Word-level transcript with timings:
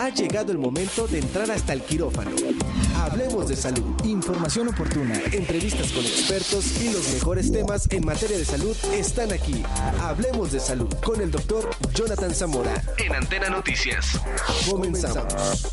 Ha 0.00 0.08
llegado 0.08 0.50
el 0.50 0.56
momento 0.56 1.06
de 1.06 1.18
entrar 1.18 1.50
hasta 1.50 1.74
el 1.74 1.82
quirófano. 1.82 2.30
Hablemos 2.96 3.48
de 3.48 3.54
salud. 3.54 3.84
Información 4.06 4.68
oportuna, 4.68 5.20
entrevistas 5.30 5.92
con 5.92 6.02
expertos 6.02 6.80
y 6.80 6.90
los 6.90 7.06
mejores 7.12 7.52
temas 7.52 7.86
en 7.90 8.06
materia 8.06 8.38
de 8.38 8.46
salud 8.46 8.74
están 8.94 9.30
aquí. 9.30 9.62
Hablemos 10.00 10.52
de 10.52 10.60
salud 10.60 10.90
con 11.04 11.20
el 11.20 11.30
doctor 11.30 11.68
Jonathan 11.92 12.34
Zamora. 12.34 12.82
En 12.96 13.14
Antena 13.14 13.50
Noticias. 13.50 14.18
Comenzamos. 14.70 15.70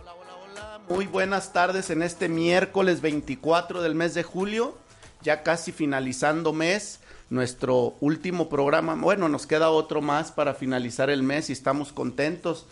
Hola, 0.00 0.12
hola, 0.12 0.34
hola. 0.42 0.80
Muy 0.88 1.06
buenas 1.06 1.52
tardes 1.52 1.88
en 1.90 2.02
este 2.02 2.28
miércoles 2.28 3.00
24 3.00 3.80
del 3.80 3.94
mes 3.94 4.14
de 4.14 4.24
julio. 4.24 4.76
Ya 5.22 5.44
casi 5.44 5.70
finalizando 5.70 6.52
mes 6.52 6.98
nuestro 7.34 7.96
último 8.00 8.48
programa. 8.48 8.94
Bueno, 8.94 9.28
nos 9.28 9.46
queda 9.46 9.70
otro 9.70 10.00
más 10.00 10.30
para 10.30 10.54
finalizar 10.54 11.10
el 11.10 11.22
mes 11.22 11.50
y 11.50 11.52
estamos 11.52 11.92
contentos. 11.92 12.66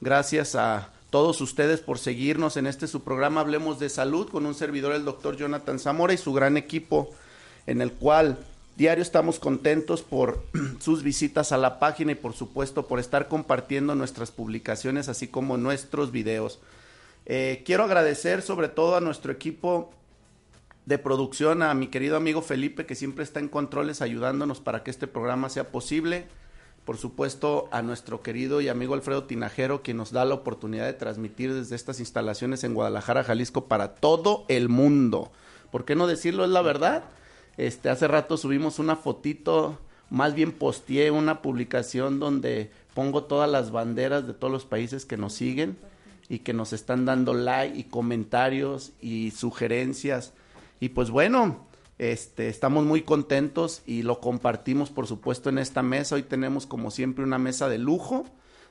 Gracias 0.00 0.54
a 0.54 0.90
todos 1.10 1.40
ustedes 1.40 1.80
por 1.80 1.98
seguirnos 1.98 2.56
en 2.56 2.66
este 2.66 2.86
su 2.86 3.02
programa 3.02 3.40
Hablemos 3.40 3.78
de 3.78 3.88
Salud 3.88 4.28
con 4.28 4.44
un 4.44 4.54
servidor, 4.54 4.94
el 4.94 5.04
doctor 5.04 5.36
Jonathan 5.36 5.78
Zamora 5.78 6.12
y 6.12 6.18
su 6.18 6.32
gran 6.32 6.56
equipo, 6.56 7.10
en 7.66 7.80
el 7.80 7.92
cual 7.92 8.38
diario 8.76 9.02
estamos 9.02 9.38
contentos 9.38 10.02
por 10.02 10.44
sus 10.80 11.02
visitas 11.02 11.50
a 11.52 11.56
la 11.56 11.78
página 11.78 12.12
y 12.12 12.16
por 12.16 12.34
supuesto 12.34 12.86
por 12.86 13.00
estar 13.00 13.28
compartiendo 13.28 13.94
nuestras 13.94 14.30
publicaciones 14.30 15.08
así 15.08 15.26
como 15.26 15.56
nuestros 15.56 16.12
videos. 16.12 16.60
Eh, 17.24 17.62
quiero 17.64 17.84
agradecer 17.84 18.42
sobre 18.42 18.68
todo 18.68 18.96
a 18.96 19.00
nuestro 19.00 19.32
equipo 19.32 19.90
de 20.86 20.98
producción 20.98 21.62
a 21.62 21.74
mi 21.74 21.88
querido 21.88 22.16
amigo 22.16 22.42
Felipe, 22.42 22.86
que 22.86 22.94
siempre 22.94 23.24
está 23.24 23.40
en 23.40 23.48
controles 23.48 24.02
ayudándonos 24.02 24.60
para 24.60 24.82
que 24.82 24.90
este 24.90 25.06
programa 25.06 25.48
sea 25.48 25.70
posible. 25.70 26.26
Por 26.84 26.96
supuesto, 26.96 27.68
a 27.70 27.82
nuestro 27.82 28.22
querido 28.22 28.60
y 28.60 28.68
amigo 28.68 28.94
Alfredo 28.94 29.24
Tinajero, 29.24 29.82
quien 29.82 29.96
nos 29.96 30.10
da 30.10 30.24
la 30.24 30.34
oportunidad 30.34 30.86
de 30.86 30.94
transmitir 30.94 31.54
desde 31.54 31.76
estas 31.76 32.00
instalaciones 32.00 32.64
en 32.64 32.74
Guadalajara, 32.74 33.22
Jalisco, 33.22 33.66
para 33.66 33.94
todo 33.94 34.44
el 34.48 34.68
mundo. 34.68 35.30
¿Por 35.70 35.84
qué 35.84 35.94
no 35.94 36.08
decirlo? 36.08 36.44
Es 36.44 36.50
la 36.50 36.62
verdad. 36.62 37.04
Este, 37.56 37.88
hace 37.88 38.08
rato 38.08 38.36
subimos 38.36 38.80
una 38.80 38.96
fotito, 38.96 39.78
más 40.10 40.34
bien 40.34 40.50
posteé 40.50 41.12
una 41.12 41.40
publicación 41.40 42.18
donde 42.18 42.72
pongo 42.94 43.24
todas 43.24 43.48
las 43.48 43.70
banderas 43.70 44.26
de 44.26 44.34
todos 44.34 44.52
los 44.52 44.64
países 44.64 45.06
que 45.06 45.16
nos 45.16 45.34
siguen 45.34 45.76
y 46.28 46.40
que 46.40 46.52
nos 46.52 46.72
están 46.72 47.04
dando 47.04 47.34
like 47.34 47.78
y 47.78 47.84
comentarios 47.84 48.92
y 49.00 49.30
sugerencias 49.30 50.32
y 50.82 50.88
pues 50.88 51.10
bueno, 51.10 51.68
este, 51.98 52.48
estamos 52.48 52.84
muy 52.84 53.02
contentos 53.02 53.82
y 53.86 54.02
lo 54.02 54.18
compartimos 54.18 54.90
por 54.90 55.06
supuesto 55.06 55.48
en 55.48 55.58
esta 55.58 55.80
mesa. 55.80 56.16
Hoy 56.16 56.24
tenemos 56.24 56.66
como 56.66 56.90
siempre 56.90 57.22
una 57.22 57.38
mesa 57.38 57.68
de 57.68 57.78
lujo. 57.78 58.26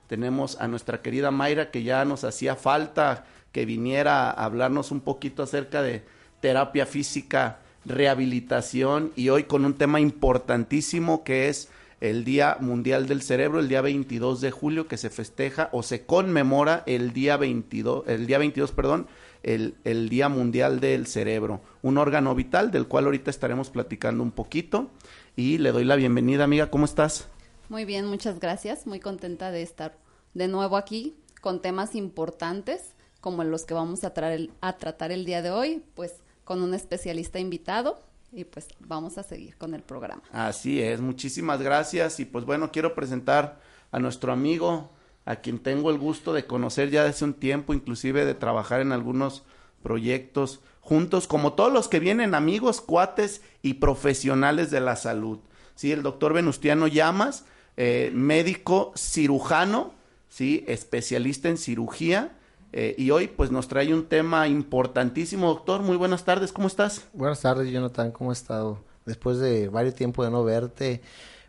Tenemos 0.07 0.59
a 0.59 0.67
nuestra 0.67 1.01
querida 1.01 1.31
Mayra 1.31 1.71
que 1.71 1.83
ya 1.83 2.03
nos 2.03 2.25
hacía 2.25 2.57
falta 2.57 3.23
que 3.53 3.65
viniera 3.65 4.29
a 4.29 4.43
hablarnos 4.43 4.91
un 4.91 4.99
poquito 4.99 5.41
acerca 5.41 5.81
de 5.81 6.03
terapia 6.41 6.85
física, 6.85 7.59
rehabilitación 7.85 9.13
y 9.15 9.29
hoy 9.29 9.45
con 9.45 9.63
un 9.63 9.75
tema 9.75 10.01
importantísimo 10.01 11.23
que 11.23 11.47
es 11.47 11.69
el 12.01 12.25
Día 12.25 12.57
Mundial 12.59 13.07
del 13.07 13.21
Cerebro, 13.21 13.61
el 13.61 13.69
día 13.69 13.79
22 13.79 14.41
de 14.41 14.51
julio 14.51 14.87
que 14.89 14.97
se 14.97 15.09
festeja 15.09 15.69
o 15.71 15.81
se 15.81 16.05
conmemora 16.05 16.83
el 16.87 17.13
día 17.13 17.37
22, 17.37 18.03
el 18.07 18.27
día 18.27 18.37
22, 18.37 18.73
perdón, 18.73 19.07
el, 19.43 19.75
el, 19.83 20.09
Día 20.09 20.29
Mundial 20.29 20.79
del 20.79 21.07
Cerebro, 21.07 21.61
un 21.81 21.97
órgano 21.97 22.35
vital 22.35 22.71
del 22.71 22.87
cual 22.87 23.05
ahorita 23.05 23.29
estaremos 23.29 23.69
platicando 23.69 24.23
un 24.23 24.31
poquito. 24.31 24.89
Y 25.35 25.57
le 25.57 25.71
doy 25.71 25.85
la 25.85 25.95
bienvenida, 25.95 26.43
amiga, 26.43 26.69
¿cómo 26.69 26.85
estás? 26.85 27.27
Muy 27.69 27.85
bien, 27.85 28.05
muchas 28.05 28.39
gracias. 28.39 28.85
Muy 28.85 28.99
contenta 28.99 29.51
de 29.51 29.61
estar 29.61 29.97
de 30.33 30.47
nuevo 30.47 30.77
aquí 30.77 31.15
con 31.41 31.61
temas 31.61 31.95
importantes 31.95 32.93
como 33.21 33.43
los 33.43 33.65
que 33.65 33.73
vamos 33.73 34.03
a, 34.03 34.13
traer, 34.13 34.49
a 34.61 34.77
tratar 34.77 35.11
el 35.11 35.25
día 35.25 35.41
de 35.41 35.51
hoy, 35.51 35.83
pues 35.95 36.15
con 36.43 36.61
un 36.61 36.73
especialista 36.73 37.39
invitado 37.39 37.99
y 38.31 38.45
pues 38.45 38.67
vamos 38.79 39.17
a 39.17 39.23
seguir 39.23 39.57
con 39.57 39.73
el 39.73 39.83
programa. 39.83 40.23
Así 40.31 40.81
es, 40.81 40.99
muchísimas 41.01 41.61
gracias 41.61 42.19
y 42.19 42.25
pues 42.25 42.45
bueno, 42.45 42.71
quiero 42.71 42.95
presentar 42.95 43.61
a 43.91 43.99
nuestro 43.99 44.31
amigo 44.31 44.89
a 45.25 45.37
quien 45.37 45.59
tengo 45.59 45.91
el 45.91 45.97
gusto 45.97 46.33
de 46.33 46.45
conocer 46.45 46.89
ya 46.89 47.03
desde 47.03 47.25
un 47.25 47.33
tiempo, 47.33 47.73
inclusive 47.73 48.25
de 48.25 48.33
trabajar 48.33 48.81
en 48.81 48.91
algunos 48.91 49.43
proyectos 49.83 50.61
juntos, 50.79 51.27
como 51.27 51.53
todos 51.53 51.71
los 51.71 51.87
que 51.87 51.99
vienen 51.99 52.35
amigos, 52.35 52.81
cuates 52.81 53.41
y 53.61 53.75
profesionales 53.75 54.71
de 54.71 54.81
la 54.81 54.95
salud. 54.95 55.39
Sí, 55.75 55.91
el 55.91 56.03
doctor 56.03 56.33
Venustiano 56.33 56.87
Llamas, 56.87 57.45
eh, 57.77 58.11
médico 58.13 58.91
cirujano, 58.95 59.93
sí, 60.29 60.63
especialista 60.67 61.49
en 61.49 61.57
cirugía. 61.57 62.37
Eh, 62.73 62.95
y 62.97 63.11
hoy 63.11 63.27
pues 63.27 63.51
nos 63.51 63.67
trae 63.67 63.93
un 63.93 64.05
tema 64.05 64.47
importantísimo, 64.47 65.47
doctor. 65.47 65.81
Muy 65.81 65.97
buenas 65.97 66.23
tardes, 66.23 66.53
¿cómo 66.53 66.67
estás? 66.67 67.05
Buenas 67.13 67.41
tardes, 67.41 67.69
Jonathan, 67.69 68.11
¿cómo 68.11 68.31
has 68.31 68.39
estado? 68.39 68.79
Después 69.05 69.39
de 69.39 69.67
varios 69.67 69.95
tiempos 69.95 70.25
de 70.25 70.31
no 70.31 70.43
verte, 70.43 71.01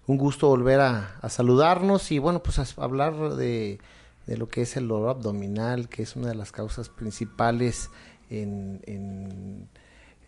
un 0.06 0.16
gusto 0.16 0.48
volver 0.48 0.80
a, 0.80 1.20
saludarnos 1.28 2.10
y 2.10 2.18
bueno, 2.18 2.42
pues 2.42 2.58
hablar 2.78 3.36
de, 3.36 3.78
lo 4.26 4.48
que 4.48 4.62
es 4.62 4.76
el 4.76 4.88
dolor 4.88 5.10
abdominal, 5.10 5.88
que 5.88 6.02
es 6.02 6.16
una 6.16 6.28
de 6.28 6.34
las 6.34 6.52
causas 6.52 6.88
principales 6.88 7.90
en, 8.30 8.80
en, 8.86 9.68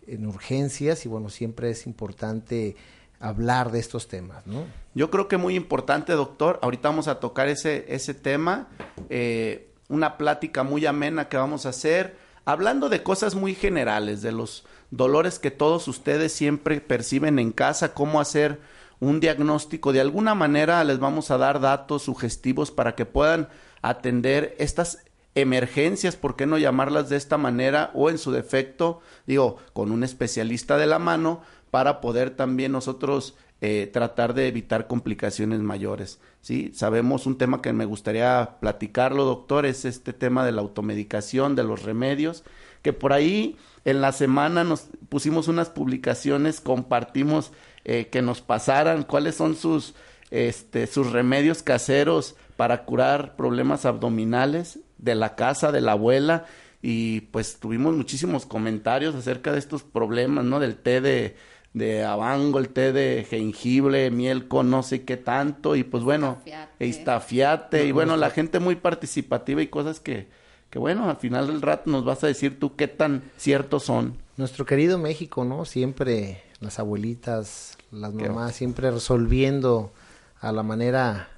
en, 0.07 0.27
urgencias 0.27 1.05
y 1.05 1.09
bueno, 1.09 1.29
siempre 1.29 1.71
es 1.71 1.87
importante 1.87 2.75
hablar 3.19 3.71
de 3.71 3.79
estos 3.79 4.07
temas, 4.07 4.45
¿no? 4.45 4.65
Yo 4.93 5.09
creo 5.09 5.27
que 5.27 5.37
muy 5.37 5.55
importante, 5.55 6.13
doctor. 6.13 6.59
Ahorita 6.61 6.89
vamos 6.89 7.07
a 7.07 7.19
tocar 7.19 7.47
ese, 7.47 7.85
ese 7.89 8.13
tema, 8.13 8.67
eh, 9.09 9.69
una 9.89 10.17
plática 10.17 10.63
muy 10.63 10.85
amena 10.85 11.27
que 11.27 11.37
vamos 11.37 11.65
a 11.65 11.69
hacer, 11.69 12.17
hablando 12.45 12.89
de 12.89 13.03
cosas 13.03 13.35
muy 13.35 13.55
generales, 13.55 14.21
de 14.21 14.31
los 14.31 14.65
dolores 14.91 15.39
que 15.39 15.51
todos 15.51 15.87
ustedes 15.87 16.31
siempre 16.31 16.79
perciben 16.81 17.39
en 17.39 17.51
casa, 17.51 17.93
cómo 17.93 18.21
hacer 18.21 18.59
un 18.99 19.19
diagnóstico. 19.19 19.93
De 19.93 20.01
alguna 20.01 20.35
manera 20.35 20.83
les 20.83 20.99
vamos 20.99 21.31
a 21.31 21.37
dar 21.37 21.59
datos 21.59 22.03
sugestivos 22.03 22.71
para 22.71 22.95
que 22.95 23.05
puedan 23.05 23.49
atender 23.81 24.55
estas 24.59 24.99
emergencias, 25.35 26.15
¿por 26.15 26.35
qué 26.35 26.45
no 26.45 26.57
llamarlas 26.57 27.09
de 27.09 27.17
esta 27.17 27.37
manera? 27.37 27.91
O 27.93 28.09
en 28.09 28.17
su 28.17 28.31
defecto, 28.31 29.01
digo, 29.27 29.57
con 29.73 29.91
un 29.91 30.03
especialista 30.03 30.77
de 30.77 30.87
la 30.87 30.97
mano 30.97 31.41
para 31.71 31.99
poder 31.99 32.31
también 32.31 32.71
nosotros 32.71 33.35
eh, 33.61 33.89
tratar 33.91 34.33
de 34.33 34.47
evitar 34.47 34.87
complicaciones 34.87 35.59
mayores. 35.59 36.19
¿sí? 36.41 36.71
Sabemos 36.73 37.25
un 37.25 37.37
tema 37.37 37.61
que 37.61 37.73
me 37.73 37.85
gustaría 37.85 38.57
platicarlo, 38.59 39.25
doctor, 39.25 39.65
es 39.65 39.85
este 39.85 40.13
tema 40.13 40.45
de 40.45 40.53
la 40.53 40.61
automedicación, 40.61 41.55
de 41.55 41.63
los 41.63 41.83
remedios, 41.83 42.43
que 42.81 42.93
por 42.93 43.11
ahí 43.11 43.57
en 43.83 44.01
la 44.01 44.11
semana 44.13 44.63
nos 44.63 44.87
pusimos 45.09 45.47
unas 45.47 45.69
publicaciones, 45.69 46.61
compartimos 46.61 47.51
eh, 47.85 48.07
que 48.07 48.21
nos 48.21 48.41
pasaran 48.41 49.03
cuáles 49.03 49.35
son 49.35 49.55
sus, 49.55 49.93
este, 50.31 50.87
sus 50.87 51.11
remedios 51.11 51.63
caseros 51.63 52.35
para 52.57 52.83
curar 52.83 53.35
problemas 53.35 53.85
abdominales 53.85 54.79
de 54.97 55.15
la 55.15 55.35
casa, 55.35 55.71
de 55.71 55.81
la 55.81 55.93
abuela, 55.93 56.45
y 56.81 57.21
pues 57.21 57.59
tuvimos 57.59 57.95
muchísimos 57.95 58.45
comentarios 58.45 59.15
acerca 59.15 59.51
de 59.51 59.59
estos 59.59 59.83
problemas, 59.83 60.45
¿no? 60.45 60.59
Del 60.59 60.75
té 60.77 61.01
de, 61.01 61.35
de 61.73 62.03
abango, 62.03 62.57
el 62.59 62.69
té 62.69 62.93
de 62.93 63.25
jengibre, 63.29 64.09
miel 64.09 64.47
con 64.47 64.69
no 64.69 64.81
sé 64.81 65.03
qué 65.03 65.17
tanto, 65.17 65.75
y 65.75 65.83
pues 65.83 66.03
bueno, 66.03 66.39
estafiate, 66.79 67.85
y 67.85 67.91
bueno, 67.91 68.17
la 68.17 68.29
gente 68.29 68.59
muy 68.59 68.75
participativa 68.75 69.61
y 69.61 69.67
cosas 69.67 69.99
que, 69.99 70.27
que 70.69 70.79
bueno, 70.79 71.09
al 71.09 71.17
final 71.17 71.47
del 71.47 71.61
rato 71.61 71.89
nos 71.91 72.05
vas 72.05 72.23
a 72.23 72.27
decir 72.27 72.59
tú 72.59 72.75
qué 72.75 72.87
tan 72.87 73.23
ciertos 73.37 73.83
son. 73.83 74.17
Nuestro 74.37 74.65
querido 74.65 74.97
México, 74.97 75.43
¿no? 75.43 75.65
Siempre 75.65 76.43
las 76.59 76.79
abuelitas, 76.79 77.74
las 77.91 78.13
mamás, 78.13 78.55
siempre 78.55 78.91
resolviendo 78.91 79.91
a 80.39 80.51
la 80.51 80.63
manera 80.63 81.29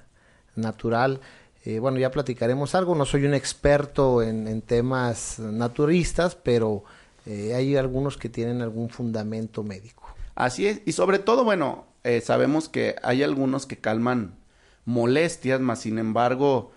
natural. 0.54 1.20
Eh, 1.64 1.78
bueno, 1.78 1.98
ya 1.98 2.10
platicaremos 2.10 2.74
algo, 2.74 2.94
no 2.94 3.04
soy 3.04 3.24
un 3.24 3.34
experto 3.34 4.22
en, 4.22 4.48
en 4.48 4.62
temas 4.62 5.38
naturistas, 5.38 6.34
pero 6.34 6.84
eh, 7.26 7.54
hay 7.54 7.76
algunos 7.76 8.16
que 8.16 8.28
tienen 8.28 8.62
algún 8.62 8.90
fundamento 8.90 9.62
médico. 9.62 10.04
Así 10.34 10.66
es, 10.66 10.82
y 10.86 10.92
sobre 10.92 11.18
todo, 11.18 11.44
bueno, 11.44 11.86
eh, 12.04 12.20
sabemos 12.20 12.68
que 12.68 12.96
hay 13.02 13.22
algunos 13.22 13.66
que 13.66 13.76
calman 13.76 14.36
molestias, 14.84 15.60
mas 15.60 15.80
sin 15.80 15.98
embargo 15.98 16.72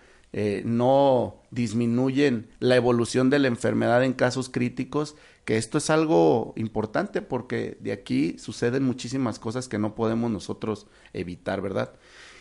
no 0.64 1.36
disminuyen 1.52 2.50
la 2.60 2.78
evolución 2.78 3.30
de 3.30 3.38
la 3.38 3.50
enfermedad 3.50 4.02
en 4.02 4.14
casos 4.14 4.48
críticos, 4.48 5.18
que 5.46 5.58
esto 5.58 5.78
es 5.78 5.90
algo 5.90 6.54
importante 6.56 7.22
porque 7.22 7.78
de 7.80 7.92
aquí 7.92 8.38
suceden 8.38 8.84
muchísimas 8.84 9.40
cosas 9.40 9.68
que 9.68 9.80
no 9.80 9.96
podemos 9.96 10.30
nosotros 10.32 10.88
evitar, 11.14 11.62
¿verdad? 11.62 11.94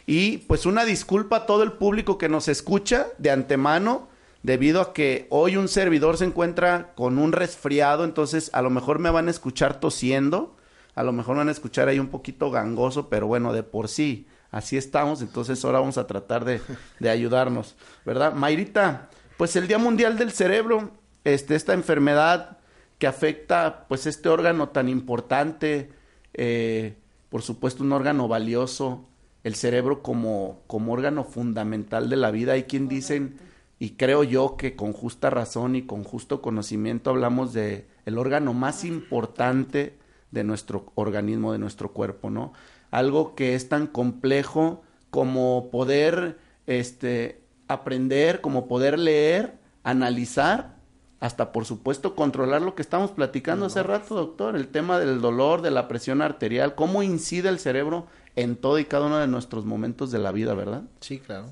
Y 0.07 0.39
pues 0.39 0.67
una 0.67 0.85
disculpa 0.85 1.37
a 1.37 1.47
todo 1.47 1.63
el 1.63 1.73
público 1.73 2.19
que 2.19 2.29
nos 2.29 2.49
escucha 2.49 3.09
de 3.19 3.31
antemano, 3.31 4.09
debido 4.43 4.81
a 4.81 4.93
que 4.93 5.27
hoy 5.31 5.57
un 5.57 5.69
servidor 5.69 6.17
se 6.17 6.25
encuentra 6.25 6.93
con 6.95 7.19
un 7.19 7.33
resfriado, 7.33 8.05
entonces 8.05 8.51
a 8.55 8.63
lo 8.63 8.71
mejor 8.71 8.99
me 8.99 9.11
van 9.11 9.29
a 9.29 9.31
escuchar 9.31 9.81
tosiendo, 9.81 10.57
a 10.95 11.03
lo 11.03 11.13
mejor 11.13 11.37
van 11.37 11.49
a 11.49 11.53
escuchar 11.53 11.89
ahí 11.89 11.99
un 11.99 12.09
poquito 12.09 12.51
gangoso, 12.51 13.09
pero 13.09 13.27
bueno, 13.27 13.53
de 13.53 13.63
por 13.63 13.89
sí, 13.89 14.27
así 14.51 14.77
estamos, 14.77 15.23
entonces 15.23 15.65
ahora 15.65 15.81
vamos 15.81 15.99
a 15.99 16.07
tratar 16.07 16.45
de, 16.45 16.61
de 16.99 17.11
ayudarnos, 17.11 17.77
¿verdad? 18.05 18.35
Mayrita, 18.35 19.11
pues 19.37 19.55
el 19.57 19.69
Día 19.69 19.79
Mundial 19.79 20.19
del 20.19 20.33
Cerebro, 20.33 20.91
este, 21.25 21.55
esta 21.55 21.75
enfermedad 21.75 22.59
que 23.01 23.07
afecta 23.07 23.87
pues 23.89 24.07
este 24.07 24.29
órgano 24.29 24.69
tan 24.69 24.89
importante, 24.89 25.91
eh, 26.35 26.97
por 27.31 27.41
supuesto 27.41 27.83
un 27.83 27.93
órgano 27.93 28.29
valioso, 28.29 29.07
el 29.43 29.55
cerebro 29.55 30.03
como, 30.03 30.61
como 30.67 30.93
órgano 30.93 31.25
fundamental 31.25 32.11
de 32.11 32.17
la 32.17 32.31
vida. 32.31 32.53
Hay 32.53 32.65
quien 32.65 32.89
dicen, 32.89 33.39
y 33.79 33.93
creo 33.93 34.23
yo 34.23 34.59
que 34.59 34.77
con 34.77 34.93
justa 34.93 35.31
razón 35.31 35.77
y 35.77 35.87
con 35.87 36.05
justo 36.05 36.43
conocimiento 36.43 37.09
hablamos 37.09 37.55
de 37.55 37.87
el 38.05 38.19
órgano 38.19 38.53
más 38.53 38.85
importante 38.85 39.97
de 40.31 40.45
nuestro 40.45 40.93
organismo, 40.95 41.53
de 41.53 41.59
nuestro 41.59 41.93
cuerpo, 41.93 42.29
¿no? 42.29 42.53
Algo 42.91 43.35
que 43.35 43.55
es 43.55 43.71
tan 43.71 43.87
complejo 43.87 44.83
como 45.09 45.71
poder 45.71 46.39
este, 46.67 47.41
aprender, 47.67 48.43
como 48.43 48.69
poder 48.69 48.99
leer, 48.99 49.55
analizar, 49.85 50.80
hasta 51.21 51.53
por 51.53 51.67
supuesto 51.67 52.17
controlar 52.17 52.63
lo 52.63 52.75
que 52.75 52.83
estamos 52.83 53.11
platicando 53.11 53.67
hace 53.67 53.83
rato, 53.83 54.15
doctor, 54.15 54.57
el 54.57 54.69
tema 54.69 54.99
del 54.99 55.21
dolor, 55.21 55.61
de 55.61 55.71
la 55.71 55.87
presión 55.87 56.23
arterial, 56.23 56.75
cómo 56.75 57.03
incide 57.03 57.51
el 57.51 57.59
cerebro 57.59 58.07
en 58.37 58.57
todo 58.57 58.79
y 58.79 58.87
cada 58.87 59.07
uno 59.07 59.19
de 59.19 59.27
nuestros 59.27 59.67
momentos 59.67 60.11
de 60.11 60.19
la 60.19 60.33
vida, 60.33 60.55
¿verdad? 60.55 60.83
Sí, 61.01 61.19
claro. 61.19 61.51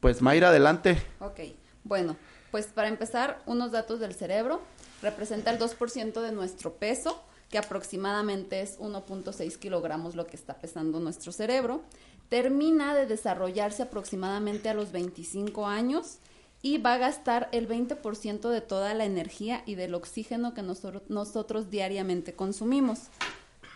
Pues 0.00 0.20
Mayra, 0.20 0.50
adelante. 0.50 1.02
Ok, 1.20 1.40
bueno, 1.82 2.14
pues 2.50 2.66
para 2.66 2.88
empezar, 2.88 3.42
unos 3.46 3.72
datos 3.72 4.00
del 4.00 4.14
cerebro. 4.14 4.60
Representa 5.00 5.50
el 5.50 5.58
2% 5.58 6.20
de 6.20 6.32
nuestro 6.32 6.74
peso, 6.74 7.22
que 7.50 7.58
aproximadamente 7.58 8.60
es 8.60 8.78
1.6 8.78 9.56
kilogramos 9.58 10.14
lo 10.14 10.26
que 10.26 10.36
está 10.36 10.58
pesando 10.58 11.00
nuestro 11.00 11.32
cerebro. 11.32 11.82
Termina 12.28 12.94
de 12.94 13.06
desarrollarse 13.06 13.82
aproximadamente 13.82 14.68
a 14.68 14.74
los 14.74 14.92
25 14.92 15.66
años 15.66 16.18
y 16.64 16.78
va 16.78 16.94
a 16.94 16.98
gastar 16.98 17.50
el 17.52 17.68
20% 17.68 18.48
de 18.48 18.62
toda 18.62 18.94
la 18.94 19.04
energía 19.04 19.62
y 19.66 19.74
del 19.74 19.94
oxígeno 19.94 20.54
que 20.54 20.62
nosotros, 20.62 21.68
diariamente 21.68 22.34
consumimos. 22.34 23.00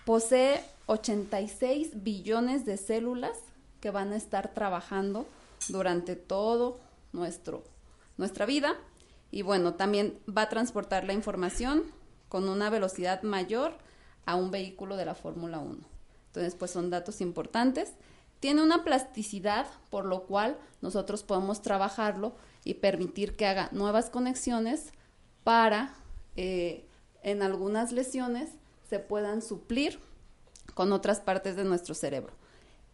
Posee 0.07 0.65
86 0.87 2.03
billones 2.03 2.65
de 2.65 2.79
células 2.79 3.37
que 3.83 3.91
van 3.91 4.15
a 4.15 4.17
estar 4.17 4.55
trabajando 4.55 5.27
durante 5.69 6.17
todo 6.17 6.81
nuestro, 7.13 7.63
nuestra 8.17 8.47
vida 8.47 8.75
y 9.31 9.43
bueno, 9.43 9.75
también 9.75 10.19
va 10.27 10.43
a 10.43 10.49
transportar 10.49 11.05
la 11.05 11.13
información 11.13 11.83
con 12.31 12.49
una 12.49 12.71
velocidad 12.71 13.23
mayor 13.23 13.75
a 14.25 14.35
un 14.35 14.51
vehículo 14.51 14.97
de 14.97 15.05
la 15.05 15.15
Fórmula 15.15 15.59
1. 15.59 15.77
Entonces, 16.29 16.55
pues 16.55 16.71
son 16.71 16.89
datos 16.89 17.21
importantes. 17.21 17.93
Tiene 18.41 18.63
una 18.63 18.83
plasticidad, 18.83 19.67
por 19.91 20.07
lo 20.07 20.23
cual 20.23 20.57
nosotros 20.81 21.23
podemos 21.23 21.61
trabajarlo 21.61 22.33
y 22.69 22.75
permitir 22.75 23.35
que 23.35 23.47
haga 23.47 23.71
nuevas 23.73 24.11
conexiones 24.11 24.93
para 25.43 25.95
eh, 26.37 26.85
en 27.23 27.43
algunas 27.43 27.93
lesiones 27.93 28.51
se 28.91 28.99
puedan 28.99 29.41
suplir 29.41 29.99
con 30.75 30.93
otras 30.93 31.21
partes 31.21 31.57
de 31.57 31.65
nuestro 31.65 31.95
cerebro. 31.95 32.35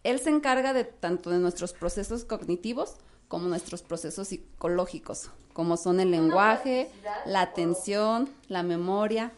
Él 0.05 0.21
se 0.21 0.31
encarga 0.31 0.75
de 0.75 0.85
tanto 0.85 1.31
de 1.31 1.41
nuestros 1.41 1.73
procesos 1.73 2.25
cognitivos 2.25 2.99
como 3.27 3.49
nuestros 3.49 3.83
procesos 3.83 4.29
psicológicos, 4.29 5.31
como 5.53 5.77
son 5.77 5.99
el 5.99 6.13
lenguaje, 6.13 6.89
la 7.27 7.41
atención, 7.41 8.31
la 8.47 8.63
memoria, 8.63 9.33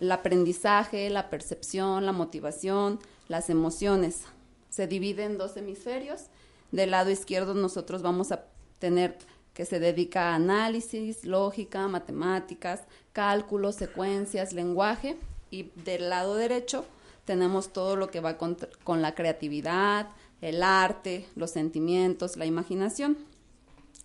el 0.00 0.10
aprendizaje, 0.10 1.10
la 1.10 1.28
percepción, 1.28 2.06
la 2.06 2.12
motivación, 2.12 2.98
las 3.28 3.50
emociones. 3.50 4.22
Se 4.70 4.86
divide 4.86 5.24
en 5.24 5.36
dos 5.36 5.54
hemisferios. 5.58 6.28
Del 6.70 6.92
lado 6.92 7.10
izquierdo 7.10 7.52
nosotros 7.52 8.00
vamos 8.00 8.32
a 8.32 8.46
tener 8.78 9.18
que 9.54 9.64
se 9.64 9.80
dedica 9.80 10.30
a 10.30 10.34
análisis, 10.34 11.24
lógica, 11.24 11.86
matemáticas, 11.88 12.82
cálculos, 13.12 13.76
secuencias, 13.76 14.52
lenguaje. 14.52 15.16
Y 15.50 15.70
del 15.84 16.08
lado 16.08 16.36
derecho 16.36 16.84
tenemos 17.24 17.72
todo 17.72 17.96
lo 17.96 18.10
que 18.10 18.20
va 18.20 18.38
con, 18.38 18.56
con, 18.84 19.02
la 19.02 19.14
creatividad, 19.14 20.08
el 20.40 20.62
arte, 20.62 21.26
los 21.36 21.50
sentimientos, 21.50 22.36
la 22.36 22.46
imaginación. 22.46 23.18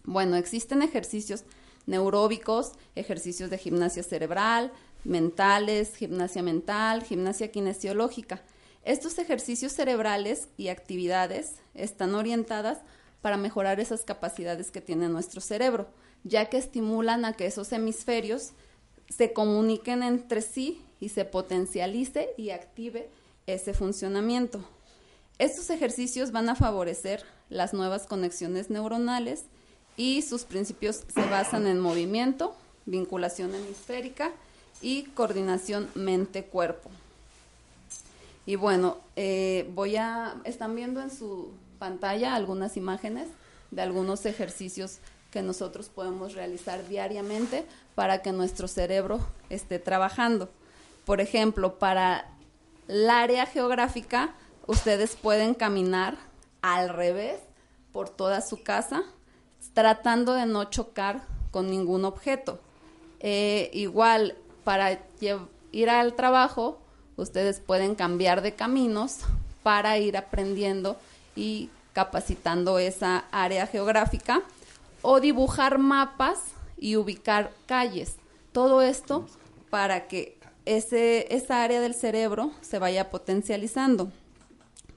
Bueno, 0.03 0.35
existen 0.35 0.81
ejercicios 0.81 1.43
neuróbicos, 1.85 2.73
ejercicios 2.95 3.49
de 3.49 3.57
gimnasia 3.57 4.03
cerebral, 4.03 4.71
mentales, 5.03 5.95
gimnasia 5.95 6.43
mental, 6.43 7.03
gimnasia 7.03 7.49
kinesiológica. 7.49 8.41
Estos 8.83 9.17
ejercicios 9.17 9.73
cerebrales 9.73 10.49
y 10.57 10.67
actividades 10.67 11.55
están 11.73 12.15
orientadas 12.15 12.79
para 13.27 13.35
mejorar 13.35 13.81
esas 13.81 14.05
capacidades 14.05 14.71
que 14.71 14.79
tiene 14.79 15.09
nuestro 15.09 15.41
cerebro, 15.41 15.89
ya 16.23 16.45
que 16.45 16.55
estimulan 16.55 17.25
a 17.25 17.33
que 17.33 17.45
esos 17.45 17.73
hemisferios 17.73 18.51
se 19.09 19.33
comuniquen 19.33 20.01
entre 20.01 20.41
sí 20.41 20.81
y 21.01 21.09
se 21.09 21.25
potencialice 21.25 22.29
y 22.37 22.51
active 22.51 23.09
ese 23.45 23.73
funcionamiento. 23.73 24.63
Estos 25.39 25.69
ejercicios 25.71 26.31
van 26.31 26.47
a 26.47 26.55
favorecer 26.55 27.25
las 27.49 27.73
nuevas 27.73 28.07
conexiones 28.07 28.69
neuronales 28.69 29.43
y 29.97 30.21
sus 30.21 30.45
principios 30.45 31.03
se 31.13 31.25
basan 31.25 31.67
en 31.67 31.81
movimiento, 31.81 32.55
vinculación 32.85 33.53
hemisférica 33.53 34.31
y 34.81 35.03
coordinación 35.03 35.89
mente-cuerpo. 35.95 36.89
Y 38.45 38.55
bueno, 38.55 38.99
eh, 39.17 39.69
voy 39.75 39.97
a, 39.97 40.37
están 40.45 40.77
viendo 40.77 41.01
en 41.01 41.11
su 41.11 41.51
pantalla 41.77 42.35
algunas 42.35 42.77
imágenes 42.77 43.29
de 43.71 43.81
algunos 43.81 44.25
ejercicios 44.25 44.99
que 45.31 45.41
nosotros 45.41 45.89
podemos 45.89 46.33
realizar 46.33 46.87
diariamente 46.87 47.65
para 47.95 48.21
que 48.21 48.31
nuestro 48.31 48.67
cerebro 48.67 49.19
esté 49.49 49.79
trabajando. 49.79 50.49
Por 51.05 51.21
ejemplo, 51.21 51.77
para 51.79 52.29
el 52.87 53.09
área 53.09 53.45
geográfica, 53.45 54.33
ustedes 54.65 55.15
pueden 55.15 55.53
caminar 55.53 56.17
al 56.61 56.89
revés 56.89 57.39
por 57.91 58.09
toda 58.09 58.41
su 58.41 58.63
casa, 58.63 59.03
tratando 59.73 60.33
de 60.33 60.45
no 60.45 60.65
chocar 60.65 61.21
con 61.51 61.69
ningún 61.69 62.05
objeto. 62.05 62.59
Eh, 63.19 63.69
igual, 63.73 64.35
para 64.63 64.99
ir 65.71 65.89
al 65.89 66.13
trabajo, 66.13 66.79
ustedes 67.15 67.59
pueden 67.59 67.95
cambiar 67.95 68.41
de 68.41 68.53
caminos 68.53 69.19
para 69.63 69.97
ir 69.97 70.17
aprendiendo 70.17 70.97
y 71.37 71.69
capacitando 71.93 72.79
esa 72.79 73.25
área 73.31 73.67
geográfica 73.67 74.41
o 75.01 75.19
dibujar 75.19 75.77
mapas 75.77 76.39
y 76.77 76.95
ubicar 76.95 77.51
calles. 77.67 78.15
Todo 78.51 78.81
esto 78.81 79.27
para 79.69 80.07
que 80.07 80.37
ese, 80.65 81.33
esa 81.33 81.63
área 81.63 81.79
del 81.79 81.93
cerebro 81.93 82.51
se 82.61 82.79
vaya 82.79 83.09
potencializando. 83.09 84.11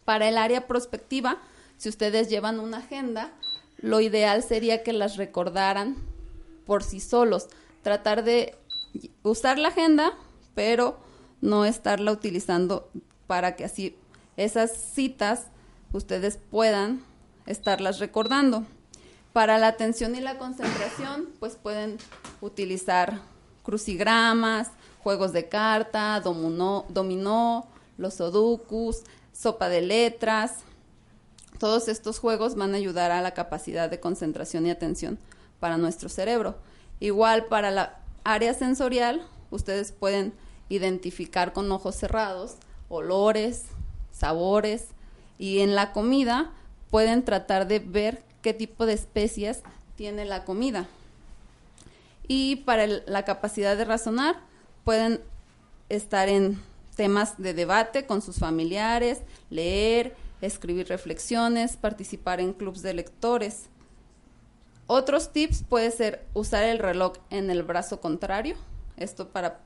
Para 0.04 0.28
el 0.28 0.38
área 0.38 0.66
prospectiva, 0.66 1.38
si 1.76 1.88
ustedes 1.88 2.28
llevan 2.28 2.58
una 2.58 2.78
agenda, 2.78 3.32
lo 3.78 4.00
ideal 4.00 4.42
sería 4.42 4.82
que 4.82 4.92
las 4.92 5.16
recordaran 5.16 5.96
por 6.66 6.82
sí 6.82 7.00
solos. 7.00 7.48
Tratar 7.82 8.24
de 8.24 8.56
usar 9.22 9.58
la 9.58 9.68
agenda, 9.68 10.14
pero 10.54 10.98
no 11.40 11.64
estarla 11.64 12.12
utilizando 12.12 12.90
para 13.26 13.56
que 13.56 13.64
así 13.64 13.96
esas 14.36 14.72
citas 14.72 15.46
ustedes 15.92 16.38
puedan 16.50 17.02
estarlas 17.46 17.98
recordando. 17.98 18.64
Para 19.32 19.58
la 19.58 19.68
atención 19.68 20.14
y 20.16 20.20
la 20.20 20.38
concentración, 20.38 21.28
pues 21.38 21.56
pueden 21.56 21.98
utilizar 22.40 23.20
crucigramas, 23.62 24.70
juegos 25.02 25.32
de 25.32 25.48
carta, 25.48 26.20
dominó, 26.20 26.84
dominó 26.88 27.68
los 27.96 28.14
sudokus, 28.14 29.02
sopa 29.32 29.68
de 29.68 29.82
letras. 29.82 30.56
Todos 31.58 31.88
estos 31.88 32.18
juegos 32.18 32.56
van 32.56 32.74
a 32.74 32.78
ayudar 32.78 33.10
a 33.12 33.20
la 33.20 33.32
capacidad 33.32 33.88
de 33.88 34.00
concentración 34.00 34.66
y 34.66 34.70
atención 34.70 35.18
para 35.60 35.76
nuestro 35.76 36.08
cerebro. 36.08 36.56
Igual 36.98 37.46
para 37.46 37.70
la 37.70 38.00
área 38.24 38.54
sensorial, 38.54 39.22
ustedes 39.50 39.92
pueden 39.92 40.32
identificar 40.68 41.52
con 41.52 41.70
ojos 41.70 41.96
cerrados 41.96 42.56
olores, 42.88 43.66
sabores 44.10 44.88
y 45.40 45.60
en 45.60 45.74
la 45.74 45.92
comida 45.92 46.52
pueden 46.90 47.24
tratar 47.24 47.66
de 47.66 47.78
ver 47.78 48.22
qué 48.42 48.52
tipo 48.52 48.84
de 48.84 48.92
especias 48.92 49.62
tiene 49.96 50.26
la 50.26 50.44
comida. 50.44 50.86
Y 52.28 52.56
para 52.56 52.86
la 52.86 53.24
capacidad 53.24 53.74
de 53.74 53.86
razonar 53.86 54.38
pueden 54.84 55.18
estar 55.88 56.28
en 56.28 56.60
temas 56.94 57.38
de 57.38 57.54
debate 57.54 58.04
con 58.04 58.20
sus 58.20 58.36
familiares, 58.36 59.22
leer, 59.48 60.14
escribir 60.42 60.88
reflexiones, 60.88 61.78
participar 61.78 62.38
en 62.40 62.52
clubes 62.52 62.82
de 62.82 62.92
lectores. 62.92 63.64
Otros 64.86 65.32
tips 65.32 65.64
puede 65.66 65.90
ser 65.90 66.26
usar 66.34 66.64
el 66.64 66.78
reloj 66.78 67.14
en 67.30 67.50
el 67.50 67.62
brazo 67.62 67.98
contrario, 68.02 68.56
esto 68.98 69.28
para 69.30 69.60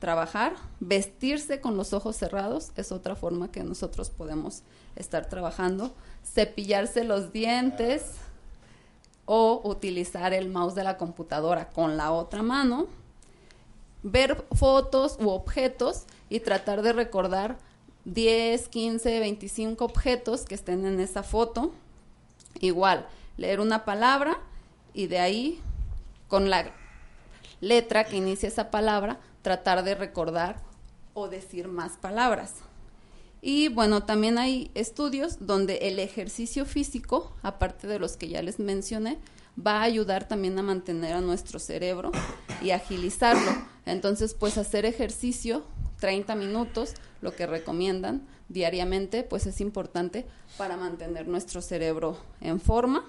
trabajar, 0.00 0.54
vestirse 0.80 1.62
con 1.62 1.78
los 1.78 1.94
ojos 1.94 2.14
cerrados, 2.14 2.72
es 2.76 2.92
otra 2.92 3.16
forma 3.16 3.50
que 3.50 3.64
nosotros 3.64 4.10
podemos 4.10 4.62
estar 4.96 5.28
trabajando, 5.28 5.94
cepillarse 6.24 7.04
los 7.04 7.32
dientes 7.32 8.12
o 9.26 9.60
utilizar 9.64 10.32
el 10.32 10.48
mouse 10.48 10.74
de 10.74 10.84
la 10.84 10.96
computadora 10.96 11.70
con 11.70 11.96
la 11.96 12.12
otra 12.12 12.42
mano, 12.42 12.86
ver 14.02 14.44
fotos 14.54 15.16
u 15.20 15.30
objetos 15.30 16.04
y 16.28 16.40
tratar 16.40 16.82
de 16.82 16.92
recordar 16.92 17.56
10, 18.04 18.68
15, 18.68 19.18
25 19.20 19.84
objetos 19.84 20.44
que 20.44 20.54
estén 20.54 20.84
en 20.84 21.00
esa 21.00 21.22
foto. 21.22 21.72
Igual, 22.60 23.06
leer 23.36 23.60
una 23.60 23.84
palabra 23.84 24.38
y 24.92 25.06
de 25.06 25.18
ahí, 25.18 25.60
con 26.28 26.50
la 26.50 26.70
letra 27.60 28.04
que 28.04 28.16
inicia 28.16 28.48
esa 28.48 28.70
palabra, 28.70 29.20
tratar 29.42 29.84
de 29.84 29.94
recordar 29.94 30.56
o 31.14 31.28
decir 31.28 31.68
más 31.68 31.92
palabras. 31.92 32.56
Y 33.46 33.68
bueno, 33.68 34.04
también 34.04 34.38
hay 34.38 34.70
estudios 34.72 35.36
donde 35.46 35.76
el 35.82 35.98
ejercicio 35.98 36.64
físico, 36.64 37.36
aparte 37.42 37.86
de 37.86 37.98
los 37.98 38.16
que 38.16 38.28
ya 38.28 38.40
les 38.40 38.58
mencioné, 38.58 39.18
va 39.54 39.80
a 39.80 39.82
ayudar 39.82 40.26
también 40.26 40.58
a 40.58 40.62
mantener 40.62 41.12
a 41.12 41.20
nuestro 41.20 41.58
cerebro 41.58 42.10
y 42.62 42.70
agilizarlo. 42.70 43.52
Entonces, 43.84 44.32
pues 44.32 44.56
hacer 44.56 44.86
ejercicio 44.86 45.62
30 46.00 46.34
minutos, 46.36 46.94
lo 47.20 47.36
que 47.36 47.46
recomiendan 47.46 48.26
diariamente, 48.48 49.24
pues 49.24 49.44
es 49.44 49.60
importante 49.60 50.24
para 50.56 50.78
mantener 50.78 51.28
nuestro 51.28 51.60
cerebro 51.60 52.16
en 52.40 52.62
forma. 52.62 53.04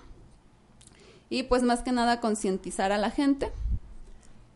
Y 1.29 1.43
pues 1.43 1.63
más 1.63 1.81
que 1.81 1.93
nada 1.93 2.19
concientizar 2.19 2.91
a 2.91 2.97
la 2.97 3.09
gente, 3.09 3.53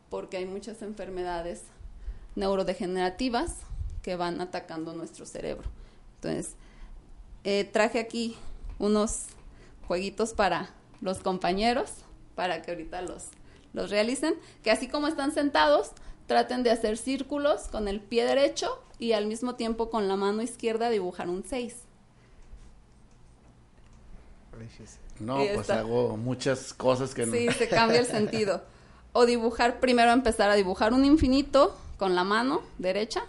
porque 0.10 0.36
hay 0.36 0.46
muchas 0.46 0.82
enfermedades 0.82 1.62
neurodegenerativas 2.36 3.69
que 4.02 4.16
van 4.16 4.42
atacando 4.42 4.94
nuestro 4.94 5.26
cerebro. 5.26 5.68
Entonces, 6.16 6.56
eh, 7.44 7.64
traje 7.64 8.00
aquí 8.00 8.36
unos 8.78 9.28
jueguitos 9.88 10.34
para 10.34 10.70
los 11.02 11.20
compañeros, 11.20 11.92
para 12.36 12.62
que 12.62 12.72
ahorita 12.72 13.02
los, 13.02 13.28
los 13.74 13.90
realicen, 13.90 14.36
que 14.64 14.72
así 14.72 14.88
como 14.88 15.08
están 15.08 15.32
sentados, 15.32 15.92
traten 16.28 16.64
de 16.64 16.72
hacer 16.72 16.98
círculos 16.98 17.68
con 17.70 17.88
el 17.88 18.00
pie 18.00 18.26
derecho 18.26 18.82
y 19.00 19.14
al 19.14 19.26
mismo 19.26 19.56
tiempo 19.56 19.90
con 19.90 20.08
la 20.08 20.16
mano 20.16 20.42
izquierda 20.42 20.90
dibujar 20.90 21.30
un 21.30 21.44
6. 21.44 21.76
No, 25.20 25.40
pues 25.54 25.70
hago 25.70 26.18
muchas 26.18 26.74
cosas 26.74 27.14
que 27.14 27.26
no. 27.26 27.34
Sí, 27.34 27.50
se 27.58 27.68
cambia 27.68 28.00
el 28.00 28.06
sentido. 28.18 28.62
O 29.12 29.26
dibujar, 29.26 29.80
primero 29.80 30.12
empezar 30.12 30.50
a 30.50 30.56
dibujar 30.56 30.94
un 30.94 31.06
infinito 31.06 31.76
con 31.98 32.16
la 32.16 32.24
mano 32.24 32.62
derecha. 32.78 33.24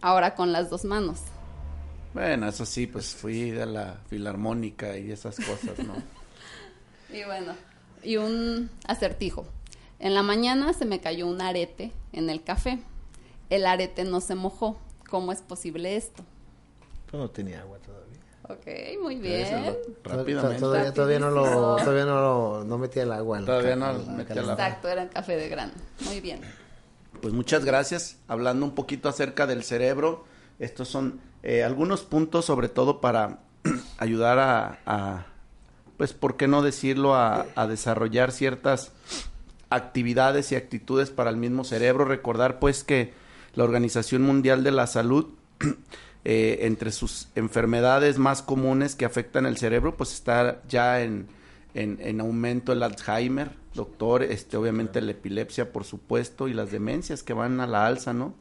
Ahora 0.00 0.34
con 0.34 0.52
las 0.52 0.70
dos 0.70 0.84
manos. 0.84 1.20
Bueno, 2.14 2.48
eso 2.48 2.66
sí, 2.66 2.86
pues 2.86 3.14
fui 3.14 3.50
de 3.50 3.66
la 3.66 4.00
filarmónica 4.08 4.96
y 4.96 5.12
esas 5.12 5.36
cosas, 5.36 5.78
¿no? 5.78 5.94
y 7.16 7.24
bueno, 7.24 7.54
y 8.02 8.16
un 8.16 8.70
acertijo. 8.86 9.46
En 9.98 10.14
la 10.14 10.22
mañana 10.22 10.72
se 10.72 10.86
me 10.86 11.00
cayó 11.00 11.26
un 11.26 11.40
arete 11.40 11.92
en 12.12 12.30
el 12.30 12.42
café. 12.42 12.80
El 13.50 13.66
arete 13.66 14.04
no 14.04 14.20
se 14.20 14.34
mojó. 14.34 14.78
¿Cómo 15.08 15.32
es 15.32 15.42
posible 15.42 15.96
esto? 15.96 16.24
Pues 17.10 17.20
no 17.20 17.28
tenía 17.30 17.60
agua 17.60 17.78
todavía. 17.78 18.20
Ok, 18.48 19.00
muy 19.02 19.16
bien. 19.16 19.76
Rápidamente. 20.02 20.60
Todavía, 20.60 20.92
todavía, 20.92 21.18
no 21.18 21.30
lo, 21.30 21.76
todavía 21.76 22.04
no 22.04 22.20
lo, 22.20 22.64
no 22.64 22.78
metía 22.78 23.02
el 23.02 23.12
agua. 23.12 23.38
En 23.38 23.44
todavía 23.44 23.76
no 23.76 23.92
metía 23.92 24.34
el 24.34 24.50
agua. 24.50 24.52
Exacto, 24.54 24.88
era 24.88 25.02
el 25.02 25.10
café 25.10 25.36
de 25.36 25.48
grano. 25.48 25.72
Muy 26.06 26.20
bien. 26.20 26.40
Pues 27.20 27.34
muchas 27.34 27.64
gracias. 27.64 28.16
Hablando 28.28 28.64
un 28.66 28.74
poquito 28.74 29.08
acerca 29.08 29.46
del 29.46 29.62
cerebro, 29.62 30.24
estos 30.58 30.88
son 30.88 31.20
eh, 31.42 31.62
algunos 31.62 32.02
puntos 32.02 32.44
sobre 32.44 32.68
todo 32.68 33.00
para 33.00 33.40
ayudar 33.98 34.38
a, 34.86 35.26
pues, 35.96 36.12
¿por 36.12 36.36
qué 36.36 36.48
no 36.48 36.62
decirlo? 36.62 37.14
A, 37.14 37.46
desarrollar 37.68 38.32
ciertas 38.32 38.92
actividades 39.68 40.50
y 40.52 40.56
actitudes 40.56 41.10
para 41.10 41.30
el 41.30 41.36
mismo 41.36 41.64
cerebro. 41.64 42.04
Recordar 42.04 42.58
pues 42.58 42.84
que 42.84 43.12
la 43.54 43.64
Organización 43.64 44.22
Mundial 44.22 44.64
de 44.64 44.70
la 44.72 44.86
Salud 44.86 45.26
Eh, 46.22 46.66
entre 46.66 46.92
sus 46.92 47.28
enfermedades 47.34 48.18
más 48.18 48.42
comunes 48.42 48.94
que 48.94 49.06
afectan 49.06 49.46
el 49.46 49.56
cerebro, 49.56 49.96
pues 49.96 50.12
está 50.12 50.60
ya 50.68 51.00
en, 51.00 51.28
en, 51.74 52.20
aumento 52.20 52.72
el 52.72 52.82
Alzheimer, 52.82 53.50
doctor, 53.74 54.22
este, 54.22 54.56
obviamente 54.56 55.00
la 55.00 55.12
epilepsia, 55.12 55.72
por 55.72 55.84
supuesto, 55.84 56.48
y 56.48 56.54
las 56.54 56.70
demencias 56.70 57.22
que 57.22 57.32
van 57.32 57.60
a 57.60 57.66
la 57.66 57.86
alza, 57.86 58.12
¿no? 58.12 58.34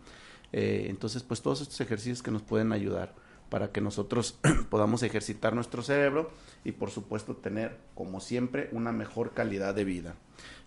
Eh, 0.51 0.87
entonces, 0.89 1.23
pues 1.23 1.41
todos 1.41 1.61
estos 1.61 1.79
ejercicios 1.81 2.23
que 2.23 2.31
nos 2.31 2.41
pueden 2.41 2.71
ayudar 2.71 3.13
para 3.49 3.71
que 3.71 3.81
nosotros 3.81 4.39
podamos 4.69 5.03
ejercitar 5.03 5.53
nuestro 5.53 5.83
cerebro 5.83 6.31
y 6.63 6.71
por 6.71 6.91
supuesto 6.91 7.35
tener, 7.35 7.77
como 7.95 8.19
siempre, 8.19 8.69
una 8.71 8.91
mejor 8.91 9.33
calidad 9.33 9.75
de 9.75 9.83
vida. 9.83 10.15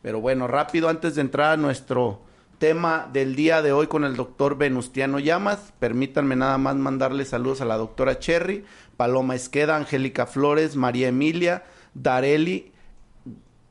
Pero 0.02 0.20
bueno, 0.20 0.46
rápido, 0.46 0.88
antes 0.88 1.14
de 1.14 1.20
entrar 1.22 1.52
a 1.52 1.56
nuestro 1.56 2.22
tema 2.62 3.10
del 3.12 3.34
día 3.34 3.60
de 3.60 3.72
hoy 3.72 3.88
con 3.88 4.04
el 4.04 4.14
doctor 4.14 4.56
Venustiano 4.56 5.18
Llamas. 5.18 5.72
Permítanme 5.80 6.36
nada 6.36 6.58
más 6.58 6.76
mandarle 6.76 7.24
saludos 7.24 7.60
a 7.60 7.64
la 7.64 7.76
doctora 7.76 8.20
Cherry, 8.20 8.64
Paloma 8.96 9.34
Esqueda, 9.34 9.74
Angélica 9.74 10.26
Flores, 10.26 10.76
María 10.76 11.08
Emilia, 11.08 11.64
Dareli, 11.94 12.72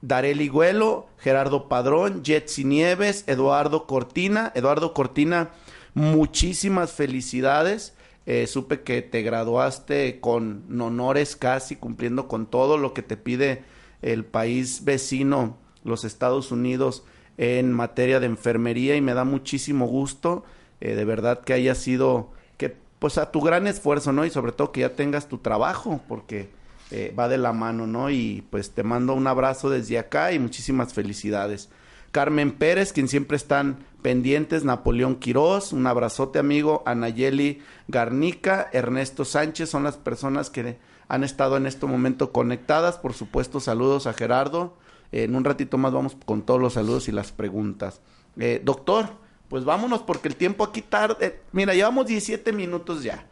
Dareli 0.02 0.48
Güelo, 0.48 1.08
Gerardo 1.18 1.68
Padrón, 1.68 2.24
Jetsi 2.24 2.64
Nieves, 2.64 3.24
Eduardo 3.28 3.88
Cortina. 3.88 4.52
Eduardo 4.56 4.94
Cortina, 4.94 5.50
muchísimas 5.94 6.92
felicidades. 6.92 7.96
Eh, 8.26 8.48
supe 8.48 8.82
que 8.82 9.02
te 9.02 9.24
graduaste 9.24 10.20
con 10.20 10.82
honores 10.82 11.36
casi, 11.36 11.76
cumpliendo 11.76 12.28
con 12.28 12.46
todo 12.46 12.78
lo 12.78 12.94
que 12.94 13.02
te 13.02 13.18
pide 13.18 13.64
el 14.02 14.26
país 14.26 14.84
vecino, 14.84 15.58
los 15.84 16.04
Estados 16.04 16.52
Unidos 16.52 17.04
en 17.38 17.72
materia 17.72 18.20
de 18.20 18.28
enfermería 18.28 18.96
y 18.96 19.02
me 19.02 19.14
da 19.14 19.24
muchísimo 19.24 19.88
gusto 19.88 20.44
eh, 20.82 20.96
de 20.96 21.06
verdad 21.06 21.42
que 21.42 21.54
haya 21.54 21.76
sido 21.76 22.32
que 22.58 22.76
pues 23.00 23.18
a 23.18 23.32
tu 23.32 23.42
gran 23.42 23.68
esfuerzo 23.68 24.12
no 24.12 24.26
y 24.26 24.30
sobre 24.30 24.52
todo 24.52 24.72
que 24.72 24.82
ya 24.82 24.96
tengas 24.96 25.28
tu 25.28 25.38
trabajo 25.38 26.02
porque 26.08 26.50
eh, 26.92 27.14
va 27.18 27.28
de 27.28 27.38
la 27.38 27.54
mano 27.54 27.88
no 27.88 28.10
y 28.10 28.44
pues 28.50 28.72
te 28.72 28.84
mando 28.84 29.14
un 29.14 29.28
abrazo 29.28 29.70
desde 29.70 29.98
acá 29.98 30.32
y 30.32 30.40
muchísimas 30.40 30.94
felicidades 30.94 31.70
Carmen 32.12 32.52
Pérez 32.52 32.94
quien 32.94 33.08
siempre 33.08 33.38
están 33.38 33.78
pendientes 34.02 34.64
Napoleón 34.64 35.16
Quirós 35.16 35.74
un 35.74 35.88
abrazote 35.88 36.40
amigo 36.40 36.84
Anayeli 36.86 37.62
Garnica 37.88 38.70
Ernesto 38.74 39.26
Sánchez 39.26 39.70
son 39.70 39.84
las 39.84 39.98
personas 39.98 40.50
que 40.50 40.78
han 41.08 41.24
estado 41.24 41.58
en 41.58 41.66
este 41.66 41.86
momento 41.86 42.32
conectadas 42.32 42.98
por 42.98 43.14
supuesto 43.14 43.60
saludos 43.60 44.08
a 44.08 44.14
Gerardo 44.14 44.76
en 45.12 45.36
un 45.36 45.44
ratito 45.44 45.78
más 45.78 45.92
vamos 45.92 46.18
con 46.26 46.44
todos 46.44 46.60
los 46.60 46.74
saludos 46.74 47.08
y 47.08 47.12
las 47.12 47.32
preguntas. 47.32 48.02
Eh, 48.38 48.62
doctor, 48.64 49.10
pues 49.50 49.66
vámonos 49.66 50.02
porque 50.02 50.30
el 50.30 50.36
tiempo 50.36 50.64
aquí 50.64 50.82
tarde. 50.82 51.42
Mira, 51.52 51.74
llevamos 51.74 52.08
17 52.08 52.54
minutos 52.54 53.04
ya. 53.04 53.26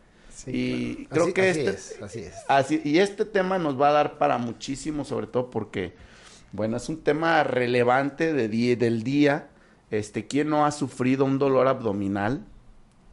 Y 0.47 1.05
creo 1.07 1.33
que 1.33 1.49
este, 1.49 1.69
es, 1.69 2.01
así 2.01 2.19
es. 2.19 2.33
Así, 2.47 2.81
y 2.83 2.99
este 2.99 3.25
tema 3.25 3.59
nos 3.59 3.79
va 3.79 3.89
a 3.89 3.93
dar 3.93 4.17
para 4.17 4.37
muchísimo, 4.37 5.05
sobre 5.05 5.27
todo 5.27 5.49
porque, 5.49 5.93
bueno, 6.51 6.77
es 6.77 6.89
un 6.89 7.01
tema 7.01 7.43
relevante 7.43 8.33
de 8.33 8.75
del 8.75 9.03
día. 9.03 9.49
Este, 9.91 10.27
¿quién 10.27 10.49
no 10.49 10.65
ha 10.65 10.71
sufrido 10.71 11.25
un 11.25 11.39
dolor 11.39 11.67
abdominal? 11.67 12.45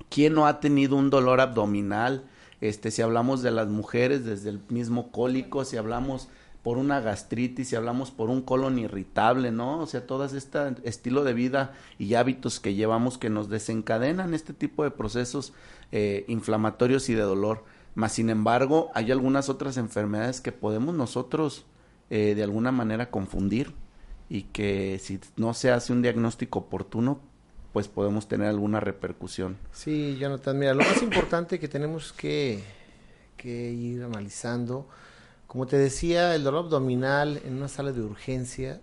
¿Quién 0.09 0.35
no 0.35 0.47
ha 0.47 0.61
tenido 0.61 0.97
un 0.97 1.11
dolor 1.11 1.41
abdominal? 1.41 2.25
Este, 2.61 2.91
si 2.91 3.03
hablamos 3.03 3.43
de 3.43 3.51
las 3.51 3.69
mujeres, 3.69 4.25
desde 4.25 4.51
el 4.51 4.61
mismo 4.69 5.11
cólico, 5.11 5.65
si 5.65 5.77
hablamos 5.77 6.29
por 6.67 6.79
una 6.79 6.99
gastritis, 6.99 7.69
si 7.69 7.77
hablamos 7.77 8.11
por 8.11 8.29
un 8.29 8.43
colon 8.43 8.81
irritable, 8.81 9.53
¿no? 9.53 9.79
O 9.79 9.87
sea, 9.87 10.05
todo 10.05 10.25
este 10.25 10.59
estilo 10.83 11.23
de 11.23 11.33
vida 11.33 11.75
y 11.97 12.15
hábitos 12.15 12.59
que 12.59 12.75
llevamos 12.75 13.19
que 13.19 13.31
nos 13.31 13.49
desencadenan 13.49 14.35
este 14.35 14.53
tipo 14.53 14.83
de 14.83 14.91
procesos 14.91 15.53
eh, 15.93 16.25
inflamatorios 16.27 17.09
y 17.09 17.15
de 17.15 17.23
dolor. 17.23 17.63
Más 17.95 18.15
sin 18.15 18.31
embargo, 18.31 18.91
hay 18.95 19.13
algunas 19.13 19.49
otras 19.49 19.77
enfermedades 19.77 20.41
que 20.41 20.51
podemos 20.51 20.93
nosotros 20.93 21.67
eh, 22.11 22.35
de 22.35 22.43
alguna 22.43 22.73
manera 22.73 23.13
confundir 23.13 23.73
y 24.29 24.43
que 24.43 24.99
si 25.01 25.21
no 25.37 25.55
se 25.55 25.71
hace 25.71 25.93
un 25.93 26.03
diagnóstico 26.03 26.59
oportuno 26.59 27.21
pues 27.73 27.87
podemos 27.87 28.27
tener 28.27 28.49
alguna 28.49 28.81
repercusión. 28.81 29.57
Sí, 29.71 30.17
Jonathan, 30.19 30.59
mira, 30.59 30.75
lo 30.75 30.83
más 30.83 31.01
importante 31.01 31.61
que 31.61 31.69
tenemos 31.69 32.13
que, 32.13 32.65
que 33.37 33.71
ir 33.71 34.03
analizando, 34.03 34.89
como 35.47 35.67
te 35.67 35.79
decía, 35.79 36.35
el 36.35 36.45
dolor 36.45 36.65
abdominal 36.65 37.41
en 37.45 37.55
una 37.55 37.69
sala 37.69 37.93
de 37.93 38.03
urgencia 38.03 38.81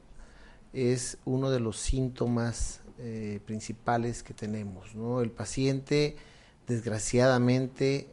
es 0.71 1.17
uno 1.25 1.49
de 1.49 1.59
los 1.59 1.77
síntomas 1.77 2.81
eh, 2.99 3.39
principales 3.45 4.23
que 4.23 4.33
tenemos, 4.33 4.95
¿no? 4.95 5.21
El 5.21 5.31
paciente, 5.31 6.15
desgraciadamente, 6.67 8.07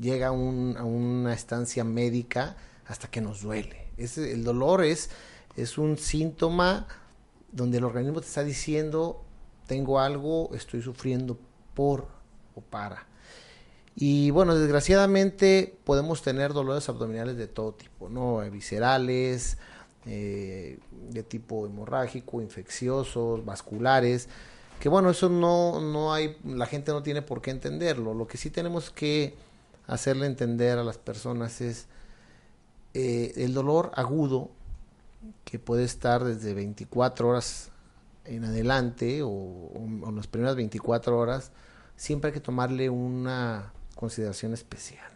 llega 0.00 0.28
a, 0.28 0.32
un, 0.32 0.76
a 0.78 0.84
una 0.84 1.34
estancia 1.34 1.84
médica 1.84 2.56
hasta 2.86 3.08
que 3.08 3.20
nos 3.20 3.42
duele. 3.42 3.88
El 3.96 4.44
dolor 4.44 4.84
es 4.84 5.08
un 5.78 5.98
síntoma 5.98 6.86
donde 7.52 7.78
el 7.78 7.84
organismo 7.84 8.20
te 8.20 8.26
está 8.26 8.44
diciendo, 8.44 9.22
tengo 9.66 10.00
algo, 10.00 10.54
estoy 10.54 10.82
sufriendo 10.82 11.38
por 11.74 12.08
o 12.54 12.60
para. 12.60 13.06
Y 13.98 14.30
bueno, 14.30 14.54
desgraciadamente 14.54 15.74
podemos 15.84 16.20
tener 16.20 16.52
dolores 16.52 16.86
abdominales 16.90 17.38
de 17.38 17.46
todo 17.46 17.72
tipo, 17.72 18.10
¿no? 18.10 18.38
Viscerales, 18.50 19.56
eh, 20.04 20.78
de 21.10 21.22
tipo 21.22 21.64
hemorrágico, 21.64 22.42
infecciosos, 22.42 23.42
vasculares, 23.44 24.28
que 24.80 24.90
bueno, 24.90 25.08
eso 25.08 25.30
no, 25.30 25.80
no 25.80 26.12
hay, 26.12 26.36
la 26.44 26.66
gente 26.66 26.92
no 26.92 27.02
tiene 27.02 27.22
por 27.22 27.40
qué 27.40 27.50
entenderlo. 27.50 28.12
Lo 28.12 28.26
que 28.26 28.36
sí 28.36 28.50
tenemos 28.50 28.90
que 28.90 29.34
hacerle 29.86 30.26
entender 30.26 30.78
a 30.78 30.84
las 30.84 30.98
personas 30.98 31.62
es 31.62 31.86
eh, 32.92 33.32
el 33.36 33.54
dolor 33.54 33.92
agudo, 33.94 34.50
que 35.44 35.58
puede 35.58 35.84
estar 35.84 36.22
desde 36.22 36.52
24 36.54 37.28
horas 37.28 37.70
en 38.26 38.44
adelante 38.44 39.22
o, 39.22 39.30
o, 39.30 40.12
las 40.14 40.26
primeras 40.26 40.56
24 40.56 41.18
horas, 41.18 41.52
siempre 41.96 42.28
hay 42.28 42.34
que 42.34 42.40
tomarle 42.40 42.90
una 42.90 43.72
consideración 43.96 44.54
especial. 44.54 45.10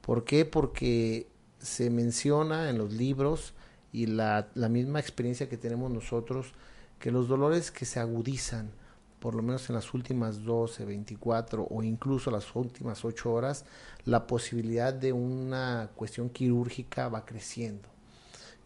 ¿Por 0.00 0.24
qué? 0.24 0.44
Porque 0.44 1.28
se 1.60 1.90
menciona 1.90 2.68
en 2.68 2.78
los 2.78 2.92
libros 2.92 3.54
y 3.92 4.06
la, 4.06 4.48
la 4.54 4.68
misma 4.68 4.98
experiencia 4.98 5.48
que 5.48 5.56
tenemos 5.56 5.92
nosotros, 5.92 6.54
que 6.98 7.12
los 7.12 7.28
dolores 7.28 7.70
que 7.70 7.84
se 7.84 8.00
agudizan, 8.00 8.72
por 9.20 9.36
lo 9.36 9.42
menos 9.42 9.68
en 9.68 9.76
las 9.76 9.94
últimas 9.94 10.42
12, 10.42 10.84
24 10.84 11.68
o 11.70 11.82
incluso 11.84 12.32
las 12.32 12.56
últimas 12.56 13.04
8 13.04 13.32
horas, 13.32 13.64
la 14.04 14.26
posibilidad 14.26 14.92
de 14.92 15.12
una 15.12 15.90
cuestión 15.94 16.28
quirúrgica 16.28 17.08
va 17.08 17.24
creciendo. 17.24 17.88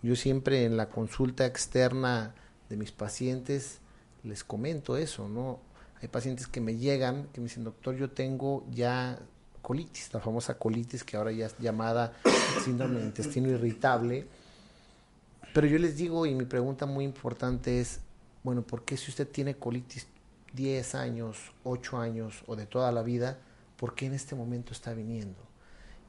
Yo 0.03 0.17
siempre 0.17 0.65
en 0.65 0.79
la 0.79 0.89
consulta 0.89 1.45
externa 1.45 2.35
de 2.71 2.77
mis 2.79 2.93
pacientes 2.93 3.81
les 4.23 4.45
comento 4.45 4.97
eso, 4.97 5.29
¿no? 5.29 5.61
Hay 6.01 6.09
pacientes 6.09 6.47
que 6.47 6.61
me 6.61 6.77
llegan, 6.77 7.29
que 7.33 7.41
me 7.41 7.49
dicen, 7.49 7.65
doctor, 7.65 7.97
yo 7.97 8.11
tengo 8.11 8.67
ya 8.71 9.19
colitis, 9.67 10.15
la 10.15 10.21
famosa 10.21 10.57
colitis 10.57 11.03
que 11.03 11.17
ahora 11.17 11.33
ya 11.33 11.47
es 11.47 11.59
llamada 11.59 12.13
síndrome 12.65 13.01
de 13.01 13.07
intestino 13.07 13.49
irritable. 13.49 14.29
Pero 15.53 15.67
yo 15.67 15.77
les 15.79 15.97
digo, 15.97 16.25
y 16.25 16.37
mi 16.37 16.45
pregunta 16.45 16.87
muy 16.87 17.05
importante 17.05 17.81
es, 17.81 17.99
bueno, 18.45 18.63
¿por 18.63 18.85
qué 18.85 18.97
si 18.97 19.11
usted 19.11 19.27
tiene 19.27 19.57
colitis 19.57 20.07
10 20.53 20.95
años, 20.95 21.51
8 21.65 21.99
años 21.99 22.45
o 22.47 22.55
de 22.55 22.67
toda 22.67 22.93
la 22.93 23.03
vida, 23.03 23.41
por 23.77 23.97
qué 23.97 24.07
en 24.07 24.13
este 24.15 24.37
momento 24.37 24.73
está 24.73 24.95
viniendo? 24.95 25.41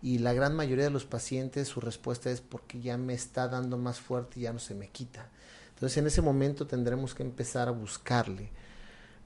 Y 0.04 0.20
la 0.20 0.34
gran 0.34 0.56
mayoría 0.56 0.84
de 0.84 0.92
los 0.92 1.06
pacientes 1.06 1.68
su 1.68 1.82
respuesta 1.82 2.30
es 2.30 2.42
porque 2.42 2.80
ya 2.80 2.96
me 2.98 3.16
está 3.16 3.48
dando 3.48 3.80
más 3.80 4.00
fuerte 4.00 4.40
y 4.40 4.44
ya 4.44 4.54
no 4.54 4.60
se 4.60 4.76
me 4.76 4.90
quita. 4.90 5.32
Entonces 5.70 5.98
en 5.98 6.06
ese 6.06 6.22
momento 6.22 6.68
tendremos 6.68 7.16
que 7.16 7.24
empezar 7.24 7.70
a 7.70 7.72
buscarle. 7.72 8.52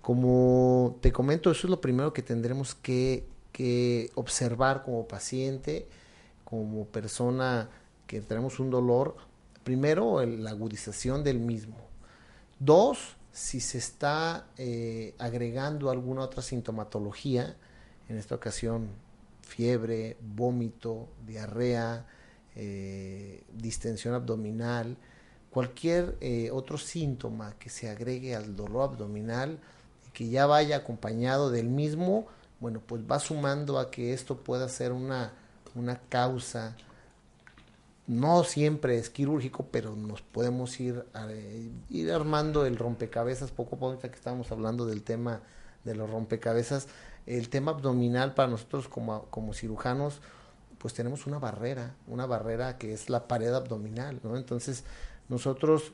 Como 0.02 0.98
te 1.02 1.12
comento, 1.12 1.52
eso 1.52 1.68
es 1.68 1.72
lo 1.72 1.82
primero 1.82 2.14
que 2.14 2.22
tendremos 2.22 2.76
que, 2.76 3.28
que 3.52 4.12
observar 4.16 4.84
como 4.84 5.08
paciente, 5.08 5.88
como 6.44 6.86
persona 6.86 7.70
que 8.08 8.22
tenemos 8.22 8.60
un 8.60 8.70
dolor. 8.70 9.16
Primero, 9.64 10.26
la 10.26 10.52
agudización 10.52 11.24
del 11.24 11.40
mismo. 11.40 11.78
Dos, 12.60 13.16
si 13.32 13.60
se 13.60 13.78
está 13.78 14.48
eh, 14.58 15.16
agregando 15.18 15.90
alguna 15.90 16.22
otra 16.22 16.42
sintomatología, 16.42 17.56
en 18.10 18.18
esta 18.18 18.36
ocasión 18.36 18.90
fiebre, 19.42 20.18
vómito, 20.22 21.08
diarrea, 21.26 22.06
eh, 22.56 23.44
distensión 23.54 24.14
abdominal, 24.14 24.98
cualquier 25.50 26.18
eh, 26.22 26.50
otro 26.52 26.78
síntoma 26.78 27.56
que 27.60 27.70
se 27.70 27.90
agregue 27.90 28.36
al 28.36 28.56
dolor 28.56 28.92
abdominal 28.92 29.60
que 30.14 30.30
ya 30.30 30.46
vaya 30.46 30.78
acompañado 30.78 31.52
del 31.52 31.70
mismo, 31.70 32.28
bueno, 32.62 32.80
pues 32.86 33.02
va 33.10 33.20
sumando 33.20 33.80
a 33.80 33.90
que 33.92 34.14
esto 34.14 34.38
pueda 34.38 34.70
ser 34.70 34.94
una, 34.94 35.34
una 35.76 36.00
causa, 36.10 36.78
no 38.06 38.44
siempre 38.44 38.98
es 38.98 39.10
quirúrgico, 39.10 39.66
pero 39.72 39.96
nos 39.96 40.22
podemos 40.22 40.80
ir, 40.80 41.04
ir 41.90 42.12
armando 42.12 42.66
el 42.66 42.78
rompecabezas 42.78 43.52
poco 43.52 43.76
a 43.76 43.80
poco, 43.80 44.00
que 44.00 44.08
estamos 44.08 44.52
hablando 44.52 44.86
del 44.86 45.02
tema 45.02 45.42
de 45.84 45.96
los 45.96 46.10
rompecabezas, 46.10 46.88
el 47.26 47.50
tema 47.50 47.72
abdominal 47.72 48.36
para 48.36 48.50
nosotros 48.50 48.88
como, 48.88 49.24
como 49.26 49.54
cirujanos, 49.54 50.22
pues 50.78 50.94
tenemos 50.94 51.26
una 51.26 51.40
barrera, 51.40 51.96
una 52.08 52.28
barrera 52.28 52.78
que 52.78 52.94
es 52.94 53.10
la 53.10 53.28
pared 53.28 53.54
abdominal, 53.54 54.20
¿no? 54.24 54.38
Entonces, 54.38 54.84
nosotros 55.30 55.94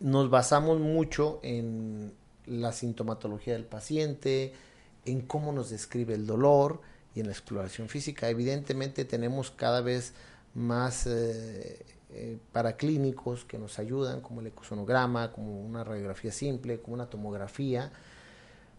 nos 0.00 0.28
basamos 0.30 0.80
mucho 0.80 1.40
en 1.42 2.12
la 2.46 2.72
sintomatología 2.72 3.54
del 3.54 3.64
paciente, 3.64 4.54
en 5.04 5.22
cómo 5.22 5.52
nos 5.52 5.70
describe 5.70 6.14
el 6.14 6.26
dolor 6.26 6.80
y 7.14 7.20
en 7.20 7.26
la 7.26 7.32
exploración 7.32 7.88
física. 7.88 8.28
Evidentemente 8.28 9.04
tenemos 9.04 9.50
cada 9.50 9.80
vez 9.80 10.12
más 10.54 11.06
eh, 11.06 11.84
eh, 12.10 12.38
paraclínicos 12.52 13.44
que 13.44 13.58
nos 13.58 13.78
ayudan, 13.78 14.20
como 14.20 14.40
el 14.40 14.48
ecosonograma, 14.48 15.32
como 15.32 15.60
una 15.60 15.84
radiografía 15.84 16.32
simple, 16.32 16.80
como 16.80 16.94
una 16.94 17.10
tomografía. 17.10 17.92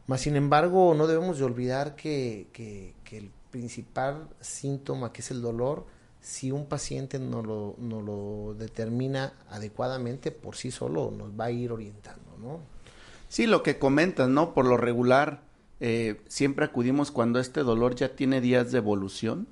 Mas, 0.07 0.21
sin 0.21 0.35
embargo, 0.35 0.95
no 0.95 1.05
debemos 1.05 1.37
de 1.37 1.45
olvidar 1.45 1.95
que, 1.95 2.47
el 3.11 3.31
principal 3.51 4.27
síntoma, 4.39 5.13
que 5.13 5.21
es 5.21 5.31
el 5.31 5.41
dolor, 5.41 5.85
si 6.21 6.51
un 6.51 6.65
paciente 6.65 7.19
no 7.19 7.41
lo, 7.43 7.75
no 7.77 8.01
lo 8.01 8.55
determina 8.55 9.33
adecuadamente 9.49 10.31
por 10.31 10.55
sí 10.55 10.71
solo, 10.71 11.11
nos 11.11 11.39
va 11.39 11.45
a 11.45 11.51
ir 11.51 11.71
orientando, 11.71 12.37
¿no? 12.39 12.59
Sí, 13.29 13.45
lo 13.45 13.61
que 13.61 13.77
comentas, 13.77 14.27
¿no? 14.27 14.55
Por 14.55 14.65
lo 14.65 14.75
regular, 14.75 15.43
eh, 15.79 16.21
siempre 16.27 16.65
acudimos 16.65 17.11
cuando 17.11 17.39
este 17.39 17.61
dolor 17.63 17.95
ya 17.95 18.15
tiene 18.15 18.41
días 18.41 18.71
de 18.71 18.79
evolución. 18.79 19.47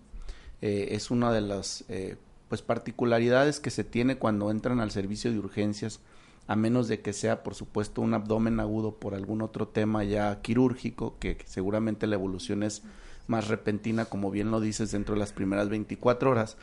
Eh, 0.62 0.90
es 0.92 1.12
una 1.12 1.32
de 1.32 1.42
las 1.42 1.86
eh, 1.88 2.18
pues 2.50 2.62
particularidades 2.62 3.60
que 3.60 3.70
se 3.70 3.84
tiene 3.84 4.18
cuando 4.18 4.52
entran 4.52 4.80
al 4.80 4.92
servicio 4.92 5.32
de 5.32 5.40
urgencias, 5.40 6.00
a 6.48 6.56
menos 6.56 6.88
de 6.88 7.02
que 7.02 7.14
sea, 7.14 7.44
por 7.44 7.56
supuesto, 7.56 8.02
un 8.02 8.14
abdomen 8.14 8.60
agudo 8.60 8.96
por 8.96 9.14
algún 9.14 9.42
otro 9.42 9.68
tema 9.68 10.04
ya 10.04 10.42
quirúrgico, 10.42 11.18
que, 11.20 11.38
seguramente 11.46 12.08
la 12.08 12.16
evolución 12.16 12.64
es 12.64 12.84
más 13.28 13.48
repentina, 13.50 14.06
como 14.06 14.32
bien 14.32 14.52
lo 14.52 14.60
dices, 14.60 14.92
dentro 14.92 15.16
de 15.16 15.20
las 15.20 15.34
primeras 15.34 15.70
24 15.70 16.32
horas. 16.32 16.58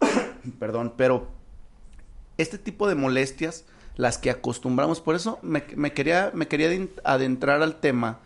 Perdón, 0.58 0.94
pero 0.96 1.28
este 2.38 2.58
tipo 2.58 2.88
de 2.88 2.94
molestias, 2.94 3.64
las 3.96 4.18
que 4.18 4.30
acostumbramos, 4.30 5.00
por 5.00 5.16
eso 5.16 5.40
me 5.42 5.92
quería, 5.92 6.30
me 6.34 6.46
quería 6.46 6.70
adentrar 7.02 7.62
al 7.62 7.80
tema 7.80 8.20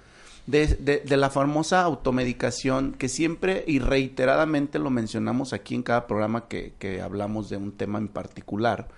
de, 0.46 0.66
de, 0.66 0.98
de, 0.98 1.16
la 1.16 1.30
famosa 1.30 1.82
automedicación 1.82 2.92
que 2.92 3.08
siempre 3.08 3.64
y 3.66 3.78
reiteradamente 3.78 4.78
lo 4.78 4.90
mencionamos 4.90 5.52
aquí 5.52 5.74
en 5.74 5.82
cada 5.82 6.06
programa 6.06 6.48
que, 6.48 6.74
que 6.78 7.00
hablamos 7.00 7.48
de 7.48 7.56
un 7.56 7.72
tema 7.72 7.98
en 7.98 8.08
particular. 8.08 8.88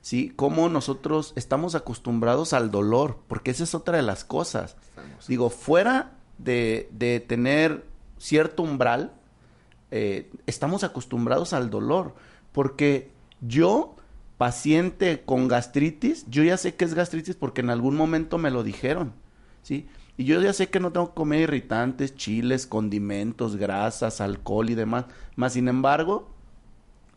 ¿sí? 0.00 0.32
Cómo 0.36 0.68
nosotros 0.68 1.32
estamos 1.36 1.74
acostumbrados 1.74 2.52
al 2.52 2.70
dolor, 2.70 3.18
porque 3.28 3.50
esa 3.50 3.64
es 3.64 3.74
otra 3.74 3.96
de 3.96 4.02
las 4.02 4.24
cosas. 4.24 4.76
Digo, 5.26 5.50
fuera 5.50 6.12
de, 6.38 6.88
de 6.92 7.20
tener 7.20 7.84
cierto 8.18 8.62
umbral, 8.62 9.12
eh, 9.90 10.30
estamos 10.46 10.84
acostumbrados 10.84 11.52
al 11.52 11.70
dolor, 11.70 12.14
porque 12.52 13.10
yo, 13.40 13.96
paciente 14.36 15.22
con 15.24 15.48
gastritis, 15.48 16.26
yo 16.28 16.42
ya 16.42 16.56
sé 16.56 16.74
que 16.74 16.84
es 16.84 16.94
gastritis 16.94 17.36
porque 17.36 17.60
en 17.60 17.70
algún 17.70 17.96
momento 17.96 18.38
me 18.38 18.50
lo 18.50 18.62
dijeron, 18.62 19.12
¿sí? 19.62 19.88
Y 20.18 20.24
yo 20.24 20.42
ya 20.42 20.52
sé 20.52 20.68
que 20.68 20.80
no 20.80 20.90
tengo 20.90 21.10
que 21.10 21.14
comer 21.14 21.42
irritantes, 21.42 22.16
chiles, 22.16 22.66
condimentos, 22.66 23.56
grasas, 23.56 24.20
alcohol 24.20 24.68
y 24.68 24.74
demás, 24.74 25.04
más 25.36 25.52
sin 25.52 25.68
embargo, 25.68 26.28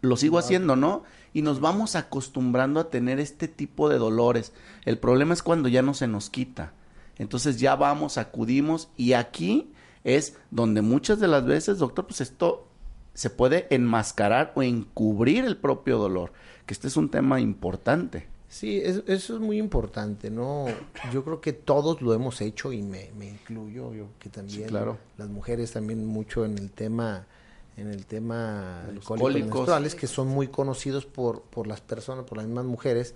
lo 0.01 0.15
sigo 0.17 0.37
haciendo, 0.37 0.75
¿no? 0.75 1.03
Y 1.33 1.41
nos 1.41 1.59
vamos 1.59 1.95
acostumbrando 1.95 2.79
a 2.79 2.91
tener 2.91 3.19
este 3.19 3.47
tipo 3.47 3.89
de 3.89 3.97
dolores. 3.97 4.53
El 4.85 4.99
problema 4.99 5.33
es 5.33 5.41
cuando 5.41 5.67
ya 5.67 5.81
no 5.81 5.95
se 5.95 6.07
nos 6.07 6.29
quita. 6.29 6.73
Entonces 7.17 7.59
ya 7.59 7.75
vamos, 7.75 8.19
acudimos 8.19 8.89
y 8.97 9.13
aquí 9.13 9.73
es 10.03 10.37
donde 10.51 10.83
muchas 10.83 11.19
de 11.19 11.27
las 11.27 11.43
veces, 11.43 11.79
doctor, 11.79 12.05
pues 12.05 12.21
esto 12.21 12.67
se 13.15 13.31
puede 13.31 13.67
enmascarar 13.73 14.53
o 14.55 14.61
encubrir 14.61 15.45
el 15.45 15.57
propio 15.57 15.97
dolor, 15.97 16.33
que 16.67 16.73
este 16.75 16.87
es 16.87 16.97
un 16.97 17.09
tema 17.09 17.39
importante. 17.39 18.27
Sí, 18.51 18.81
eso 18.83 19.03
es 19.07 19.29
muy 19.39 19.57
importante, 19.57 20.29
¿no? 20.29 20.65
Yo 21.13 21.23
creo 21.23 21.39
que 21.39 21.53
todos 21.53 22.01
lo 22.01 22.13
hemos 22.13 22.41
hecho 22.41 22.73
y 22.73 22.81
me, 22.81 23.09
incluyo, 23.21 23.93
yo 23.93 24.07
que 24.19 24.27
también 24.27 24.67
claro. 24.67 24.97
las 25.17 25.29
mujeres 25.29 25.71
también 25.71 26.05
mucho 26.05 26.43
en 26.43 26.57
el 26.57 26.69
tema 26.69 27.25
en 27.77 27.87
el 27.87 28.05
tema 28.05 28.83
cólicos 29.05 29.95
que 29.95 30.05
son 30.05 30.27
muy 30.27 30.49
conocidos 30.49 31.05
por, 31.05 31.43
por 31.43 31.65
las 31.65 31.79
personas, 31.79 32.25
por 32.25 32.39
las 32.39 32.45
mismas 32.45 32.65
mujeres. 32.65 33.15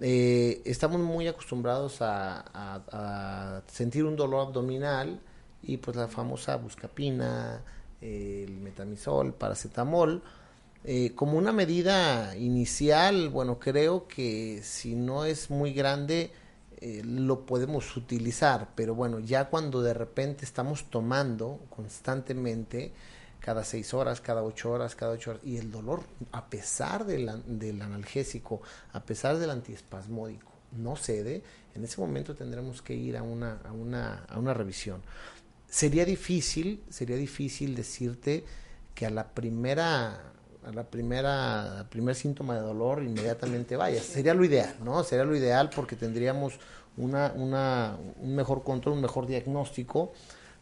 Eh, 0.00 0.62
estamos 0.64 1.02
muy 1.02 1.28
acostumbrados 1.28 2.00
a, 2.00 2.42
a, 2.54 3.62
sentir 3.66 4.04
un 4.04 4.16
dolor 4.16 4.46
abdominal 4.46 5.20
y 5.62 5.76
pues 5.76 5.98
la 5.98 6.08
famosa 6.08 6.56
buscapina, 6.56 7.60
el 8.00 8.56
metamisol, 8.56 9.34
paracetamol, 9.34 10.22
eh, 10.88 11.14
como 11.16 11.36
una 11.36 11.50
medida 11.50 12.36
inicial, 12.36 13.28
bueno, 13.28 13.58
creo 13.58 14.06
que 14.06 14.60
si 14.62 14.94
no 14.94 15.24
es 15.24 15.50
muy 15.50 15.72
grande, 15.72 16.30
eh, 16.80 17.02
lo 17.04 17.44
podemos 17.44 17.96
utilizar, 17.96 18.68
pero 18.76 18.94
bueno, 18.94 19.18
ya 19.18 19.46
cuando 19.46 19.82
de 19.82 19.94
repente 19.94 20.44
estamos 20.44 20.84
tomando 20.88 21.58
constantemente, 21.70 22.92
cada 23.40 23.64
seis 23.64 23.94
horas, 23.94 24.20
cada 24.20 24.44
ocho 24.44 24.70
horas, 24.70 24.94
cada 24.94 25.14
ocho 25.14 25.30
horas, 25.30 25.42
y 25.44 25.56
el 25.56 25.72
dolor, 25.72 26.04
a 26.30 26.48
pesar 26.48 27.04
del 27.04 27.82
analgésico, 27.82 28.62
a 28.92 29.02
pesar 29.02 29.38
del 29.38 29.50
antiespasmódico, 29.50 30.52
no 30.78 30.94
cede, 30.94 31.42
en 31.74 31.82
ese 31.82 32.00
momento 32.00 32.36
tendremos 32.36 32.80
que 32.80 32.94
ir 32.94 33.16
a 33.16 33.24
una, 33.24 33.58
a 33.64 33.72
una, 33.72 34.24
a 34.28 34.38
una 34.38 34.54
revisión. 34.54 35.02
Sería 35.68 36.04
difícil, 36.04 36.84
sería 36.90 37.16
difícil 37.16 37.74
decirte 37.74 38.44
que 38.94 39.04
a 39.04 39.10
la 39.10 39.28
primera 39.34 40.34
a 40.66 40.72
la 40.72 40.82
primera, 40.82 41.86
primer 41.90 42.14
síntoma 42.14 42.54
de 42.54 42.60
dolor, 42.60 43.02
inmediatamente 43.02 43.76
vaya. 43.76 44.02
Sería 44.02 44.34
lo 44.34 44.44
ideal, 44.44 44.74
¿no? 44.84 45.02
Sería 45.04 45.24
lo 45.24 45.36
ideal 45.36 45.70
porque 45.74 45.94
tendríamos 45.94 46.54
una, 46.96 47.32
una, 47.36 47.96
un 48.20 48.34
mejor 48.34 48.64
control, 48.64 48.96
un 48.96 49.02
mejor 49.02 49.26
diagnóstico. 49.26 50.12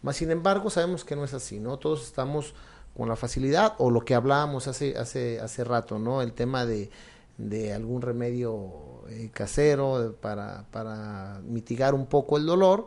Más 0.02 0.16
sin 0.16 0.30
embargo, 0.30 0.68
sabemos 0.68 1.04
que 1.04 1.16
no 1.16 1.24
es 1.24 1.32
así, 1.32 1.58
¿no? 1.58 1.78
Todos 1.78 2.04
estamos 2.04 2.54
con 2.94 3.08
la 3.08 3.16
facilidad 3.16 3.74
o 3.78 3.90
lo 3.90 4.04
que 4.04 4.14
hablábamos 4.14 4.68
hace, 4.68 4.96
hace, 4.98 5.40
hace 5.40 5.64
rato, 5.64 5.98
¿no? 5.98 6.20
El 6.20 6.32
tema 6.34 6.66
de, 6.66 6.90
de 7.38 7.72
algún 7.72 8.02
remedio 8.02 9.04
eh, 9.08 9.30
casero 9.32 10.14
para, 10.20 10.66
para 10.70 11.40
mitigar 11.46 11.94
un 11.94 12.06
poco 12.06 12.36
el 12.36 12.44
dolor 12.44 12.86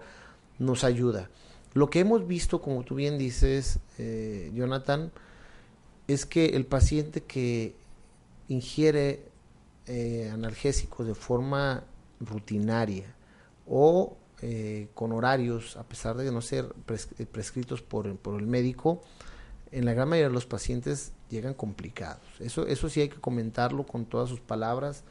nos 0.59 0.83
ayuda. 0.83 1.29
Lo 1.73 1.89
que 1.89 1.99
hemos 1.99 2.27
visto, 2.27 2.61
como 2.61 2.83
tú 2.83 2.95
bien 2.95 3.17
dices, 3.17 3.79
eh, 3.97 4.51
Jonathan, 4.53 5.11
es 6.07 6.25
que 6.25 6.47
el 6.47 6.65
paciente 6.65 7.21
que 7.21 7.75
ingiere 8.47 9.23
eh, 9.87 10.29
analgésicos 10.33 11.05
de 11.05 11.15
forma 11.15 11.83
rutinaria 12.19 13.13
o 13.67 14.15
eh, 14.41 14.87
con 14.93 15.11
horarios, 15.11 15.77
a 15.77 15.83
pesar 15.83 16.15
de 16.15 16.31
no 16.31 16.41
ser 16.41 16.67
prescritos 17.31 17.81
por, 17.81 18.15
por, 18.17 18.39
el 18.39 18.47
médico, 18.47 19.01
en 19.71 19.85
la 19.85 19.93
gran 19.93 20.07
mayoría 20.07 20.29
de 20.29 20.33
los 20.33 20.45
pacientes 20.45 21.11
llegan 21.29 21.53
complicados. 21.53 22.21
Eso, 22.39 22.67
eso 22.67 22.87
sí 22.89 23.01
hay 23.01 23.09
que 23.09 23.19
comentarlo 23.19 23.85
con 23.85 24.05
todas 24.05 24.29
sus 24.29 24.39
palabras, 24.39 25.03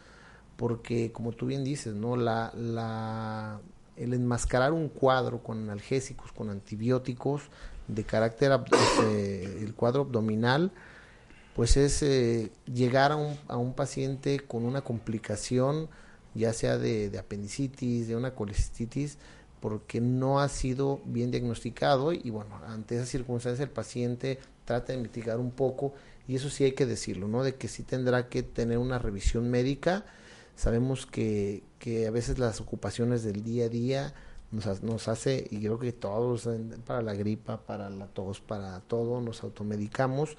porque 0.57 1.13
como 1.13 1.33
tú 1.33 1.47
bien 1.47 1.65
dices, 1.65 1.95
¿no? 1.95 2.17
La, 2.17 2.53
la, 2.55 3.61
el 3.97 4.15
enmascarar 4.15 4.73
un 4.73 4.89
cuadro 4.89 5.43
con 5.43 5.59
analgésicos, 5.59 6.33
con 6.33 6.49
antibióticos, 6.49 7.43
de 7.89 8.05
carácter, 8.05 8.53
este, 8.73 9.63
el 9.63 9.75
cuadro 9.75 10.03
abdominal, 10.03 10.73
pues 11.55 11.77
es 11.77 12.03
eh, 12.03 12.51
llegar 12.67 13.13
a 13.13 13.17
un, 13.17 13.37
a 13.49 13.57
un, 13.57 13.75
paciente 13.75 14.41
con 14.41 14.65
una 14.65 14.83
complicación, 14.83 15.89
ya 16.35 16.53
sea 16.53 16.77
de, 16.79 17.17
apendicitis, 17.19 18.09
de 18.09 18.17
una 18.17 18.35
colecistitis, 18.35 19.19
porque 19.61 20.01
no 20.01 20.41
ha 20.41 20.49
sido 20.49 21.01
bien 21.07 21.31
diagnosticado 21.31 22.13
y 22.13 22.29
bueno, 22.31 22.61
ante 22.67 22.97
esa 22.97 23.07
circunstancia 23.07 23.63
el 23.63 23.71
paciente 23.71 24.39
trata 24.67 24.93
de 24.93 24.99
mitigar 24.99 25.39
un 25.39 25.51
poco 25.51 25.95
y 26.29 26.37
eso 26.37 26.51
sí 26.51 26.65
hay 26.65 26.73
que 26.73 26.87
decirlo, 26.87 27.27
¿no? 27.27 27.43
De 27.43 27.55
que 27.55 27.69
sí 27.69 27.83
tendrá 27.83 28.29
que 28.29 28.43
tener 28.43 28.79
una 28.79 28.99
revisión 28.99 29.51
médica. 29.51 30.05
Sabemos 30.57 31.07
que, 31.07 31.63
que 31.79 32.07
a 32.07 32.11
veces 32.11 32.39
las 32.39 32.61
ocupaciones 32.61 33.23
del 33.23 33.43
día 33.43 33.67
a 33.67 33.69
día 33.69 34.15
nos, 34.51 34.83
nos 34.83 35.09
hace, 35.09 35.47
y 35.51 35.59
creo 35.59 35.79
que 35.79 35.93
todos, 35.93 36.49
para 36.87 37.03
la 37.03 37.15
gripa, 37.15 37.59
para 37.59 37.91
la 37.91 38.07
tos, 38.07 38.41
para 38.41 38.81
todo, 38.81 39.21
nos 39.21 39.43
automedicamos 39.43 40.37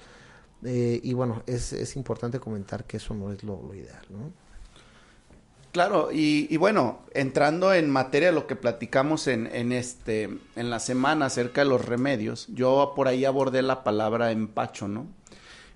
eh, 0.64 1.00
y 1.02 1.12
bueno, 1.12 1.42
es, 1.46 1.72
es, 1.72 1.94
importante 1.96 2.40
comentar 2.40 2.84
que 2.84 2.96
eso 2.96 3.14
no 3.14 3.32
es 3.32 3.44
lo, 3.44 3.72
ideal, 3.74 4.04
¿no? 4.10 4.32
Claro, 5.70 6.08
y, 6.10 6.56
bueno, 6.56 7.00
entrando 7.12 7.72
en 7.72 7.90
materia 7.90 8.28
de 8.28 8.34
lo 8.34 8.46
que 8.46 8.56
platicamos 8.56 9.28
en, 9.28 9.46
en, 9.54 9.70
este, 9.70 10.24
en 10.56 10.70
la 10.70 10.80
semana 10.80 11.26
acerca 11.26 11.60
de 11.60 11.68
los 11.68 11.84
remedios, 11.84 12.48
yo 12.48 12.94
por 12.96 13.06
ahí 13.06 13.24
abordé 13.24 13.62
la 13.62 13.84
palabra 13.84 14.32
empacho, 14.32 14.88
¿no? 14.88 15.06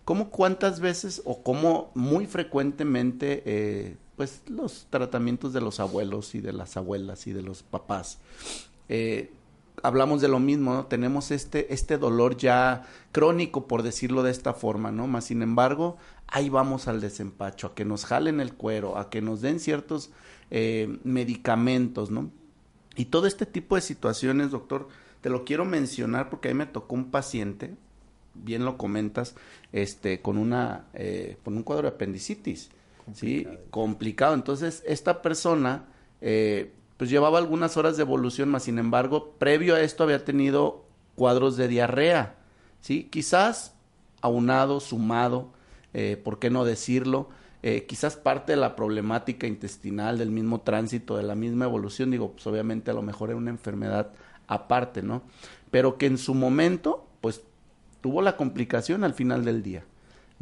¿Cómo 0.05 0.31
cuántas 0.31 0.81
veces 0.81 1.23
o 1.25 1.45
cómo 1.45 1.93
muy 1.95 2.27
frecuentemente, 2.27 3.43
eh, 3.47 3.97
pues 4.23 4.41
los 4.47 4.87
tratamientos 4.89 5.53
de 5.53 5.61
los 5.61 5.81
abuelos 5.81 6.37
y 6.37 6.41
de 6.41 6.53
las 6.53 6.77
abuelas 6.77 7.27
y 7.27 7.33
de 7.33 7.43
los 7.43 7.65
papás, 7.65 8.21
eh, 8.89 9.33
hablamos 9.83 10.21
de 10.21 10.29
lo 10.29 10.39
mismo, 10.39 10.75
¿no? 10.75 10.87
Tenemos 10.87 11.33
este, 11.33 11.75
este 11.75 11.99
dolor 11.99 12.37
ya 12.37 12.87
crónico, 13.11 13.67
por 13.67 13.83
decirlo 13.83 14.23
de 14.23 14.31
esta 14.31 14.55
forma, 14.55 14.93
¿no? 14.93 15.09
Más 15.09 15.25
sin 15.25 15.43
embargo, 15.43 15.97
ahí 16.29 16.51
vamos 16.51 16.87
al 16.87 17.01
desempacho, 17.01 17.67
a 17.67 17.75
que 17.75 17.85
nos 17.85 18.05
jalen 18.05 18.39
el 18.39 18.55
cuero, 18.55 18.97
a 18.97 19.11
que 19.11 19.23
nos 19.23 19.41
den 19.41 19.59
ciertos 19.59 20.13
eh, 20.53 21.01
medicamentos, 21.03 22.13
¿no? 22.13 22.31
Y 22.95 23.07
todo 23.07 23.27
este 23.27 23.45
tipo 23.45 23.75
de 23.75 23.81
situaciones, 23.81 24.53
doctor, 24.53 24.87
te 25.21 25.31
lo 25.31 25.45
quiero 25.45 25.65
mencionar 25.65 26.31
porque 26.31 26.47
ahí 26.47 26.55
me 26.55 26.67
tocó 26.67 26.95
un 26.95 27.11
paciente, 27.11 27.75
bien 28.35 28.65
lo 28.65 28.79
comentas, 28.79 29.35
este, 29.73 30.23
con 30.23 30.39
una, 30.39 30.85
eh, 30.95 31.39
con 31.43 31.57
un 31.57 31.65
cuadro 31.65 31.89
de 31.89 31.97
apendicitis, 31.97 32.71
¿sí? 33.15 33.47
Complicado. 33.71 34.35
Entonces, 34.35 34.83
esta 34.87 35.23
persona, 35.23 35.85
eh, 36.21 36.73
pues 36.97 37.11
llevaba 37.11 37.39
algunas 37.39 37.77
horas 37.77 37.97
de 37.97 38.03
evolución, 38.03 38.49
más 38.49 38.65
sin 38.65 38.79
embargo, 38.79 39.35
previo 39.39 39.75
a 39.75 39.81
esto 39.81 40.05
había 40.05 40.25
tenido 40.25 40.85
cuadros 41.15 41.57
de 41.57 41.69
diarrea, 41.69 42.37
¿sí? 42.81 43.09
Quizás 43.11 43.75
aunado, 44.21 44.81
sumado, 44.81 45.49
eh, 45.95 46.21
¿por 46.23 46.39
qué 46.39 46.49
no 46.51 46.65
decirlo? 46.65 47.29
Eh, 47.63 47.87
quizás 47.87 48.17
parte 48.17 48.53
de 48.53 48.57
la 48.57 48.75
problemática 48.75 49.47
intestinal, 49.47 50.19
del 50.19 50.31
mismo 50.31 50.63
tránsito, 50.63 51.17
de 51.17 51.23
la 51.23 51.35
misma 51.35 51.67
evolución, 51.67 52.11
digo, 52.11 52.33
pues 52.33 52.47
obviamente 52.47 52.91
a 52.91 52.95
lo 52.95 53.03
mejor 53.03 53.31
era 53.31 53.37
una 53.37 53.51
enfermedad 53.51 54.13
aparte, 54.49 55.03
¿no? 55.03 55.23
Pero 55.71 55.97
que 55.97 56.07
en 56.07 56.19
su 56.19 56.35
momento, 56.35 57.07
pues 57.21 57.43
tuvo 58.01 58.21
la 58.23 58.37
complicación 58.37 59.05
al 59.05 59.15
final 59.15 59.45
del 59.45 59.63
día, 59.63 59.85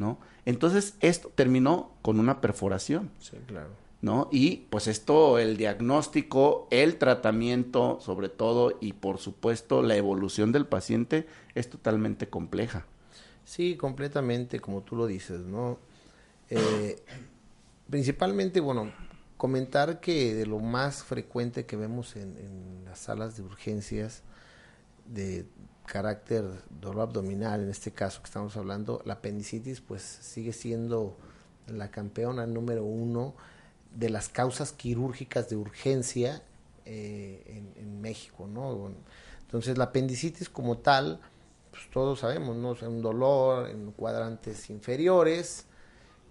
¿no? 0.00 0.18
Entonces 0.46 0.94
esto 1.00 1.30
terminó 1.34 1.92
con 2.02 2.18
una 2.18 2.40
perforación. 2.40 3.10
Sí, 3.20 3.36
claro. 3.46 3.68
¿no? 4.02 4.28
Y 4.32 4.66
pues 4.70 4.86
esto, 4.86 5.38
el 5.38 5.58
diagnóstico, 5.58 6.66
el 6.70 6.96
tratamiento, 6.96 7.98
sobre 8.00 8.30
todo, 8.30 8.78
y 8.80 8.94
por 8.94 9.18
supuesto 9.18 9.82
la 9.82 9.94
evolución 9.94 10.52
del 10.52 10.66
paciente 10.66 11.26
es 11.54 11.68
totalmente 11.68 12.28
compleja. 12.28 12.86
Sí, 13.44 13.76
completamente, 13.76 14.58
como 14.58 14.80
tú 14.80 14.96
lo 14.96 15.06
dices, 15.06 15.40
¿no? 15.40 15.78
Eh, 16.48 17.02
principalmente, 17.90 18.60
bueno, 18.60 18.90
comentar 19.36 20.00
que 20.00 20.34
de 20.34 20.46
lo 20.46 20.60
más 20.60 21.04
frecuente 21.04 21.66
que 21.66 21.76
vemos 21.76 22.16
en, 22.16 22.38
en 22.38 22.84
las 22.86 23.00
salas 23.00 23.36
de 23.36 23.42
urgencias 23.42 24.22
de 25.12 25.46
carácter 25.86 26.44
dolor 26.80 27.02
abdominal, 27.08 27.62
en 27.62 27.70
este 27.70 27.90
caso 27.90 28.20
que 28.22 28.26
estamos 28.26 28.56
hablando, 28.56 29.02
la 29.04 29.14
apendicitis, 29.14 29.80
pues 29.80 30.02
sigue 30.02 30.52
siendo 30.52 31.16
la 31.66 31.90
campeona 31.90 32.46
número 32.46 32.84
uno 32.84 33.34
de 33.94 34.08
las 34.10 34.28
causas 34.28 34.72
quirúrgicas 34.72 35.48
de 35.48 35.56
urgencia 35.56 36.42
eh, 36.84 37.62
en, 37.76 38.00
México, 38.00 38.46
¿no? 38.46 38.90
Entonces 39.42 39.76
la 39.76 39.84
apendicitis 39.84 40.48
como 40.48 40.78
tal, 40.78 41.20
pues 41.70 41.82
todos 41.92 42.20
sabemos, 42.20 42.56
¿no? 42.56 42.72
Es 42.72 42.82
un 42.82 43.02
dolor 43.02 43.68
en 43.68 43.92
cuadrantes 43.92 44.70
inferiores 44.70 45.66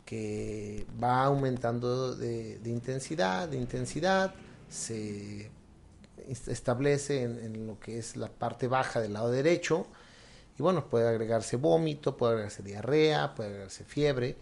que 0.06 0.88
va 1.02 1.26
aumentando 1.26 2.16
de, 2.16 2.60
intensidad, 2.66 3.48
de 3.48 3.58
intensidad, 3.58 4.34
se 4.68 5.52
establece 6.30 7.24
en, 7.24 7.68
lo 7.68 7.80
que 7.80 7.98
es 7.98 8.16
la 8.16 8.28
parte 8.28 8.68
baja 8.68 9.02
del 9.02 9.14
lado 9.14 9.32
derecho 9.32 9.88
y 10.58 10.64
bueno, 10.64 10.90
puede 10.90 11.08
agregarse 11.08 11.56
vómito, 11.56 12.18
puede 12.18 12.34
agregarse 12.34 12.64
diarrea, 12.64 13.36
puede 13.36 13.50
agregarse 13.50 13.84
fiebre 13.84 14.38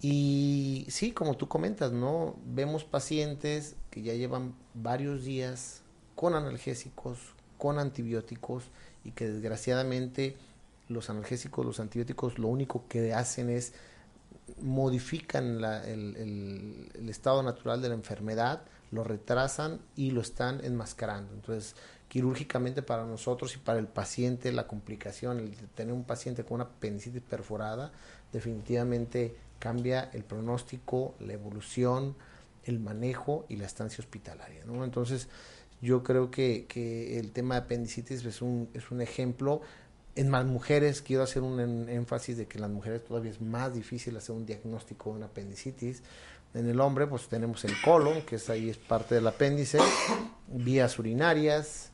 y 0.00 0.86
sí, 0.90 1.12
como 1.12 1.36
tú 1.36 1.48
comentas, 1.48 1.92
¿no? 1.92 2.36
Vemos 2.44 2.84
pacientes 2.84 3.74
que 3.90 4.02
ya 4.02 4.14
llevan 4.14 4.54
varios 4.74 5.24
días 5.24 5.82
con 6.14 6.34
analgésicos, 6.34 7.18
con 7.56 7.78
antibióticos 7.78 8.64
y 9.04 9.10
que 9.10 9.28
desgraciadamente 9.28 10.36
los 10.88 11.10
analgésicos, 11.10 11.66
los 11.66 11.80
antibióticos 11.80 12.38
lo 12.38 12.48
único 12.48 12.84
que 12.88 13.12
hacen 13.12 13.50
es 13.50 13.74
modifican 14.62 15.62
el 15.84 17.08
estado 17.08 17.42
natural 17.42 17.82
de 17.82 17.88
la 17.88 17.94
enfermedad, 17.94 18.62
lo 18.90 19.04
retrasan 19.04 19.80
y 19.96 20.10
lo 20.10 20.20
están 20.20 20.64
enmascarando. 20.64 21.34
Entonces, 21.34 21.74
quirúrgicamente 22.08 22.82
para 22.82 23.04
nosotros 23.04 23.54
y 23.54 23.58
para 23.58 23.78
el 23.78 23.86
paciente, 23.86 24.50
la 24.52 24.66
complicación, 24.66 25.38
el 25.40 25.54
tener 25.74 25.92
un 25.92 26.04
paciente 26.04 26.44
con 26.44 26.56
una 26.56 26.64
apendicitis 26.64 27.22
perforada, 27.22 27.92
definitivamente 28.32 29.34
cambia 29.58 30.10
el 30.12 30.24
pronóstico, 30.24 31.14
la 31.20 31.34
evolución, 31.34 32.16
el 32.64 32.78
manejo 32.78 33.44
y 33.48 33.56
la 33.56 33.66
estancia 33.66 34.02
hospitalaria. 34.02 34.64
¿no? 34.64 34.84
Entonces, 34.84 35.28
yo 35.80 36.02
creo 36.02 36.30
que, 36.30 36.66
que 36.66 37.18
el 37.18 37.32
tema 37.32 37.54
de 37.56 37.62
apendicitis 37.62 38.24
es 38.24 38.42
un, 38.42 38.68
es 38.74 38.90
un 38.90 39.00
ejemplo. 39.00 39.60
En 40.16 40.28
más 40.28 40.44
mujeres, 40.44 41.00
quiero 41.02 41.22
hacer 41.22 41.42
un 41.42 41.88
énfasis 41.88 42.36
de 42.36 42.46
que 42.46 42.58
en 42.58 42.62
las 42.62 42.70
mujeres 42.70 43.04
todavía 43.04 43.30
es 43.30 43.40
más 43.40 43.72
difícil 43.74 44.16
hacer 44.16 44.34
un 44.34 44.46
diagnóstico 44.46 45.10
de 45.10 45.16
una 45.16 45.26
apendicitis. 45.26 46.02
En 46.54 46.68
el 46.68 46.80
hombre, 46.80 47.06
pues 47.06 47.28
tenemos 47.28 47.64
el 47.64 47.72
colon, 47.82 48.22
que 48.22 48.36
es 48.36 48.48
ahí 48.50 48.70
es 48.70 48.78
parte 48.78 49.14
del 49.14 49.26
apéndice, 49.26 49.78
vías 50.48 50.98
urinarias, 50.98 51.90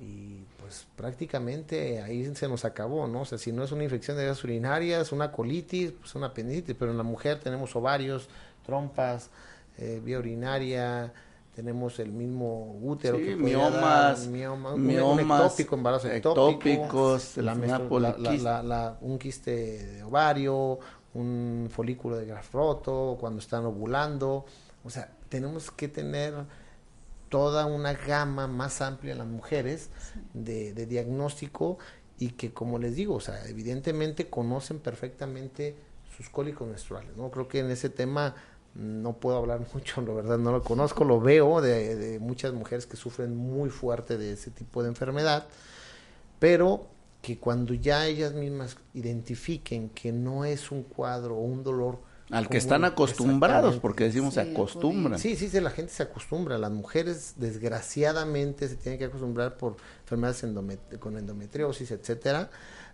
y 0.00 0.44
pues 0.60 0.86
prácticamente 0.96 2.02
ahí 2.02 2.34
se 2.34 2.46
nos 2.48 2.64
acabó, 2.64 3.06
¿no? 3.06 3.22
O 3.22 3.24
sea, 3.24 3.38
si 3.38 3.52
no 3.52 3.64
es 3.64 3.72
una 3.72 3.84
infección 3.84 4.16
de 4.16 4.24
vías 4.24 4.42
urinarias, 4.44 5.12
una 5.12 5.32
colitis, 5.32 5.92
pues 5.92 6.14
una 6.14 6.26
apendicitis, 6.28 6.76
pero 6.78 6.90
en 6.90 6.96
la 6.98 7.02
mujer 7.04 7.40
tenemos 7.40 7.74
ovarios, 7.74 8.28
trompas, 8.66 9.30
eh, 9.78 10.00
vía 10.04 10.18
urinaria, 10.18 11.12
tenemos 11.54 11.98
el 12.00 12.10
mismo 12.12 12.78
útero 12.82 13.16
Sí, 13.16 13.24
que 13.24 13.36
miomas, 13.36 13.72
dar, 14.22 14.28
mioma, 14.28 14.76
miomas, 14.76 15.14
un 15.14 15.20
ectópico, 15.20 15.74
embarazo 15.76 16.08
ectópico, 16.10 16.68
ectópicos, 16.68 17.36
la 17.38 17.54
la- 18.42 18.62
la- 18.62 18.98
un 19.00 19.18
quiste 19.18 19.50
de 19.84 20.02
ovario, 20.02 20.78
un 21.14 21.68
folículo 21.70 22.16
de 22.16 22.26
Graf 22.26 22.52
roto, 22.52 23.16
cuando 23.18 23.38
están 23.38 23.64
ovulando, 23.64 24.44
o 24.84 24.90
sea, 24.90 25.10
tenemos 25.28 25.70
que 25.70 25.88
tener 25.88 26.34
toda 27.28 27.66
una 27.66 27.94
gama 27.94 28.46
más 28.46 28.80
amplia 28.80 29.12
en 29.12 29.18
las 29.18 29.26
mujeres 29.26 29.90
de, 30.34 30.72
de 30.72 30.86
diagnóstico 30.86 31.78
y 32.18 32.30
que 32.30 32.52
como 32.52 32.78
les 32.78 32.94
digo, 32.94 33.14
o 33.14 33.20
sea, 33.20 33.44
evidentemente 33.46 34.28
conocen 34.28 34.78
perfectamente 34.78 35.74
sus 36.16 36.28
cólicos 36.28 36.68
menstruales, 36.68 37.16
¿no? 37.16 37.30
Creo 37.30 37.48
que 37.48 37.60
en 37.60 37.70
ese 37.70 37.88
tema 37.88 38.34
no 38.74 39.14
puedo 39.14 39.38
hablar 39.38 39.60
mucho, 39.74 40.00
la 40.02 40.12
verdad 40.12 40.38
no 40.38 40.52
lo 40.52 40.62
conozco, 40.62 41.04
lo 41.04 41.20
veo 41.20 41.60
de, 41.60 41.96
de 41.96 42.18
muchas 42.18 42.52
mujeres 42.52 42.86
que 42.86 42.96
sufren 42.96 43.36
muy 43.36 43.70
fuerte 43.70 44.18
de 44.18 44.32
ese 44.32 44.50
tipo 44.50 44.82
de 44.82 44.88
enfermedad, 44.90 45.46
pero 46.38 46.86
que 47.24 47.38
cuando 47.38 47.72
ya 47.72 48.06
ellas 48.06 48.34
mismas 48.34 48.76
identifiquen 48.92 49.88
que 49.88 50.12
no 50.12 50.44
es 50.44 50.70
un 50.70 50.82
cuadro 50.82 51.36
o 51.36 51.40
un 51.40 51.62
dolor 51.64 51.98
Al 52.30 52.50
que 52.50 52.58
están 52.58 52.84
acostumbrados, 52.84 53.78
porque 53.80 54.04
decimos 54.04 54.34
se 54.34 54.42
acostumbran. 54.42 55.18
Sí, 55.18 55.34
sí, 55.34 55.48
sí, 55.48 55.58
la 55.60 55.70
gente 55.70 55.90
se 55.90 56.02
acostumbra. 56.02 56.58
Las 56.58 56.70
mujeres, 56.70 57.32
desgraciadamente, 57.36 58.68
se 58.68 58.76
tienen 58.76 58.98
que 58.98 59.06
acostumbrar 59.06 59.56
por 59.56 59.76
enfermedades 60.02 60.44
endomet- 60.44 60.98
con 60.98 61.16
endometriosis, 61.16 61.90
etcétera, 61.92 62.50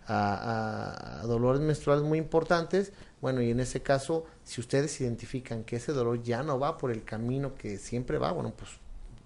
a, 0.07 0.33
a- 0.35 1.21
a 1.21 1.25
dolores 1.27 1.61
menstruales 1.61 2.05
muy 2.05 2.17
importantes. 2.17 2.93
Bueno, 3.19 3.41
y 3.41 3.51
en 3.51 3.59
ese 3.59 3.81
caso, 3.81 4.25
si 4.45 4.61
ustedes 4.61 4.99
identifican 5.01 5.65
que 5.65 5.75
ese 5.75 5.91
dolor 5.91 6.23
ya 6.23 6.41
no 6.41 6.57
va 6.57 6.77
por 6.77 6.89
el 6.91 7.03
camino 7.03 7.53
que 7.55 7.77
siempre 7.77 8.17
va, 8.17 8.31
bueno, 8.31 8.53
pues 8.55 8.69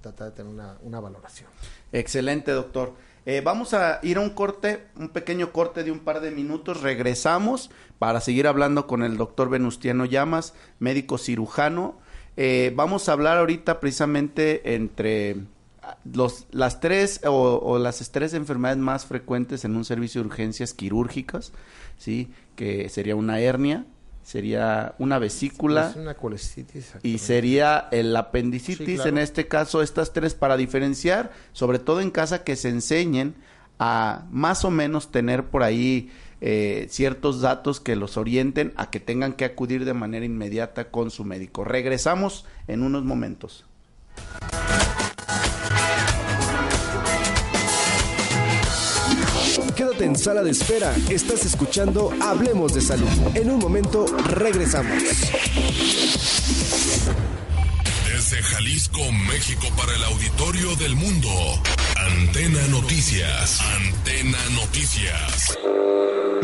tratar 0.01 0.31
de 0.31 0.35
tener 0.37 0.51
una, 0.51 0.77
una 0.81 0.99
valoración. 0.99 1.49
Excelente, 1.91 2.51
doctor. 2.51 2.93
Eh, 3.27 3.41
vamos 3.43 3.73
a 3.73 3.99
ir 4.03 4.17
a 4.17 4.21
un 4.21 4.29
corte, 4.29 4.85
un 4.97 5.09
pequeño 5.09 5.51
corte 5.51 5.83
de 5.83 5.91
un 5.91 5.99
par 5.99 6.21
de 6.21 6.29
minutos. 6.29 6.81
Regresamos 6.81 7.71
para 7.97 8.21
seguir 8.21 8.47
hablando 8.47 8.85
con 8.85 9.01
el 9.01 9.17
doctor 9.17 9.49
Venustiano 9.49 10.05
Llamas, 10.05 10.53
médico 10.79 11.17
cirujano. 11.17 11.97
Eh, 12.37 12.71
vamos 12.75 13.09
a 13.09 13.13
hablar 13.13 13.39
ahorita 13.39 13.79
precisamente 13.79 14.75
entre 14.75 15.37
ah, 15.81 15.97
los, 16.03 16.45
las 16.51 16.79
tres 16.79 17.21
o, 17.25 17.59
o 17.63 17.79
las 17.79 18.11
tres 18.11 18.35
enfermedades 18.35 18.77
más 18.77 19.05
frecuentes 19.05 19.65
en 19.65 19.75
un 19.75 19.85
servicio 19.85 20.21
de 20.21 20.27
urgencias 20.27 20.75
quirúrgicas, 20.75 21.51
¿sí? 21.97 22.29
Que 22.55 22.89
sería 22.89 23.15
una 23.15 23.39
hernia, 23.39 23.85
sería 24.25 24.95
una 24.97 25.19
vesícula 25.19 25.89
Es 25.91 25.97
una 25.97 26.15
colestitis. 26.15 26.93
y 27.03 27.19
sería 27.19 27.87
el 27.91 28.15
apendicitis, 28.15 28.87
Sí, 28.87 28.95
claro. 28.95 29.09
en 29.11 29.17
este 29.19 29.47
caso 29.47 29.83
estas 29.83 30.13
tres 30.13 30.33
para 30.33 30.57
diferenciar, 30.57 31.31
sobre 31.53 31.77
todo 31.77 32.01
en 32.01 32.09
casa 32.09 32.43
que 32.43 32.55
se 32.55 32.69
enseñen 32.69 33.35
a 33.77 34.25
más 34.31 34.65
o 34.65 34.71
menos 34.71 35.11
tener 35.11 35.45
por 35.45 35.61
ahí 35.61 36.11
eh, 36.41 36.87
ciertos 36.89 37.41
datos 37.41 37.79
que 37.79 37.95
los 37.95 38.17
orienten 38.17 38.73
a 38.77 38.89
que 38.89 38.99
tengan 38.99 39.33
que 39.33 39.45
acudir 39.45 39.85
de 39.85 39.93
manera 39.93 40.25
inmediata 40.25 40.89
con 40.89 41.11
su 41.11 41.23
médico. 41.23 41.63
Regresamos 41.63 42.45
en 42.67 42.81
unos 42.81 43.03
momentos. 43.05 43.63
Quédate 50.05 50.05
en 50.05 50.15
sala 50.15 50.43
de 50.43 50.51
espera. 50.51 50.95
Estás 51.09 51.43
escuchando 51.45 52.13
Hablemos 52.21 52.73
de 52.73 52.81
Salud. 52.81 53.09
En 53.33 53.49
un 53.49 53.57
momento 53.59 54.05
regresamos. 54.29 55.01
Desde 58.07 58.43
Jalisco, 58.43 59.11
México, 59.11 59.67
para 59.75 59.95
el 59.95 60.03
auditorio 60.03 60.75
del 60.75 60.95
mundo. 60.95 61.29
Antena 61.97 62.59
Noticias. 62.69 63.61
Antena 63.61 64.37
Noticias. 64.53 65.57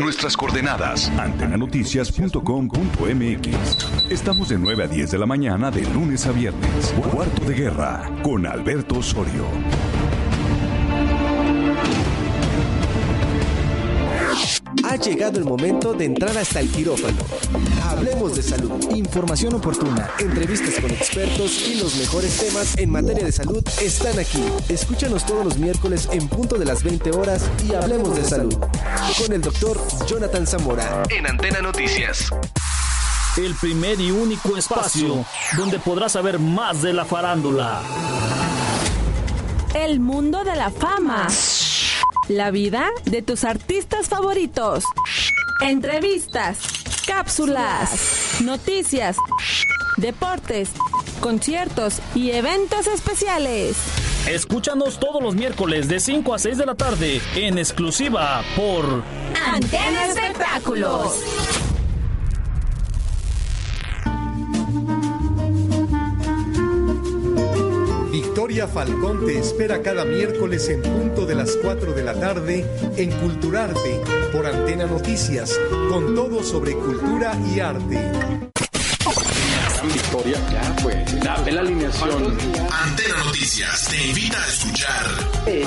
Nuestras 0.00 0.36
coordenadas. 0.36 1.08
Antenanoticias.com.mx. 1.10 4.10
Estamos 4.10 4.48
de 4.48 4.58
9 4.58 4.84
a 4.84 4.88
10 4.88 5.10
de 5.10 5.18
la 5.18 5.26
mañana 5.26 5.70
de 5.70 5.82
lunes 5.82 6.26
a 6.26 6.32
viernes. 6.32 6.94
Cuarto 7.12 7.44
de 7.44 7.54
guerra 7.54 8.10
con 8.22 8.46
Alberto 8.46 8.96
Osorio. 8.98 9.44
Ha 14.84 14.96
llegado 14.96 15.38
el 15.38 15.44
momento 15.44 15.92
de 15.92 16.06
entrar 16.06 16.36
hasta 16.36 16.60
el 16.60 16.68
quirófano. 16.68 17.18
Hablemos 17.84 18.34
de 18.36 18.42
salud. 18.42 18.70
Información 18.94 19.54
oportuna, 19.54 20.10
entrevistas 20.18 20.80
con 20.80 20.90
expertos 20.90 21.68
y 21.68 21.76
los 21.76 21.96
mejores 21.96 22.36
temas 22.38 22.76
en 22.78 22.90
materia 22.90 23.24
de 23.24 23.32
salud 23.32 23.62
están 23.80 24.18
aquí. 24.18 24.42
Escúchanos 24.68 25.24
todos 25.24 25.44
los 25.44 25.58
miércoles 25.58 26.08
en 26.12 26.28
punto 26.28 26.58
de 26.58 26.64
las 26.64 26.82
20 26.82 27.10
horas 27.12 27.48
y 27.68 27.74
hablemos 27.74 28.16
de 28.16 28.24
salud. 28.24 28.56
Con 29.18 29.32
el 29.32 29.40
doctor 29.40 29.78
Jonathan 30.06 30.46
Zamora. 30.46 31.04
En 31.10 31.26
Antena 31.26 31.60
Noticias. 31.60 32.30
El 33.36 33.54
primer 33.54 34.00
y 34.00 34.10
único 34.10 34.56
espacio 34.56 35.24
donde 35.56 35.78
podrás 35.78 36.12
saber 36.12 36.38
más 36.38 36.82
de 36.82 36.92
la 36.92 37.04
farándula. 37.04 37.82
El 39.74 40.00
mundo 40.00 40.44
de 40.44 40.54
la 40.56 40.70
fama. 40.70 41.28
La 42.28 42.52
vida 42.52 42.90
de 43.04 43.20
tus 43.20 43.42
artistas 43.44 44.08
favoritos. 44.08 44.84
Entrevistas, 45.60 46.58
cápsulas, 47.06 48.36
noticias, 48.44 49.16
deportes, 49.96 50.70
conciertos 51.20 52.00
y 52.14 52.30
eventos 52.30 52.86
especiales. 52.86 53.76
Escúchanos 54.28 55.00
todos 55.00 55.20
los 55.20 55.34
miércoles 55.34 55.88
de 55.88 55.98
5 55.98 56.34
a 56.34 56.38
6 56.38 56.58
de 56.58 56.66
la 56.66 56.76
tarde 56.76 57.20
en 57.34 57.58
exclusiva 57.58 58.42
por 58.54 59.02
Antena 59.44 60.06
Espectáculos. 60.06 61.71
Victoria 68.42 68.66
Falcón 68.66 69.24
te 69.24 69.38
espera 69.38 69.82
cada 69.82 70.04
miércoles 70.04 70.68
en 70.68 70.82
punto 70.82 71.26
de 71.26 71.36
las 71.36 71.56
4 71.62 71.92
de 71.92 72.02
la 72.02 72.12
tarde 72.12 72.66
en 72.96 73.12
Culturarte 73.20 74.00
por 74.32 74.44
Antena 74.44 74.84
Noticias, 74.84 75.60
con 75.88 76.12
todo 76.16 76.42
sobre 76.42 76.72
cultura 76.72 77.38
y 77.54 77.60
arte. 77.60 78.00
Victoria, 79.84 80.38
ya 80.50 80.76
pues, 80.82 81.24
la, 81.24 81.40
ve 81.42 81.52
la 81.52 81.60
alineación. 81.60 82.36
Antena 82.68 83.24
Noticias 83.26 83.88
te 83.88 84.08
invita 84.08 84.42
a 84.42 84.48
escuchar. 84.48 85.06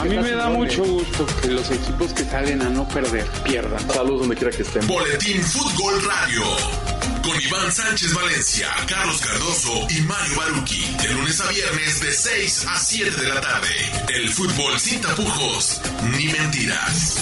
A 0.02 0.04
mí 0.04 0.18
me 0.18 0.32
da 0.32 0.50
mucho 0.50 0.84
gusto 0.84 1.26
que 1.42 1.48
los 1.48 1.72
equipos 1.72 2.12
que 2.12 2.26
salen 2.26 2.62
a 2.62 2.70
no 2.70 2.86
perder 2.90 3.26
pierdan. 3.46 3.90
Saludos 3.90 4.20
donde 4.20 4.36
quiera 4.36 4.52
que 4.52 4.64
estén. 4.64 4.86
Boletín 4.86 5.42
Fútbol 5.42 6.04
Radio. 6.04 6.85
Con 7.26 7.42
Iván 7.42 7.72
Sánchez 7.72 8.14
Valencia, 8.14 8.68
Carlos 8.88 9.20
Cardoso 9.20 9.88
y 9.90 10.02
Mario 10.02 10.36
Baruki. 10.38 10.86
De 11.02 11.14
lunes 11.14 11.42
a 11.42 11.50
viernes 11.50 12.00
de 12.00 12.12
6 12.12 12.66
a 12.70 12.78
7 12.78 13.20
de 13.20 13.28
la 13.28 13.42
tarde. 13.42 13.68
El 14.14 14.30
fútbol 14.30 14.80
sin 14.80 15.02
tapujos 15.02 15.82
ni 16.16 16.28
mentiras. 16.28 17.20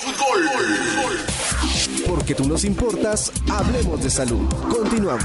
Fútbol. 0.00 0.48
Porque 2.06 2.34
tú 2.34 2.48
nos 2.48 2.64
importas, 2.64 3.30
hablemos 3.50 4.02
de 4.02 4.08
salud. 4.08 4.48
Continuamos. 4.70 5.24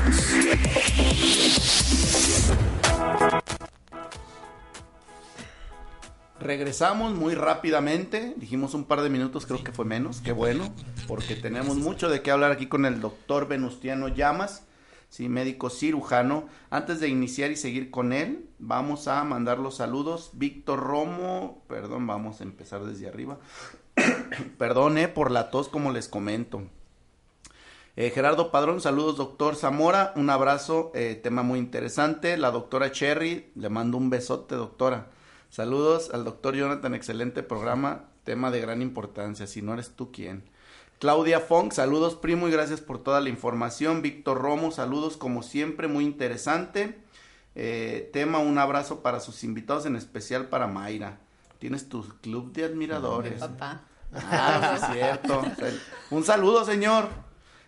Regresamos 6.40 7.14
muy 7.14 7.36
rápidamente, 7.36 8.34
dijimos 8.38 8.74
un 8.74 8.86
par 8.86 9.02
de 9.02 9.10
minutos, 9.10 9.46
creo 9.46 9.62
que 9.62 9.74
fue 9.74 9.84
menos, 9.84 10.22
qué 10.22 10.32
bueno, 10.32 10.74
porque 11.06 11.36
tenemos 11.36 11.76
mucho 11.76 12.08
de 12.10 12.22
qué 12.22 12.32
hablar 12.32 12.52
aquí 12.52 12.68
con 12.68 12.86
el 12.86 13.02
doctor 13.02 13.50
Venustiano 13.50 14.08
Llamas, 14.08 14.64
sí, 15.10 15.28
médico 15.28 15.70
cirujano. 15.70 16.48
Antes 16.70 17.02
de 17.02 17.10
iniciar 17.10 17.52
y 17.52 17.58
seguir 17.58 17.92
con 17.92 18.14
él, 18.14 18.48
vamos 18.58 19.10
a 19.10 19.22
mandar 19.26 19.60
los 19.60 19.76
saludos. 19.76 20.32
Víctor 20.34 20.80
Romo, 20.80 21.62
perdón, 21.68 22.08
vamos 22.08 22.40
a 22.40 22.44
empezar 22.44 22.86
desde 22.86 23.10
arriba. 23.10 23.38
Perdone 24.58 25.10
por 25.10 25.32
la 25.32 25.50
tos, 25.50 25.68
como 25.68 25.92
les 25.92 26.08
comento. 26.08 26.64
Eh, 27.98 28.12
Gerardo 28.12 28.50
Padrón, 28.50 28.80
saludos 28.80 29.18
doctor 29.18 29.58
Zamora, 29.58 30.14
un 30.16 30.30
abrazo, 30.30 30.92
eh, 30.96 31.20
tema 31.22 31.44
muy 31.44 31.60
interesante. 31.60 32.38
La 32.38 32.50
doctora 32.50 32.94
Cherry, 32.94 33.52
le 33.56 33.68
mando 33.68 33.98
un 33.98 34.10
besote 34.10 34.56
doctora. 34.56 35.08
Saludos 35.50 36.12
al 36.14 36.24
doctor 36.24 36.56
Jonathan, 36.56 36.94
excelente 36.94 37.44
programa, 37.44 38.06
tema 38.24 38.52
de 38.52 38.62
gran 38.62 38.82
importancia, 38.82 39.48
si 39.48 39.62
no 39.62 39.74
eres 39.74 39.92
tú 39.92 40.12
quién. 40.12 40.44
Claudia 41.00 41.40
Fong, 41.40 41.72
saludos 41.72 42.16
primo 42.16 42.48
y 42.48 42.52
gracias 42.52 42.82
por 42.82 43.02
toda 43.02 43.22
la 43.22 43.30
información. 43.30 44.02
Víctor 44.02 44.42
Romo, 44.42 44.72
saludos 44.72 45.18
como 45.18 45.44
siempre, 45.44 45.88
muy 45.88 46.04
interesante. 46.04 47.00
Eh, 47.56 48.10
tema, 48.14 48.40
un 48.40 48.58
abrazo 48.58 49.02
para 49.02 49.20
sus 49.20 49.44
invitados, 49.44 49.86
en 49.86 49.96
especial 49.96 50.50
para 50.50 50.68
Mayra. 50.68 51.20
Tienes 51.58 51.90
tu 51.90 52.08
club 52.22 52.52
de 52.54 52.66
admiradores. 52.66 53.40
Papá. 53.40 53.82
Ah, 54.14 54.78
sí 54.78 54.86
es 54.86 54.94
cierto. 54.94 55.42
Un 56.12 56.24
saludo, 56.24 56.66
señor. 56.66 57.08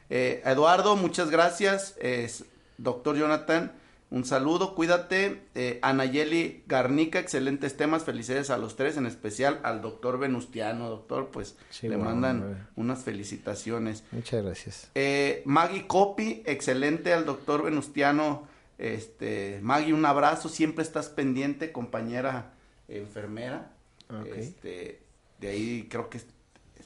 Eh, 0.10 0.41
Eduardo, 0.46 0.96
muchas 0.96 1.30
gracias. 1.30 1.96
Eh, 2.00 2.30
doctor 2.78 3.15
Jonathan, 3.15 3.72
un 4.12 4.24
saludo, 4.26 4.76
cuídate. 4.76 5.41
Eh, 5.56 5.80
Anayeli 5.82 6.63
Garnica, 6.67 7.17
excelentes 7.19 7.76
temas. 7.78 8.04
Felicidades 8.04 8.50
a 8.52 8.58
los 8.58 8.76
tres, 8.76 8.97
en 8.97 9.06
especial 9.08 9.60
al 9.63 9.82
doctor 9.82 10.19
Venustiano. 10.19 10.89
Doctor, 10.89 11.30
pues 11.32 11.58
Sí, 11.71 11.88
le 11.88 11.95
bueno, 11.95 12.12
mandan 12.12 12.43
hombre. 12.43 12.60
unas 12.76 13.04
felicitaciones. 13.04 14.04
Muchas 14.12 14.43
gracias. 14.43 14.91
Eh, 14.95 15.41
Maggie 15.45 15.88
Copy, 15.88 16.43
excelente 16.45 17.13
al 17.13 17.26
doctor 17.26 17.63
Venustiano. 17.63 18.47
Este, 18.78 19.60
Maggie, 19.62 19.93
un 19.93 20.06
abrazo. 20.06 20.50
Siempre 20.50 20.84
estás 20.84 21.10
pendiente, 21.10 21.71
compañera 21.71 22.54
enfermera. 22.89 23.71
Ok. 24.10 24.28
Este, 24.36 25.00
de 25.39 25.47
ahí 25.47 25.88
creo 25.89 26.10
que 26.10 26.17
es- 26.17 26.26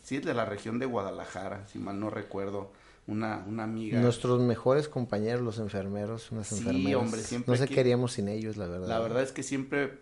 sí 0.03 0.17
es 0.17 0.25
de 0.25 0.33
la 0.35 0.45
región 0.45 0.77
de 0.77 0.85
Guadalajara, 0.85 1.65
si 1.67 1.79
mal 1.79 1.99
no 1.99 2.09
recuerdo. 2.11 2.71
Una, 3.07 3.43
una 3.47 3.63
amiga. 3.63 3.99
Nuestros 3.99 4.41
mejores 4.41 4.87
compañeros, 4.87 5.41
los 5.41 5.59
enfermeros, 5.59 6.31
unas 6.31 6.47
Sí, 6.47 6.57
enfermeras. 6.57 6.95
hombre, 7.01 7.21
siempre 7.21 7.51
No 7.51 7.57
se 7.57 7.67
queríamos 7.67 8.13
sin 8.13 8.27
ellos, 8.29 8.57
la 8.57 8.67
verdad. 8.67 8.87
La 8.87 8.99
verdad 8.99 9.21
es 9.21 9.31
que 9.31 9.43
siempre 9.43 9.99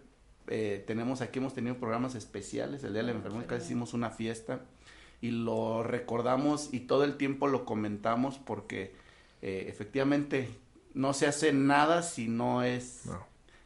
eh, 0.48 0.84
tenemos 0.88 1.22
aquí, 1.22 1.40
hemos 1.40 1.54
tenido 1.54 1.76
programas 1.78 2.16
especiales. 2.16 2.84
El 2.84 2.94
Día 2.94 3.02
de 3.02 3.08
la 3.12 3.18
Enfermera 3.18 3.46
casi 3.46 3.66
hicimos 3.66 3.94
una 3.94 4.10
fiesta 4.10 4.62
y 5.20 5.32
lo 5.32 5.84
recordamos 5.84 6.70
y 6.74 6.82
todo 6.82 7.04
el 7.04 7.18
tiempo 7.18 7.48
lo 7.48 7.66
comentamos 7.66 8.40
porque 8.40 8.94
eh, 9.42 9.66
efectivamente 9.68 10.50
no 10.94 11.14
se 11.14 11.28
hace 11.28 11.52
nada 11.52 12.04
si 12.04 12.28
no 12.30 12.64
es 12.64 13.04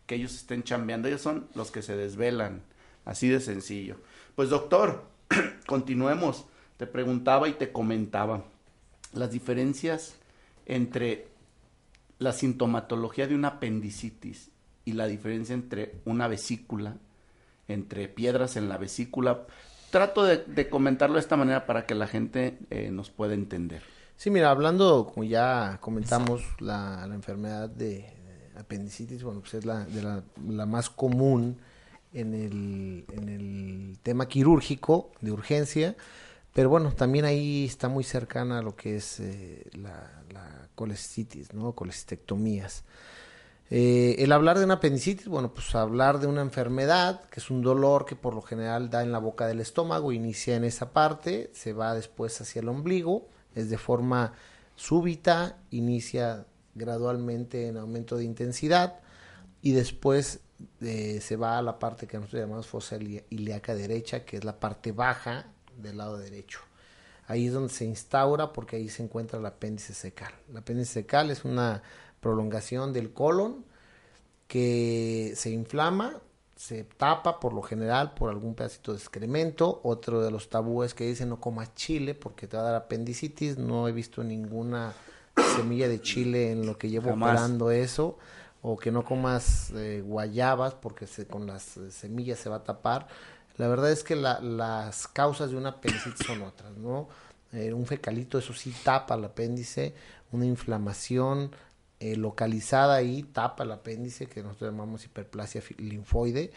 que 0.07 0.15
ellos 0.15 0.33
estén 0.33 0.63
chambeando. 0.63 1.07
Ellos 1.09 1.21
son 1.21 1.47
los 1.53 1.69
que 1.69 1.83
se 1.83 1.95
desvelan. 1.95 2.63
Así 3.05 3.29
de 3.29 3.39
sencillo. 3.39 3.97
Pues 4.35 4.49
doctor, 4.49 5.03
continuemos. 5.67 6.45
Te 6.77 6.87
preguntaba 6.87 7.47
y 7.49 7.53
te 7.53 7.71
comentaba 7.71 8.43
las 9.17 9.31
diferencias 9.31 10.15
entre 10.65 11.27
la 12.19 12.33
sintomatología 12.33 13.27
de 13.27 13.35
una 13.35 13.49
apendicitis 13.49 14.49
y 14.85 14.93
la 14.93 15.07
diferencia 15.07 15.53
entre 15.53 15.95
una 16.05 16.27
vesícula, 16.27 16.97
entre 17.67 18.07
piedras 18.07 18.55
en 18.55 18.69
la 18.69 18.77
vesícula. 18.77 19.45
Trato 19.91 20.23
de, 20.23 20.69
comentarlo 20.69 21.15
de 21.15 21.21
esta 21.21 21.37
manera 21.37 21.65
para 21.65 21.85
que 21.85 21.95
la 21.95 22.07
gente 22.07 22.57
eh, 22.69 22.89
nos 22.91 23.09
pueda 23.09 23.33
entender. 23.33 23.83
Sí, 24.15 24.29
mira, 24.29 24.49
hablando, 24.49 25.05
como 25.13 25.23
ya 25.23 25.77
comentamos, 25.79 26.43
la, 26.59 27.05
la 27.07 27.15
enfermedad 27.15 27.69
de 27.69 27.99
eh, 27.99 28.51
apendicitis, 28.57 29.23
bueno, 29.23 29.41
pues 29.41 29.53
es 29.53 29.65
la, 29.65 29.85
de 29.85 30.01
la, 30.01 30.23
la 30.47 30.65
más 30.65 30.89
común 30.89 31.57
en 32.13 32.33
el, 32.33 33.05
en 33.11 33.29
el 33.29 33.99
tema 34.01 34.27
quirúrgico 34.27 35.11
de 35.21 35.31
urgencia, 35.31 35.95
pero 36.57 36.71
bueno, 36.71 36.91
también 36.91 37.23
ahí 37.23 37.65
está 37.65 37.87
muy 37.87 38.03
cercana 38.03 38.57
a 38.57 38.61
lo 38.63 38.75
que 38.75 38.95
es 38.95 39.19
eh, 39.19 39.69
la, 39.73 40.23
la 40.33 40.69
¿no? 41.53 41.73
Colecistectomías. 41.73 42.83
Eh, 43.69 44.15
el 44.17 44.31
hablar 44.31 44.57
de 44.57 44.65
una 44.65 44.73
apendicitis, 44.73 45.27
bueno, 45.27 45.53
pues 45.53 45.75
hablar 45.75 46.19
de 46.19 46.25
una 46.25 46.41
enfermedad, 46.41 47.21
que 47.29 47.41
es 47.41 47.51
un 47.51 47.61
dolor 47.61 48.07
que 48.07 48.15
por 48.15 48.33
lo 48.33 48.41
general 48.41 48.89
da 48.89 49.03
en 49.03 49.11
la 49.11 49.19
boca 49.19 49.45
del 49.45 49.59
estómago, 49.59 50.11
inicia 50.11 50.55
en 50.55 50.63
esa 50.63 50.93
parte, 50.93 51.51
se 51.53 51.73
va 51.73 51.93
después 51.93 52.41
hacia 52.41 52.61
el 52.61 52.69
ombligo, 52.69 53.27
es 53.53 53.69
de 53.69 53.77
forma 53.77 54.33
súbita, 54.75 55.59
inicia 55.69 56.47
gradualmente 56.73 57.67
en 57.67 57.77
aumento 57.77 58.17
de 58.17 58.23
intensidad 58.23 58.95
y 59.61 59.73
después 59.73 60.39
eh, 60.81 61.19
se 61.21 61.35
va 61.35 61.59
a 61.59 61.61
la 61.61 61.77
parte 61.77 62.07
que 62.07 62.17
nosotros 62.17 62.41
llamamos 62.41 62.65
fosa 62.65 62.97
ilíaca 63.29 63.75
derecha, 63.75 64.25
que 64.25 64.37
es 64.37 64.43
la 64.43 64.59
parte 64.59 64.91
baja 64.91 65.51
del 65.77 65.97
lado 65.97 66.17
derecho. 66.17 66.59
Ahí 67.27 67.47
es 67.47 67.53
donde 67.53 67.73
se 67.73 67.85
instaura 67.85 68.53
porque 68.53 68.77
ahí 68.77 68.87
se 68.89 69.03
encuentra 69.03 69.39
el 69.39 69.45
apéndice 69.45 69.93
secal. 69.93 70.33
El 70.49 70.57
apéndice 70.57 70.93
secal 70.93 71.29
es 71.29 71.43
una 71.45 71.81
prolongación 72.21 72.93
del 72.93 73.11
colon 73.13 73.65
que 74.47 75.33
se 75.35 75.49
inflama, 75.49 76.19
se 76.55 76.83
tapa 76.85 77.39
por 77.39 77.53
lo 77.53 77.61
general 77.61 78.13
por 78.13 78.29
algún 78.29 78.55
pedacito 78.55 78.91
de 78.93 78.97
excremento. 78.97 79.81
Otro 79.83 80.21
de 80.21 80.31
los 80.31 80.49
tabúes 80.49 80.93
que 80.93 81.05
dicen 81.05 81.29
no 81.29 81.39
comas 81.39 81.75
chile 81.75 82.15
porque 82.15 82.47
te 82.47 82.57
va 82.57 82.63
a 82.63 82.65
dar 82.71 82.75
apendicitis. 82.75 83.57
No 83.57 83.87
he 83.87 83.91
visto 83.91 84.23
ninguna 84.23 84.93
semilla 85.55 85.87
de 85.87 86.01
chile 86.01 86.51
en 86.51 86.65
lo 86.65 86.77
que 86.77 86.89
llevo 86.89 87.09
Jamás. 87.09 87.31
operando 87.33 87.71
eso. 87.71 88.17
O 88.63 88.75
que 88.77 88.91
no 88.91 89.05
comas 89.05 89.69
eh, 89.75 90.01
guayabas 90.03 90.73
porque 90.73 91.05
se- 91.05 91.27
con 91.27 91.45
las 91.45 91.77
eh, 91.77 91.91
semillas 91.91 92.39
se 92.39 92.49
va 92.49 92.57
a 92.57 92.63
tapar. 92.63 93.07
La 93.57 93.67
verdad 93.67 93.91
es 93.91 94.03
que 94.03 94.15
la- 94.15 94.39
las 94.41 95.07
causas 95.07 95.49
de 95.51 95.57
una 95.57 95.69
apendicitis 95.69 96.25
son 96.25 96.41
otras, 96.43 96.77
¿no? 96.77 97.07
Eh, 97.53 97.73
un 97.73 97.85
fecalito, 97.85 98.37
eso 98.37 98.53
sí 98.53 98.73
tapa 98.83 99.15
el 99.15 99.25
apéndice, 99.25 99.93
una 100.31 100.45
inflamación 100.45 101.51
eh, 101.99 102.15
localizada 102.15 102.93
ahí 102.95 103.23
tapa 103.23 103.63
el 103.63 103.71
apéndice, 103.71 104.27
que 104.27 104.43
nosotros 104.43 104.69
llamamos 104.71 105.03
hiperplasia 105.05 105.63
linfoide, 105.79 106.51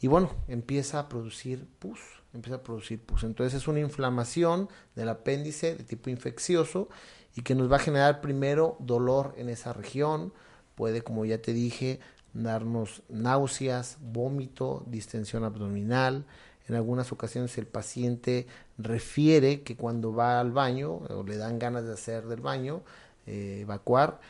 y 0.00 0.06
bueno, 0.06 0.30
empieza 0.48 1.00
a 1.00 1.08
producir 1.10 1.66
pus, 1.78 2.00
empieza 2.32 2.56
a 2.56 2.62
producir 2.62 2.98
pus. 3.00 3.22
Entonces 3.24 3.60
es 3.60 3.68
una 3.68 3.80
inflamación 3.80 4.70
del 4.94 5.10
apéndice 5.10 5.74
de 5.74 5.84
tipo 5.84 6.08
infeccioso 6.08 6.88
y 7.34 7.42
que 7.42 7.54
nos 7.54 7.70
va 7.70 7.76
a 7.76 7.80
generar 7.80 8.22
primero 8.22 8.76
dolor 8.80 9.34
en 9.36 9.50
esa 9.50 9.74
región, 9.74 10.32
puede, 10.74 11.02
como 11.02 11.26
ya 11.26 11.42
te 11.42 11.52
dije, 11.52 12.00
darnos 12.42 13.02
náuseas, 13.08 13.98
vómito, 14.00 14.84
distensión 14.86 15.44
abdominal. 15.44 16.24
En 16.68 16.74
algunas 16.74 17.12
ocasiones 17.12 17.56
el 17.58 17.66
paciente 17.66 18.46
refiere 18.78 19.62
que 19.62 19.76
cuando 19.76 20.12
va 20.12 20.40
al 20.40 20.52
baño 20.52 20.94
o 20.94 21.22
le 21.22 21.36
dan 21.36 21.58
ganas 21.58 21.84
de 21.84 21.92
hacer 21.92 22.26
del 22.26 22.40
baño, 22.40 22.82
eh, 23.26 23.60
evacuar, 23.62 24.20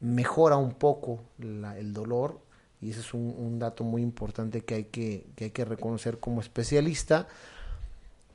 mejora 0.00 0.56
un 0.56 0.74
poco 0.74 1.20
el 1.38 1.92
dolor 1.92 2.40
y 2.80 2.90
ese 2.90 3.00
es 3.00 3.14
un, 3.14 3.34
un 3.38 3.58
dato 3.58 3.84
muy 3.84 4.02
importante 4.02 4.64
que 4.64 4.74
hay 4.74 4.84
que, 4.84 5.26
que 5.34 5.44
hay 5.44 5.50
que 5.50 5.64
reconocer 5.64 6.18
como 6.18 6.40
especialista. 6.40 7.28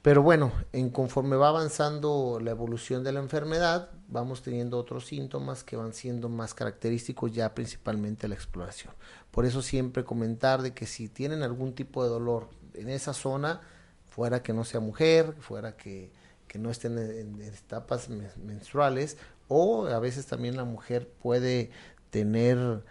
Pero 0.02 0.24
bueno, 0.24 0.52
en 0.74 0.90
conforme 0.90 1.36
va 1.36 1.50
avanzando 1.50 2.40
la 2.42 2.50
evolución 2.52 3.04
de 3.04 3.12
la 3.12 3.20
enfermedad, 3.20 3.92
vamos 4.08 4.42
teniendo 4.42 4.80
otros 4.80 5.06
síntomas 5.06 5.64
que 5.64 5.76
van 5.76 5.94
siendo 5.94 6.28
más 6.28 6.56
característicos 6.56 7.32
ya 7.34 7.54
principalmente 7.54 8.28
la 8.28 8.34
exploración. 8.34 8.94
Por 9.30 9.46
eso 9.46 9.62
siempre 9.62 10.04
comentar 10.04 10.64
de 10.64 10.74
que 10.74 10.88
si 10.88 11.08
tienen 11.08 11.44
algún 11.44 11.74
tipo 11.74 12.04
de 12.04 12.10
dolor 12.10 12.50
en 12.74 12.90
esa 12.90 13.14
zona, 13.14 13.62
fuera 14.10 14.42
que 14.42 14.54
no 14.54 14.64
sea 14.64 14.80
mujer, 14.80 15.36
fuera 15.40 15.78
que, 15.78 16.12
que 16.48 16.58
no 16.58 16.72
estén 16.72 16.98
en, 16.98 17.40
en 17.40 17.42
etapas 17.44 18.10
men- 18.10 18.32
menstruales, 18.44 19.18
o 19.48 19.86
a 19.86 20.00
veces 20.00 20.26
también 20.26 20.58
la 20.58 20.66
mujer 20.66 21.08
puede 21.22 21.70
tener 22.10 22.84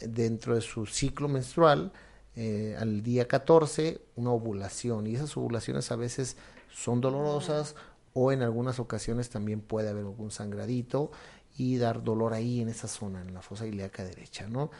dentro 0.00 0.54
de 0.54 0.62
su 0.62 0.86
ciclo 0.86 1.28
menstrual 1.28 1.92
eh, 2.40 2.76
al 2.78 3.02
día 3.02 3.26
14 3.26 4.00
una 4.14 4.30
ovulación 4.30 5.08
y 5.08 5.16
esas 5.16 5.36
ovulaciones 5.36 5.90
a 5.90 5.96
veces 5.96 6.36
son 6.72 7.00
dolorosas 7.00 7.74
o 8.12 8.30
en 8.30 8.42
algunas 8.42 8.78
ocasiones 8.78 9.28
también 9.28 9.60
puede 9.60 9.88
haber 9.88 10.04
algún 10.04 10.30
sangradito 10.30 11.10
y 11.56 11.78
dar 11.78 12.04
dolor 12.04 12.34
ahí 12.34 12.60
en 12.60 12.68
esa 12.68 12.86
zona, 12.86 13.22
en 13.22 13.34
la 13.34 13.42
fosa 13.42 13.66
ilíaca 13.66 14.04
derecha, 14.04 14.46
¿no? 14.46 14.70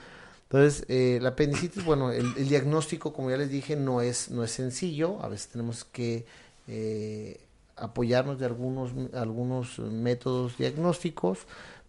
Entonces, 0.45 0.85
eh, 0.89 1.19
la 1.21 1.31
apendicitis, 1.31 1.85
bueno, 1.85 2.13
el, 2.13 2.49
diagnóstico, 2.49 3.13
como 3.13 3.29
ya 3.29 3.37
les 3.37 3.51
dije, 3.51 3.75
no 3.75 4.03
es, 4.03 4.31
no 4.31 4.45
es 4.45 4.53
sencillo, 4.53 5.21
a 5.21 5.27
veces 5.27 5.49
tenemos 5.49 5.85
que 5.85 6.27
eh, 6.69 7.41
apoyarnos 7.75 8.39
de 8.39 8.47
algunos, 8.47 8.93
algunos 9.15 9.81
métodos 9.81 10.57
diagnósticos, 10.59 11.41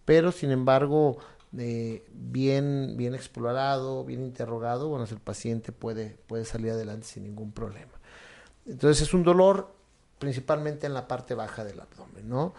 pero 0.04 0.32
sin 0.32 0.50
embargo, 0.50 1.20
eh, 1.58 2.06
bien, 2.14 2.96
bien 2.98 3.16
explorado, 3.16 4.06
bien 4.06 4.22
interrogado, 4.22 4.90
bueno, 4.90 5.06
el 5.10 5.20
paciente 5.20 5.72
puede, 5.72 6.18
puede 6.28 6.46
salir 6.46 6.72
adelante 6.72 7.08
sin 7.08 7.24
ningún 7.24 7.52
problema. 7.52 7.92
Entonces 8.66 9.08
es 9.08 9.14
un 9.14 9.24
dolor 9.24 9.74
principalmente 10.20 10.86
en 10.86 10.94
la 10.94 11.08
parte 11.08 11.34
baja 11.34 11.64
del 11.64 11.80
abdomen, 11.80 12.30
¿no? 12.30 12.54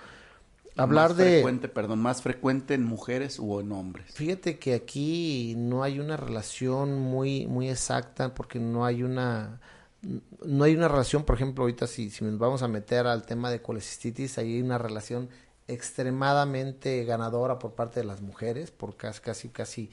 Hablar 0.77 1.11
más 1.11 1.17
de... 1.19 1.33
Frecuente, 1.35 1.69
perdón, 1.69 1.99
más 2.01 2.23
frecuente 2.23 2.75
en 2.75 2.85
mujeres 2.85 3.39
o 3.41 3.61
en 3.61 3.71
hombres. 3.73 4.13
Fíjate 4.15 4.59
que 4.59 4.75
aquí 4.75 5.55
no 5.57 5.83
hay 5.83 6.01
una 6.01 6.17
relación 6.17 6.99
muy, 6.99 7.47
muy 7.47 7.69
exacta 7.69 8.35
porque 8.35 8.59
no 8.59 8.85
hay 8.85 9.03
una... 9.03 9.61
No 10.47 10.65
hay 10.65 10.75
una 10.75 10.89
relación, 10.89 11.25
por 11.25 11.37
ejemplo, 11.37 11.63
ahorita 11.63 11.87
si, 11.87 12.09
si 12.09 12.25
nos 12.25 12.39
vamos 12.39 12.63
a 12.63 12.69
meter 12.69 13.07
al 13.07 13.27
tema 13.27 13.51
de 13.51 13.61
colecistitis, 13.61 14.39
hay 14.39 14.63
una 14.63 14.79
relación 14.79 15.29
extremadamente 15.73 17.05
ganadora 17.05 17.59
por 17.59 17.73
parte 17.73 18.01
de 18.01 18.07
las 18.07 18.21
mujeres, 18.21 18.71
por 18.71 18.97
casi, 18.97 19.21
casi, 19.21 19.49
casi 19.49 19.91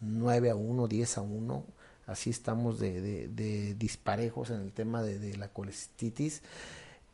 9 0.00 0.50
a 0.50 0.54
1, 0.54 0.88
10 0.88 1.18
a 1.18 1.20
1. 1.22 1.64
Así 2.06 2.30
estamos 2.30 2.78
de, 2.80 3.28
de, 3.28 3.74
disparejos 3.74 4.50
en 4.50 4.60
el 4.60 4.72
tema 4.72 5.02
de, 5.02 5.18
de 5.18 5.36
la 5.36 5.48
colecistitis. 5.48 6.42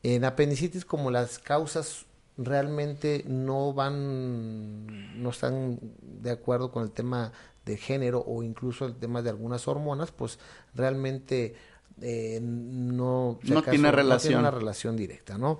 En 0.02 0.24
apendicitis, 0.24 0.84
como 0.84 1.10
las 1.10 1.38
causas 1.38 2.06
realmente 2.38 3.24
no 3.26 3.72
van, 3.72 5.22
no 5.22 5.30
están 5.30 5.78
de 6.00 6.30
acuerdo 6.30 6.70
con 6.70 6.82
el 6.82 6.90
tema 6.90 7.32
de 7.64 7.76
género 7.76 8.22
o 8.26 8.42
incluso 8.42 8.86
el 8.86 8.94
tema 8.94 9.22
de 9.22 9.30
algunas 9.30 9.66
hormonas, 9.68 10.12
pues 10.12 10.38
realmente 10.74 11.56
eh, 12.00 12.40
no, 12.42 13.38
no, 13.42 13.62
tiene 13.62 13.90
relación. 13.90 14.08
no 14.08 14.18
tiene 14.18 14.38
una 14.38 14.50
relación 14.50 14.96
directa, 14.96 15.38
¿no? 15.38 15.58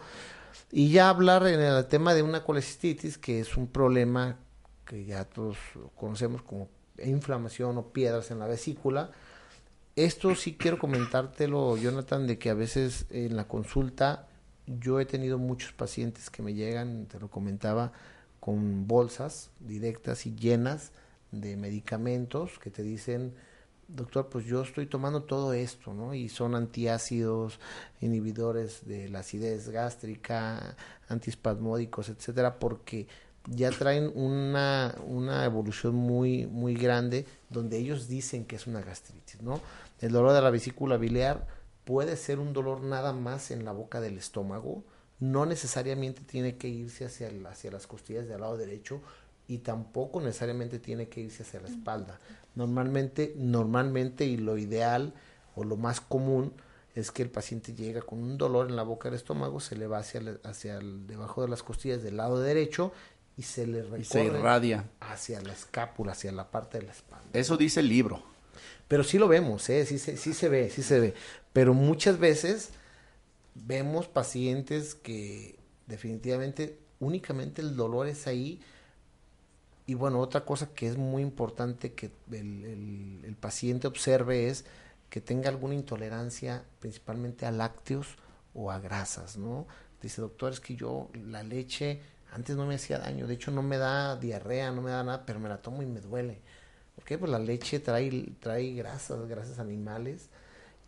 Y 0.73 0.91
ya 0.91 1.09
hablar 1.09 1.47
en 1.47 1.61
el 1.61 1.87
tema 1.87 2.15
de 2.15 2.23
una 2.23 2.45
colecistitis, 2.45 3.19
que 3.19 3.41
es 3.41 3.57
un 3.57 3.67
problema 3.69 4.39
que 4.85 5.05
ya 5.05 5.25
todos 5.25 5.57
conocemos 5.95 6.43
como 6.43 6.69
inflamación 7.03 7.77
o 7.79 7.93
piedras 7.93 8.31
en 8.31 8.39
la 8.39 8.47
vesícula. 8.47 9.11
Esto 9.97 10.35
sí 10.35 10.57
quiero 10.57 10.79
comentártelo, 10.79 11.77
Jonathan, 11.77 12.27
de 12.27 12.39
que 12.39 12.51
a 12.51 12.55
veces 12.55 13.07
en 13.11 13.37
la 13.37 13.49
consulta 13.49 14.29
yo 14.67 15.01
he 15.01 15.07
tenido 15.07 15.39
muchos 15.39 15.73
pacientes 15.73 16.31
que 16.31 16.43
me 16.43 16.55
llegan, 16.55 17.07
te 17.07 17.19
lo 17.19 17.31
comentaba, 17.31 17.93
con 18.41 18.87
bolsas 18.87 19.51
directas 19.61 20.27
y 20.27 20.35
llenas 20.35 20.93
de 21.33 21.57
medicamentos 21.57 22.59
que 22.59 22.71
te 22.71 22.83
dicen, 22.83 23.35
doctor, 23.89 24.28
pues 24.28 24.45
yo 24.45 24.62
estoy 24.62 24.87
tomando 24.87 25.22
todo 25.22 25.53
esto, 25.53 25.95
¿no? 25.95 26.14
Y 26.14 26.28
son 26.28 26.55
antiácidos, 26.55 27.61
inhibidores 28.01 28.87
de 28.87 29.09
la 29.09 29.20
acidez 29.20 29.68
gástrica, 29.68 30.76
antiespasmódicos, 31.09 32.09
etcétera, 32.09 32.59
porque 32.59 33.07
ya 33.49 33.70
traen 33.70 34.11
una, 34.14 34.95
una 35.07 35.45
evolución 35.45 35.95
muy, 35.95 36.47
muy 36.47 36.74
grande 36.74 37.26
donde 37.49 37.78
ellos 37.78 38.09
dicen 38.09 38.45
que 38.45 38.57
es 38.57 38.66
una 38.66 38.82
gastritis, 38.82 39.41
¿no? 39.43 39.61
El 40.01 40.12
dolor 40.12 40.32
de 40.32 40.43
la 40.43 40.51
vesícula 40.51 40.97
biliar 40.97 41.47
puede 41.84 42.16
ser 42.16 42.41
un 42.41 42.53
dolor 42.53 42.82
nada 42.82 43.12
más 43.12 43.51
en 43.51 43.64
la 43.64 43.72
boca 43.72 44.01
del 44.01 44.18
estómago, 44.18 44.82
no 45.20 45.47
necesariamente 45.47 46.22
tiene 46.22 46.57
que 46.57 46.68
irse 46.68 47.05
hacia, 47.05 47.30
hacia 47.49 47.70
las 47.70 47.87
costillas 47.87 48.26
del 48.26 48.41
lado 48.41 48.57
derecho 48.57 49.01
y 49.49 49.59
tampoco 49.59 50.21
necesariamente 50.21 50.79
tiene 50.79 51.09
que 51.09 51.21
irse 51.21 51.43
hacia 51.43 51.61
la 51.61 51.69
espalda. 51.69 52.19
Normalmente, 52.55 53.35
normalmente 53.37 54.25
y 54.25 54.37
lo 54.37 54.59
ideal 54.59 55.15
o 55.55 55.65
lo 55.65 55.77
más 55.77 56.01
común 56.01 56.53
es 56.95 57.11
que 57.11 57.23
el 57.23 57.31
paciente 57.31 57.75
llega 57.75 58.01
con 58.03 58.23
un 58.23 58.39
dolor 58.39 58.69
en 58.69 58.77
la 58.77 58.83
boca 58.83 59.11
del 59.11 59.17
estómago, 59.17 59.61
se 59.61 59.77
le 59.77 59.87
va 59.87 59.99
hacia, 59.99 60.39
hacia 60.45 60.79
el, 60.79 61.07
debajo 61.07 61.43
de 61.43 61.49
las 61.49 61.63
costillas 61.63 62.03
del 62.03 62.17
lado 62.17 62.41
derecho 62.41 62.93
y 63.37 63.43
se 63.43 63.67
le 63.67 63.83
recorre 63.83 64.05
se 64.05 64.25
irradia 64.25 64.89
hacia 65.01 65.43
la 65.43 65.53
escápula, 65.53 66.13
hacia 66.13 66.33
la 66.33 66.51
parte 66.51 66.79
de 66.79 66.87
la 66.87 66.93
espalda. 66.93 67.29
Eso 67.35 67.57
dice 67.57 67.81
el 67.81 67.89
libro. 67.89 68.23
Pero 68.89 69.05
sí 69.05 69.19
lo 69.19 69.29
vemos, 69.29 69.69
¿eh? 69.69 69.85
sí, 69.85 69.99
sí, 69.99 70.17
sí 70.17 70.33
se 70.33 70.49
ve, 70.49 70.71
sí 70.71 70.83
se 70.83 71.01
ve. 71.01 71.15
Pero 71.53 71.75
muchas 71.75 72.19
veces 72.19 72.71
vemos 73.55 74.07
pacientes 74.07 74.95
que 74.95 75.59
definitivamente 75.87 76.79
únicamente 76.99 77.61
el 77.63 77.77
dolor 77.77 78.07
es 78.07 78.27
ahí 78.27 78.61
y 79.87 79.95
bueno, 79.95 80.20
otra 80.20 80.45
cosa 80.45 80.74
que 80.74 80.89
es 80.89 80.97
muy 80.97 81.22
importante 81.22 81.93
que 81.93 82.11
el, 82.32 83.37
paciente 83.41 83.87
observe 83.87 84.49
es 84.49 84.64
que 85.11 85.20
tenga 85.20 85.49
alguna 85.49 85.74
intolerancia 85.74 86.64
principalmente 86.80 87.47
a 87.47 87.53
lácteos 87.53 88.16
o 88.55 88.72
a 88.72 88.80
grasas, 88.80 89.37
¿no? 89.37 89.66
Dice, 90.03 90.20
doctor, 90.20 90.53
es 90.53 90.61
que 90.61 90.74
yo 90.74 91.09
la 91.14 91.43
leche 91.45 92.01
antes 92.32 92.57
no 92.57 92.66
me 92.66 92.74
hacía 92.74 92.99
daño, 92.99 93.26
de 93.26 93.34
hecho 93.34 93.51
no 93.53 93.62
me 93.62 93.78
da 93.78 94.16
diarrea, 94.16 94.72
no 94.72 94.82
me 94.82 94.91
da 94.91 95.05
nada, 95.05 95.24
pero 95.24 95.39
me 95.39 95.49
la 95.49 95.62
tomo 95.62 95.82
y 95.82 95.87
me 95.87 96.01
duele. 96.01 96.41
¿Por 96.97 97.05
qué? 97.05 97.18
Pues 97.18 97.30
la 97.30 97.39
leche 97.39 97.78
trae, 97.78 98.32
trae 98.41 98.74
grasas, 98.74 99.28
grasas 99.28 99.59
animales, 99.61 100.30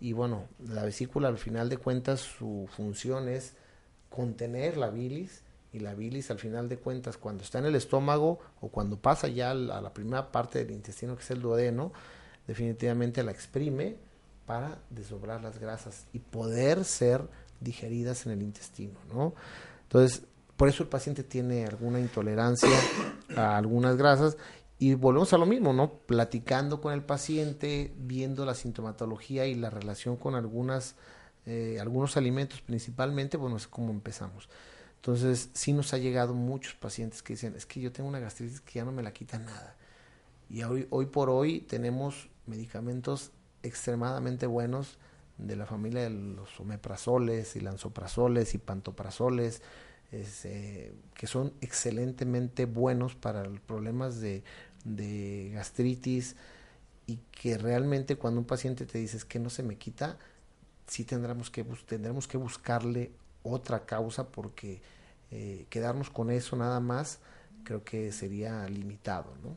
y 0.00 0.12
bueno, 0.12 0.48
la 0.58 0.84
vesícula 0.84 1.28
al 1.28 1.38
final 1.38 1.68
de 1.68 1.76
cuentas 1.76 2.20
su 2.20 2.68
función 2.74 3.28
es 3.28 3.54
contener 4.10 4.76
la 4.76 4.90
bilis 4.90 5.42
y 5.72 5.80
la 5.80 5.94
bilis 5.94 6.30
al 6.30 6.38
final 6.38 6.68
de 6.68 6.78
cuentas 6.78 7.18
cuando 7.18 7.42
está 7.42 7.58
en 7.58 7.66
el 7.66 7.74
estómago 7.74 8.38
o 8.60 8.68
cuando 8.68 8.96
pasa 8.96 9.28
ya 9.28 9.50
a 9.50 9.54
la 9.54 9.92
primera 9.92 10.32
parte 10.32 10.64
del 10.64 10.74
intestino 10.74 11.16
que 11.16 11.22
es 11.22 11.30
el 11.30 11.42
duodeno, 11.42 11.92
definitivamente 12.46 13.22
la 13.22 13.32
exprime 13.32 13.96
para 14.46 14.78
desobrar 14.88 15.42
las 15.42 15.58
grasas 15.58 16.06
y 16.12 16.20
poder 16.20 16.84
ser 16.84 17.28
digeridas 17.60 18.24
en 18.24 18.32
el 18.32 18.42
intestino, 18.42 18.98
¿no? 19.12 19.34
Entonces, 19.82 20.22
por 20.56 20.68
eso 20.68 20.82
el 20.82 20.88
paciente 20.88 21.22
tiene 21.22 21.66
alguna 21.66 22.00
intolerancia 22.00 22.70
a 23.36 23.56
algunas 23.56 23.96
grasas 23.96 24.36
y 24.78 24.94
volvemos 24.94 25.32
a 25.32 25.38
lo 25.38 25.46
mismo, 25.46 25.72
¿no? 25.72 25.92
Platicando 25.92 26.80
con 26.80 26.92
el 26.92 27.02
paciente, 27.02 27.92
viendo 27.98 28.44
la 28.44 28.54
sintomatología 28.54 29.46
y 29.46 29.54
la 29.54 29.70
relación 29.70 30.16
con 30.16 30.34
algunas, 30.34 30.94
eh, 31.46 31.78
algunos 31.80 32.16
alimentos 32.16 32.60
principalmente, 32.60 33.36
bueno, 33.36 33.56
es 33.56 33.66
como 33.66 33.90
empezamos. 33.90 34.48
Entonces, 35.08 35.48
sí 35.54 35.72
nos 35.72 35.94
ha 35.94 35.96
llegado 35.96 36.34
muchos 36.34 36.74
pacientes 36.74 37.22
que 37.22 37.32
dicen, 37.32 37.54
es 37.56 37.64
que 37.64 37.80
yo 37.80 37.90
tengo 37.90 38.10
una 38.10 38.18
gastritis 38.18 38.60
que 38.60 38.74
ya 38.74 38.84
no 38.84 38.92
me 38.92 39.02
la 39.02 39.14
quita 39.14 39.38
nada. 39.38 39.74
Y 40.50 40.62
hoy, 40.64 40.86
hoy 40.90 41.06
por 41.06 41.30
hoy 41.30 41.60
tenemos 41.60 42.28
medicamentos 42.44 43.30
extremadamente 43.62 44.46
buenos 44.46 44.98
de 45.38 45.56
la 45.56 45.64
familia 45.64 46.02
de 46.02 46.10
los 46.10 46.60
omeprazoles 46.60 47.56
y 47.56 47.60
lanzoprazoles 47.60 48.52
y 48.52 48.58
pantoprazoles, 48.58 49.62
eh, 50.12 50.92
que 51.14 51.26
son 51.26 51.54
excelentemente 51.62 52.66
buenos 52.66 53.14
para 53.14 53.44
problemas 53.66 54.20
de, 54.20 54.44
de 54.84 55.52
gastritis 55.54 56.36
y 57.06 57.16
que 57.32 57.56
realmente 57.56 58.16
cuando 58.16 58.40
un 58.40 58.46
paciente 58.46 58.84
te 58.84 58.98
dice 58.98 59.18
que 59.26 59.38
no 59.38 59.48
se 59.48 59.62
me 59.62 59.76
quita, 59.76 60.18
sí 60.86 61.04
tendremos 61.04 61.48
que, 61.48 61.64
tendremos 61.64 62.28
que 62.28 62.36
buscarle 62.36 63.10
otra 63.42 63.86
causa 63.86 64.28
porque 64.28 64.82
eh, 65.30 65.66
quedarnos 65.70 66.10
con 66.10 66.30
eso 66.30 66.56
nada 66.56 66.80
más 66.80 67.20
creo 67.64 67.84
que 67.84 68.12
sería 68.12 68.66
limitado, 68.68 69.34
¿no? 69.42 69.56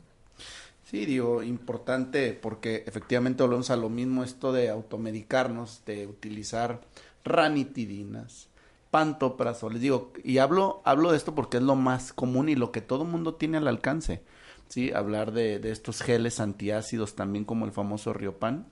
Sí, 0.84 1.06
digo, 1.06 1.42
importante 1.42 2.34
porque 2.34 2.84
efectivamente 2.86 3.42
volvemos 3.42 3.70
a 3.70 3.76
lo 3.76 3.88
mismo 3.88 4.22
esto 4.22 4.52
de 4.52 4.68
automedicarnos, 4.68 5.82
de 5.86 6.06
utilizar 6.06 6.82
ranitidinas, 7.24 8.48
pantoprazoles, 8.90 9.80
digo, 9.80 10.12
y 10.22 10.38
hablo, 10.38 10.82
hablo 10.84 11.10
de 11.10 11.16
esto 11.16 11.34
porque 11.34 11.56
es 11.56 11.62
lo 11.62 11.76
más 11.76 12.12
común 12.12 12.50
y 12.50 12.54
lo 12.54 12.72
que 12.72 12.82
todo 12.82 13.06
mundo 13.06 13.36
tiene 13.36 13.56
al 13.56 13.68
alcance, 13.68 14.22
¿sí? 14.68 14.92
Hablar 14.92 15.32
de, 15.32 15.58
de 15.58 15.70
estos 15.70 16.02
geles 16.02 16.40
antiácidos 16.40 17.14
también 17.14 17.46
como 17.46 17.64
el 17.64 17.72
famoso 17.72 18.12
Riopan, 18.12 18.66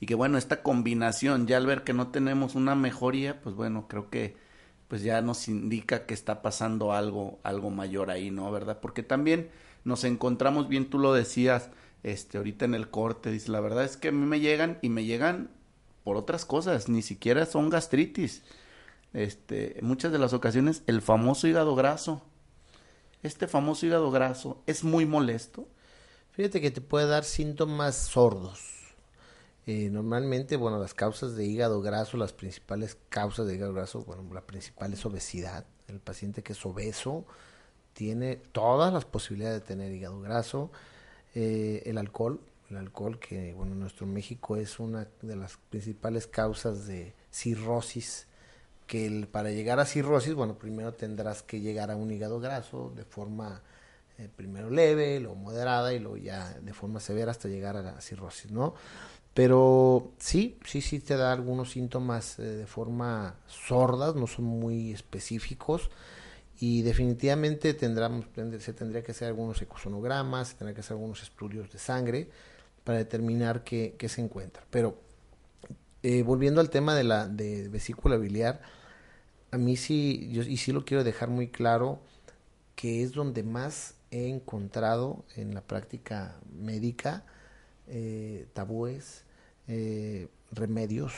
y 0.00 0.06
que 0.06 0.14
bueno, 0.14 0.36
esta 0.36 0.62
combinación, 0.62 1.46
ya 1.46 1.56
al 1.56 1.66
ver 1.66 1.84
que 1.84 1.94
no 1.94 2.08
tenemos 2.08 2.54
una 2.54 2.74
mejoría, 2.74 3.40
pues 3.40 3.54
bueno, 3.54 3.86
creo 3.88 4.10
que 4.10 4.36
pues 4.88 5.02
ya 5.02 5.20
nos 5.20 5.48
indica 5.48 6.06
que 6.06 6.14
está 6.14 6.42
pasando 6.42 6.92
algo, 6.92 7.38
algo 7.42 7.70
mayor 7.70 8.10
ahí, 8.10 8.30
¿no? 8.30 8.50
¿Verdad? 8.50 8.78
Porque 8.80 9.02
también 9.02 9.50
nos 9.84 10.04
encontramos 10.04 10.68
bien, 10.68 10.90
tú 10.90 10.98
lo 10.98 11.12
decías, 11.12 11.70
este, 12.02 12.38
ahorita 12.38 12.64
en 12.64 12.74
el 12.74 12.90
corte, 12.90 13.30
dice, 13.30 13.50
la 13.50 13.60
verdad 13.60 13.84
es 13.84 13.96
que 13.96 14.08
a 14.08 14.12
mí 14.12 14.26
me 14.26 14.40
llegan 14.40 14.78
y 14.82 14.88
me 14.88 15.04
llegan 15.04 15.50
por 16.04 16.16
otras 16.16 16.44
cosas, 16.44 16.88
ni 16.88 17.02
siquiera 17.02 17.46
son 17.46 17.68
gastritis. 17.70 18.42
Este, 19.12 19.78
en 19.78 19.86
muchas 19.86 20.12
de 20.12 20.18
las 20.18 20.32
ocasiones 20.32 20.82
el 20.86 21.00
famoso 21.02 21.48
hígado 21.48 21.74
graso, 21.74 22.22
este 23.22 23.48
famoso 23.48 23.86
hígado 23.86 24.10
graso 24.10 24.62
es 24.66 24.84
muy 24.84 25.06
molesto. 25.06 25.66
Fíjate 26.32 26.60
que 26.60 26.70
te 26.70 26.80
puede 26.80 27.06
dar 27.06 27.24
síntomas 27.24 27.96
sordos 27.96 28.75
eh, 29.66 29.90
normalmente, 29.90 30.56
bueno, 30.56 30.78
las 30.78 30.94
causas 30.94 31.34
de 31.34 31.44
hígado 31.44 31.82
graso, 31.82 32.16
las 32.16 32.32
principales 32.32 32.96
causas 33.08 33.48
de 33.48 33.56
hígado 33.56 33.74
graso, 33.74 34.04
bueno, 34.04 34.22
la 34.32 34.42
principal 34.42 34.92
es 34.92 35.04
obesidad. 35.04 35.64
El 35.88 35.98
paciente 35.98 36.42
que 36.42 36.52
es 36.52 36.64
obeso 36.64 37.24
tiene 37.92 38.36
todas 38.36 38.92
las 38.92 39.04
posibilidades 39.04 39.62
de 39.62 39.66
tener 39.66 39.92
hígado 39.92 40.20
graso. 40.20 40.70
Eh, 41.34 41.82
el 41.86 41.98
alcohol, 41.98 42.40
el 42.70 42.76
alcohol 42.76 43.18
que, 43.18 43.54
bueno, 43.54 43.72
en 43.72 43.80
nuestro 43.80 44.06
México 44.06 44.56
es 44.56 44.78
una 44.78 45.08
de 45.22 45.34
las 45.34 45.58
principales 45.70 46.28
causas 46.28 46.86
de 46.86 47.14
cirrosis, 47.32 48.28
que 48.86 49.26
para 49.32 49.50
llegar 49.50 49.80
a 49.80 49.84
cirrosis, 49.84 50.34
bueno, 50.34 50.56
primero 50.56 50.94
tendrás 50.94 51.42
que 51.42 51.60
llegar 51.60 51.90
a 51.90 51.96
un 51.96 52.10
hígado 52.12 52.38
graso 52.38 52.92
de 52.94 53.04
forma 53.04 53.62
eh, 54.18 54.30
primero 54.34 54.70
leve, 54.70 55.20
luego 55.20 55.34
moderada 55.34 55.92
y 55.92 55.98
luego 55.98 56.16
ya 56.16 56.54
de 56.60 56.72
forma 56.72 57.00
severa 57.00 57.32
hasta 57.32 57.48
llegar 57.48 57.76
a 57.76 57.82
la 57.82 58.00
cirrosis, 58.00 58.50
¿no? 58.50 58.74
Pero 59.36 60.12
sí, 60.16 60.58
sí, 60.64 60.80
sí 60.80 60.98
te 60.98 61.14
da 61.14 61.30
algunos 61.30 61.72
síntomas 61.72 62.38
eh, 62.38 62.42
de 62.42 62.66
forma 62.66 63.36
sordas, 63.46 64.14
no 64.14 64.26
son 64.26 64.46
muy 64.46 64.92
específicos 64.92 65.90
y 66.58 66.80
definitivamente 66.80 67.74
tendremos, 67.74 68.24
se 68.60 68.72
tendría 68.72 69.02
que 69.02 69.12
hacer 69.12 69.28
algunos 69.28 69.60
ecosonogramas, 69.60 70.48
se 70.48 70.54
tendría 70.54 70.74
que 70.74 70.80
hacer 70.80 70.94
algunos 70.94 71.22
estudios 71.22 71.70
de 71.70 71.78
sangre 71.78 72.30
para 72.82 72.96
determinar 72.96 73.62
qué, 73.62 73.94
qué 73.98 74.08
se 74.08 74.22
encuentra. 74.22 74.64
Pero 74.70 74.98
eh, 76.02 76.22
volviendo 76.22 76.62
al 76.62 76.70
tema 76.70 76.94
de 76.94 77.04
la 77.04 77.28
de 77.28 77.68
vesícula 77.68 78.16
biliar, 78.16 78.62
a 79.50 79.58
mí 79.58 79.76
sí, 79.76 80.30
yo, 80.32 80.44
y 80.44 80.56
sí 80.56 80.72
lo 80.72 80.86
quiero 80.86 81.04
dejar 81.04 81.28
muy 81.28 81.48
claro, 81.48 82.00
que 82.74 83.02
es 83.02 83.12
donde 83.12 83.42
más 83.42 83.96
he 84.10 84.28
encontrado 84.28 85.26
en 85.36 85.52
la 85.54 85.60
práctica 85.60 86.40
médica 86.58 87.26
eh, 87.86 88.46
tabúes, 88.54 89.25
eh, 89.68 90.28
remedios, 90.52 91.12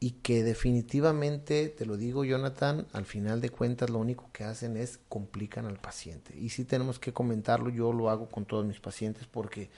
y 0.00 0.10
que 0.10 0.44
definitivamente, 0.44 1.68
te 1.70 1.86
lo 1.86 1.96
digo 1.96 2.24
Jonathan, 2.24 2.86
al 2.92 3.06
final 3.06 3.40
de 3.40 3.48
cuentas 3.48 3.88
lo 3.88 3.98
único 3.98 4.28
que 4.32 4.44
hacen 4.44 4.76
es 4.76 4.98
complican 5.08 5.64
al 5.64 5.78
paciente. 5.78 6.36
Y 6.38 6.50
sí 6.50 6.64
tenemos 6.64 6.98
que 6.98 7.14
comentarlo, 7.14 7.70
yo 7.70 7.90
lo 7.92 8.10
hago 8.10 8.28
con 8.28 8.44
todos 8.44 8.66
mis 8.66 8.80
pacientes 8.80 9.26
porque 9.26 9.70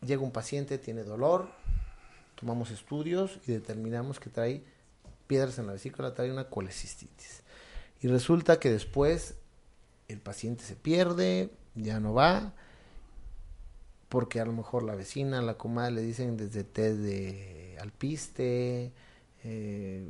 llega 0.00 0.22
un 0.22 0.30
paciente, 0.30 0.78
tiene 0.78 1.02
dolor, 1.02 1.50
tomamos 2.34 2.70
estudios 2.70 3.38
y 3.46 3.52
determinamos 3.52 4.18
que 4.18 4.30
trae 4.30 4.64
piedras 5.26 5.58
en 5.58 5.66
la 5.66 5.74
vesícula, 5.74 6.14
trae 6.14 6.32
una 6.32 6.48
colecistitis. 6.48 7.42
Y 8.00 8.08
resulta 8.08 8.58
que 8.58 8.70
después 8.70 9.34
el 10.08 10.20
paciente 10.20 10.64
se 10.64 10.76
pierde, 10.76 11.50
ya 11.74 12.00
no 12.00 12.14
va, 12.14 12.54
porque 14.10 14.40
a 14.40 14.44
lo 14.44 14.52
mejor 14.52 14.82
la 14.82 14.96
vecina, 14.96 15.40
la 15.40 15.56
comadre 15.56 15.92
le 15.92 16.02
dicen 16.02 16.36
desde 16.36 16.64
té 16.64 16.96
de 16.96 17.78
alpiste, 17.80 18.92
eh, 19.44 20.04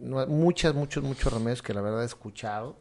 muchas, 0.00 0.74
muchos, 0.74 1.04
muchos 1.04 1.30
remedios 1.30 1.60
que 1.60 1.74
la 1.74 1.82
verdad 1.82 2.02
he 2.02 2.06
escuchado 2.06 2.78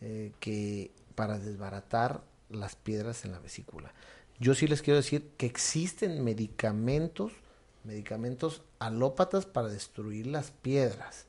eh, 0.00 0.32
que 0.38 0.92
para 1.16 1.38
desbaratar 1.40 2.22
las 2.48 2.76
piedras 2.76 3.24
en 3.24 3.32
la 3.32 3.40
vesícula. 3.40 3.92
Yo 4.38 4.54
sí 4.54 4.68
les 4.68 4.82
quiero 4.82 4.98
decir 4.98 5.32
que 5.36 5.46
existen 5.46 6.22
medicamentos, 6.22 7.32
medicamentos 7.82 8.62
alópatas 8.78 9.46
para 9.46 9.68
destruir 9.68 10.28
las 10.28 10.52
piedras, 10.52 11.26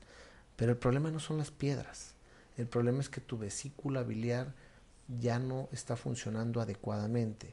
pero 0.54 0.70
el 0.70 0.78
problema 0.78 1.10
no 1.10 1.18
son 1.18 1.38
las 1.38 1.50
piedras, 1.50 2.14
el 2.56 2.68
problema 2.68 3.00
es 3.00 3.08
que 3.08 3.20
tu 3.20 3.36
vesícula 3.36 4.04
biliar 4.04 4.54
ya 5.08 5.40
no 5.40 5.68
está 5.72 5.96
funcionando 5.96 6.60
adecuadamente. 6.60 7.52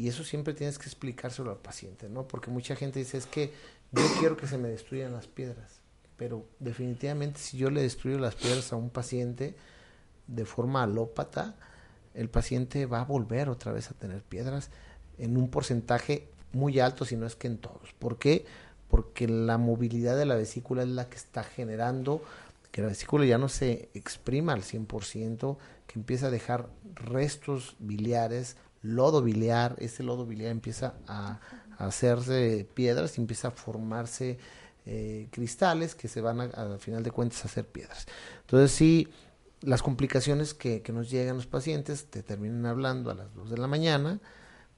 Y 0.00 0.08
eso 0.08 0.24
siempre 0.24 0.54
tienes 0.54 0.78
que 0.78 0.86
explicárselo 0.86 1.50
al 1.50 1.58
paciente, 1.58 2.08
¿no? 2.08 2.26
Porque 2.26 2.50
mucha 2.50 2.74
gente 2.74 3.00
dice, 3.00 3.18
es 3.18 3.26
que 3.26 3.52
yo 3.92 4.02
quiero 4.18 4.34
que 4.34 4.46
se 4.46 4.56
me 4.56 4.68
destruyan 4.68 5.12
las 5.12 5.26
piedras, 5.26 5.82
pero 6.16 6.46
definitivamente 6.58 7.38
si 7.38 7.58
yo 7.58 7.68
le 7.68 7.82
destruyo 7.82 8.18
las 8.18 8.34
piedras 8.34 8.72
a 8.72 8.76
un 8.76 8.88
paciente 8.88 9.54
de 10.26 10.46
forma 10.46 10.84
alópata, 10.84 11.54
el 12.14 12.30
paciente 12.30 12.86
va 12.86 13.02
a 13.02 13.04
volver 13.04 13.50
otra 13.50 13.72
vez 13.72 13.90
a 13.90 13.94
tener 13.94 14.22
piedras 14.22 14.70
en 15.18 15.36
un 15.36 15.50
porcentaje 15.50 16.30
muy 16.52 16.80
alto, 16.80 17.04
si 17.04 17.16
no 17.16 17.26
es 17.26 17.36
que 17.36 17.48
en 17.48 17.58
todos. 17.58 17.92
¿Por 17.98 18.18
qué? 18.18 18.46
Porque 18.88 19.28
la 19.28 19.58
movilidad 19.58 20.16
de 20.16 20.24
la 20.24 20.34
vesícula 20.34 20.82
es 20.82 20.88
la 20.88 21.10
que 21.10 21.16
está 21.16 21.44
generando 21.44 22.22
que 22.70 22.80
la 22.80 22.88
vesícula 22.88 23.26
ya 23.26 23.36
no 23.36 23.50
se 23.50 23.90
exprima 23.92 24.54
al 24.54 24.62
100%, 24.62 25.58
que 25.86 25.98
empieza 25.98 26.28
a 26.28 26.30
dejar 26.30 26.70
restos 26.94 27.76
biliares, 27.80 28.56
lodo 28.82 29.22
biliar, 29.22 29.76
ese 29.78 30.02
lodo 30.02 30.26
biliar 30.26 30.50
empieza 30.50 30.94
a, 31.06 31.40
hacerse 31.78 32.68
piedras 32.74 33.16
y 33.16 33.22
empieza 33.22 33.48
a 33.48 33.50
formarse 33.52 34.38
eh, 34.84 35.28
cristales 35.30 35.94
que 35.94 36.08
se 36.08 36.20
van 36.20 36.40
a, 36.40 36.44
al 36.44 36.78
final 36.78 37.02
de 37.02 37.10
cuentas 37.10 37.42
a 37.44 37.48
hacer 37.48 37.66
piedras. 37.66 38.06
Entonces 38.42 38.70
sí, 38.72 39.08
las 39.62 39.82
complicaciones 39.82 40.54
que, 40.54 40.82
nos 40.92 41.10
llegan 41.10 41.36
los 41.36 41.46
pacientes 41.46 42.06
te 42.06 42.22
terminan 42.22 42.66
hablando 42.66 43.10
a 43.10 43.14
las 43.14 43.34
2 43.34 43.50
de 43.50 43.58
la 43.58 43.66
mañana 43.66 44.20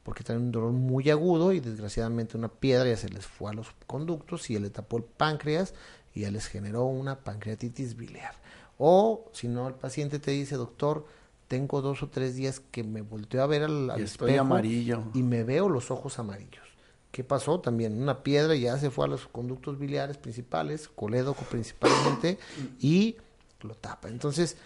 porque 0.02 0.24
tienen 0.24 0.44
un 0.44 0.52
dolor 0.52 0.72
muy 0.72 1.10
agudo 1.10 1.52
y 1.52 1.60
desgraciadamente 1.60 2.36
una 2.36 2.48
piedra 2.48 2.88
ya 2.88 2.96
se 2.96 3.08
les 3.08 3.26
fue 3.26 3.50
a 3.50 3.54
los 3.54 3.68
conductos 3.86 4.50
y 4.50 4.58
le 4.58 4.70
tapó 4.70 4.96
el 4.96 5.04
páncreas 5.04 5.74
y 6.14 6.20
ya 6.22 6.30
les 6.30 6.46
generó 6.46 6.84
una 6.84 7.20
pancreatitis 7.20 7.96
biliar. 7.96 8.34
O 8.78 9.30
si 9.32 9.46
no, 9.46 9.68
el 9.68 9.74
paciente 9.74 10.18
te 10.18 10.32
dice, 10.32 10.56
doctor, 10.56 11.06
tengo 11.52 11.82
dos 11.82 12.02
o 12.02 12.08
tres 12.08 12.34
días 12.34 12.60
que 12.60 12.82
me 12.82 13.02
volteo 13.02 13.42
a 13.42 13.46
ver 13.46 13.64
al, 13.64 13.90
al 13.90 14.00
estoy 14.00 14.36
amarillo. 14.36 15.02
y 15.12 15.22
me 15.22 15.44
veo 15.44 15.68
los 15.68 15.90
ojos 15.90 16.18
amarillos. 16.18 16.66
¿Qué 17.10 17.24
pasó? 17.24 17.60
También 17.60 18.00
una 18.00 18.22
piedra 18.22 18.54
ya 18.54 18.78
se 18.78 18.90
fue 18.90 19.04
a 19.04 19.08
los 19.08 19.26
conductos 19.26 19.78
biliares 19.78 20.16
principales, 20.16 20.88
colédoco 20.88 21.42
principalmente, 21.42 22.38
y 22.80 23.16
lo 23.60 23.74
tapa. 23.74 24.08
Entonces, 24.08 24.56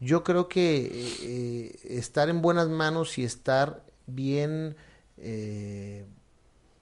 yo 0.00 0.22
creo 0.22 0.46
que 0.46 0.90
eh, 1.22 1.78
estar 1.96 2.28
en 2.28 2.42
buenas 2.42 2.68
manos 2.68 3.16
y 3.16 3.24
estar 3.24 3.82
bien 4.06 4.76
eh, 5.16 6.04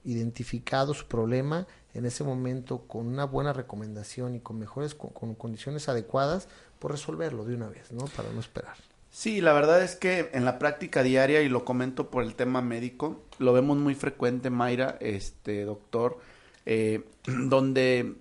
identificado 0.03 0.93
su 0.93 1.07
problema 1.07 1.69
en 1.95 2.05
ese 2.05 2.25
momento 2.25 2.89
con 2.89 3.07
una 3.07 3.27
buena 3.27 3.53
recomendación 3.53 4.35
y 4.35 4.41
con 4.41 4.59
mejores 4.59 4.97
con, 4.97 5.11
con 5.11 5.37
condiciones 5.37 5.89
adecuadas, 5.89 6.49
por 6.81 6.91
resolverlo 6.91 7.45
de 7.45 7.55
una 7.55 7.69
vez, 7.69 7.93
¿no? 7.93 8.07
Para 8.07 8.33
no 8.33 8.41
esperar. 8.41 8.75
Sí, 9.13 9.43
la 9.43 9.53
verdad 9.53 9.83
es 9.83 9.95
que 9.95 10.31
en 10.33 10.47
la 10.47 10.59
práctica 10.59 11.03
diaria, 11.03 11.43
y 11.43 11.49
lo 11.51 11.67
comento 11.67 12.11
por 12.11 12.25
el 12.25 12.35
tema 12.35 12.63
médico, 12.63 13.21
lo 13.39 13.53
vemos 13.53 13.77
muy 13.77 13.95
frecuente, 13.95 14.49
Mayra, 14.49 14.97
este 15.01 15.65
doctor, 15.65 16.19
eh, 16.65 17.05
donde 17.27 18.15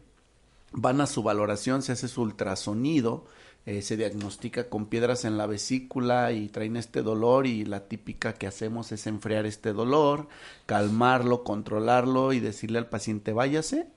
van 0.73 0.99
a 0.99 1.07
su 1.07 1.23
valoración, 1.23 1.81
se 1.81 1.93
hace 1.93 2.09
su 2.09 2.21
ultrasonido, 2.21 3.25
eh, 3.65 3.81
se 3.81 3.95
diagnostica 3.95 4.67
con 4.67 4.87
piedras 4.87 5.23
en 5.23 5.37
la 5.37 5.45
vesícula 5.45 6.33
y 6.33 6.49
traen 6.49 6.75
este 6.75 7.03
dolor 7.03 7.47
y 7.47 7.63
la 7.63 7.87
típica 7.87 8.33
que 8.33 8.47
hacemos 8.47 8.91
es 8.91 9.07
enfriar 9.07 9.45
este 9.45 9.71
dolor, 9.71 10.27
calmarlo, 10.65 11.45
controlarlo 11.45 12.33
y 12.33 12.41
decirle 12.41 12.79
al 12.79 12.89
paciente 12.89 13.31
váyase, 13.31 13.87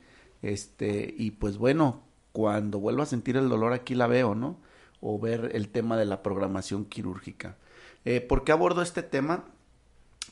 este, 0.42 1.12
y 1.18 1.32
pues 1.32 1.58
bueno, 1.58 2.02
cuando 2.32 2.78
vuelva 2.78 3.02
a 3.02 3.06
sentir 3.06 3.36
el 3.36 3.48
dolor 3.48 3.72
aquí 3.72 3.96
la 3.96 4.06
veo, 4.06 4.36
¿no? 4.36 4.58
O 5.06 5.18
ver 5.18 5.50
el 5.52 5.68
tema 5.68 5.98
de 5.98 6.06
la 6.06 6.22
programación 6.22 6.86
quirúrgica. 6.86 7.58
Eh, 8.06 8.22
¿Por 8.22 8.42
qué 8.42 8.52
abordo 8.52 8.80
este 8.80 9.02
tema? 9.02 9.44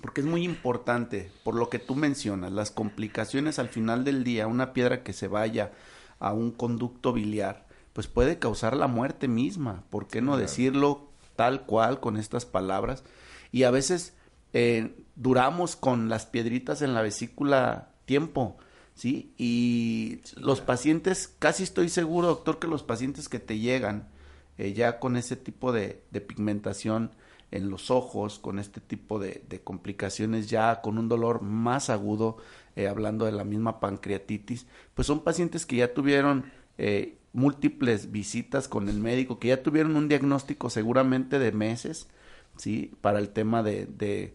Porque 0.00 0.22
es 0.22 0.26
muy 0.26 0.44
importante, 0.44 1.30
por 1.44 1.54
lo 1.54 1.68
que 1.68 1.78
tú 1.78 1.94
mencionas, 1.94 2.52
las 2.52 2.70
complicaciones 2.70 3.58
al 3.58 3.68
final 3.68 4.02
del 4.02 4.24
día, 4.24 4.46
una 4.46 4.72
piedra 4.72 5.02
que 5.02 5.12
se 5.12 5.28
vaya 5.28 5.72
a 6.18 6.32
un 6.32 6.52
conducto 6.52 7.12
biliar, 7.12 7.66
pues 7.92 8.06
puede 8.06 8.38
causar 8.38 8.74
la 8.74 8.86
muerte 8.86 9.28
misma. 9.28 9.84
¿Por 9.90 10.08
qué 10.08 10.22
no 10.22 10.38
decirlo 10.38 11.10
tal 11.36 11.66
cual 11.66 12.00
con 12.00 12.16
estas 12.16 12.46
palabras? 12.46 13.04
Y 13.52 13.64
a 13.64 13.70
veces 13.70 14.14
eh, 14.54 14.96
duramos 15.16 15.76
con 15.76 16.08
las 16.08 16.24
piedritas 16.24 16.80
en 16.80 16.94
la 16.94 17.02
vesícula 17.02 17.90
tiempo, 18.06 18.56
¿sí? 18.94 19.34
Y 19.36 20.20
los 20.34 20.62
pacientes, 20.62 21.28
casi 21.38 21.62
estoy 21.62 21.90
seguro, 21.90 22.28
doctor, 22.28 22.58
que 22.58 22.68
los 22.68 22.82
pacientes 22.82 23.28
que 23.28 23.38
te 23.38 23.58
llegan 23.58 24.08
eh, 24.58 24.72
ya 24.72 24.98
con 24.98 25.16
ese 25.16 25.36
tipo 25.36 25.72
de, 25.72 26.02
pigmentación 26.26 27.10
en 27.50 27.70
los 27.70 27.90
ojos, 27.90 28.38
con 28.38 28.58
este 28.58 28.80
tipo 28.80 29.18
de, 29.18 29.42
complicaciones 29.64 30.48
ya 30.48 30.80
con 30.80 30.98
un 30.98 31.08
dolor 31.08 31.42
más 31.42 31.90
agudo, 31.90 32.38
eh, 32.76 32.88
hablando 32.88 33.26
de 33.26 33.32
la 33.32 33.44
misma 33.44 33.80
pancreatitis, 33.80 34.66
pues 34.94 35.06
son 35.06 35.20
pacientes 35.20 35.66
que 35.66 35.76
ya 35.76 35.94
tuvieron 35.94 36.50
eh, 36.78 37.18
múltiples 37.32 38.12
visitas 38.12 38.68
con 38.68 38.88
el 38.88 38.98
médico, 38.98 39.38
que 39.38 39.48
ya 39.48 39.62
tuvieron 39.62 39.96
un 39.96 40.08
diagnóstico 40.08 40.70
seguramente 40.70 41.38
de 41.38 41.52
meses, 41.52 42.08
¿sí? 42.56 42.94
Para 43.00 43.18
el 43.18 43.30
tema 43.30 43.62
de, 43.62 43.86
de, 43.86 44.34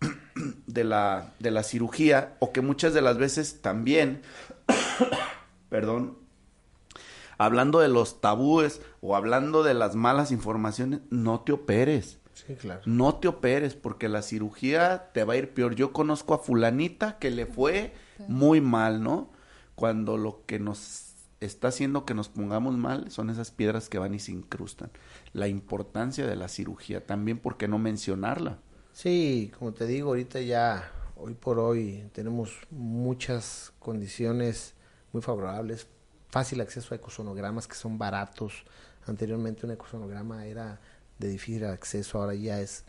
de, 0.66 0.84
la, 0.84 1.32
de 1.38 1.50
la 1.50 1.62
cirugía, 1.62 2.36
o 2.40 2.52
que 2.52 2.60
muchas 2.60 2.94
de 2.94 3.02
las 3.02 3.18
veces 3.18 3.62
también, 3.62 4.22
perdón, 5.68 6.23
hablando 7.38 7.80
de 7.80 7.88
los 7.88 8.20
tabúes 8.20 8.80
o 9.00 9.16
hablando 9.16 9.62
de 9.62 9.74
las 9.74 9.94
malas 9.94 10.32
informaciones, 10.32 11.00
no 11.10 11.40
te 11.40 11.52
operes. 11.52 12.18
Sí, 12.34 12.54
claro. 12.54 12.82
No 12.84 13.14
te 13.16 13.28
operes 13.28 13.74
porque 13.74 14.08
la 14.08 14.22
cirugía 14.22 15.10
te 15.12 15.24
va 15.24 15.34
a 15.34 15.36
ir 15.36 15.54
peor. 15.54 15.74
Yo 15.76 15.92
conozco 15.92 16.34
a 16.34 16.38
fulanita 16.38 17.18
que 17.18 17.30
le 17.30 17.46
fue 17.46 17.94
muy 18.28 18.60
mal, 18.60 19.02
¿no? 19.02 19.30
Cuando 19.76 20.16
lo 20.16 20.44
que 20.46 20.58
nos 20.58 21.14
está 21.40 21.68
haciendo 21.68 22.04
que 22.04 22.14
nos 22.14 22.28
pongamos 22.28 22.76
mal 22.76 23.10
son 23.10 23.30
esas 23.30 23.50
piedras 23.50 23.88
que 23.88 23.98
van 23.98 24.14
y 24.14 24.18
se 24.18 24.32
incrustan. 24.32 24.90
La 25.32 25.48
importancia 25.48 26.26
de 26.26 26.36
la 26.36 26.48
cirugía 26.48 27.06
también, 27.06 27.38
¿por 27.38 27.56
qué 27.56 27.68
no 27.68 27.78
mencionarla? 27.78 28.58
Sí, 28.92 29.52
como 29.58 29.72
te 29.72 29.86
digo, 29.86 30.10
ahorita 30.10 30.40
ya, 30.40 30.90
hoy 31.16 31.34
por 31.34 31.58
hoy, 31.58 32.08
tenemos 32.12 32.52
muchas 32.70 33.72
condiciones 33.78 34.74
muy 35.12 35.22
favorables 35.22 35.88
fácil 36.34 36.60
acceso 36.60 36.92
a 36.92 36.96
ecosonogramas 36.96 37.68
que 37.68 37.76
son 37.76 37.96
baratos. 37.96 38.64
Anteriormente 39.06 39.66
un 39.66 39.70
ecosonograma 39.70 40.46
era 40.46 40.80
de 41.20 41.28
difícil 41.28 41.64
acceso, 41.64 42.18
ahora 42.18 42.34
ya 42.34 42.60
es 42.60 42.82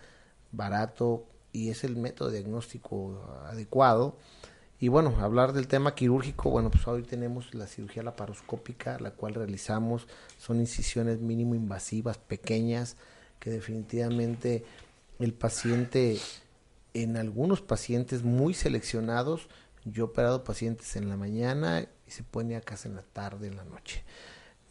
barato 0.52 1.28
y 1.52 1.70
es 1.70 1.84
el 1.84 1.96
método 1.96 2.32
diagnóstico 2.32 3.24
adecuado. 3.46 4.18
Y 4.80 4.88
bueno, 4.88 5.16
hablar 5.22 5.54
del 5.54 5.68
tema 5.68 5.93
quirúrgico, 5.93 6.50
bueno, 6.50 6.72
pues 6.72 6.88
hoy 6.88 7.04
tenemos 7.04 7.54
la 7.54 7.68
cirugía 7.68 8.02
laparoscópica, 8.02 9.00
la 9.00 9.12
cual 9.12 9.36
realizamos, 9.36 10.08
son 10.39 10.60
incisiones 10.60 11.20
mínimo 11.20 11.54
invasivas, 11.54 12.18
pequeñas, 12.18 12.98
que 13.39 13.52
definitivamente 13.52 14.66
el 15.20 15.36
paciente, 15.36 16.18
en 16.96 17.16
algunos 17.16 17.62
pacientes 17.62 18.24
muy 18.24 18.56
seleccionados, 18.56 19.50
yo 19.84 20.06
he 20.06 20.08
operado 20.08 20.43
pacientes 20.43 20.96
en 20.96 21.10
la 21.10 21.16
mañana 21.16 21.88
y 22.08 22.12
se 22.12 22.24
pone 22.24 22.56
a 22.56 22.62
casa 22.62 22.88
en 22.88 22.95
la 22.95 23.03
tarde, 23.03 23.47
en 23.47 23.56
la 23.56 23.64
noche. 23.64 24.03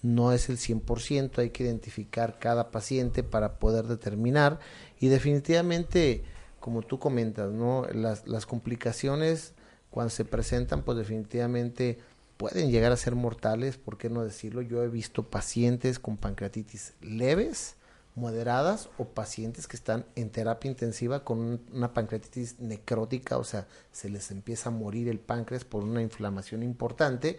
No 0.02 0.32
es 0.32 0.48
el 0.48 0.58
100%, 0.58 1.38
hay 1.38 1.50
que 1.50 1.64
identificar 1.64 2.38
cada 2.38 2.70
paciente 2.70 3.22
para 3.22 3.58
poder 3.58 3.86
determinar 3.86 4.60
y 5.00 5.08
definitivamente, 5.08 6.24
como 6.60 6.82
tú 6.82 6.98
comentas, 6.98 7.50
¿no? 7.52 7.86
las, 7.92 8.26
las 8.26 8.46
complicaciones 8.46 9.54
cuando 9.90 10.10
se 10.10 10.24
presentan, 10.24 10.82
pues 10.82 10.98
definitivamente 10.98 11.98
pueden 12.36 12.70
llegar 12.70 12.92
a 12.92 12.96
ser 12.96 13.14
mortales, 13.14 13.78
¿por 13.78 13.96
qué 13.96 14.10
no 14.10 14.24
decirlo? 14.24 14.60
Yo 14.60 14.82
he 14.82 14.88
visto 14.88 15.30
pacientes 15.30 15.98
con 15.98 16.16
pancreatitis 16.16 16.94
leves, 17.00 17.76
moderadas 18.14 18.88
o 18.96 19.08
pacientes 19.08 19.66
que 19.66 19.76
están 19.76 20.06
en 20.14 20.30
terapia 20.30 20.70
intensiva 20.70 21.24
con 21.24 21.60
una 21.72 21.92
pancreatitis 21.92 22.60
necrótica, 22.60 23.38
o 23.38 23.44
sea, 23.44 23.66
se 23.90 24.08
les 24.08 24.30
empieza 24.30 24.68
a 24.68 24.72
morir 24.72 25.08
el 25.08 25.18
páncreas 25.18 25.64
por 25.64 25.82
una 25.82 26.00
inflamación 26.00 26.62
importante 26.62 27.38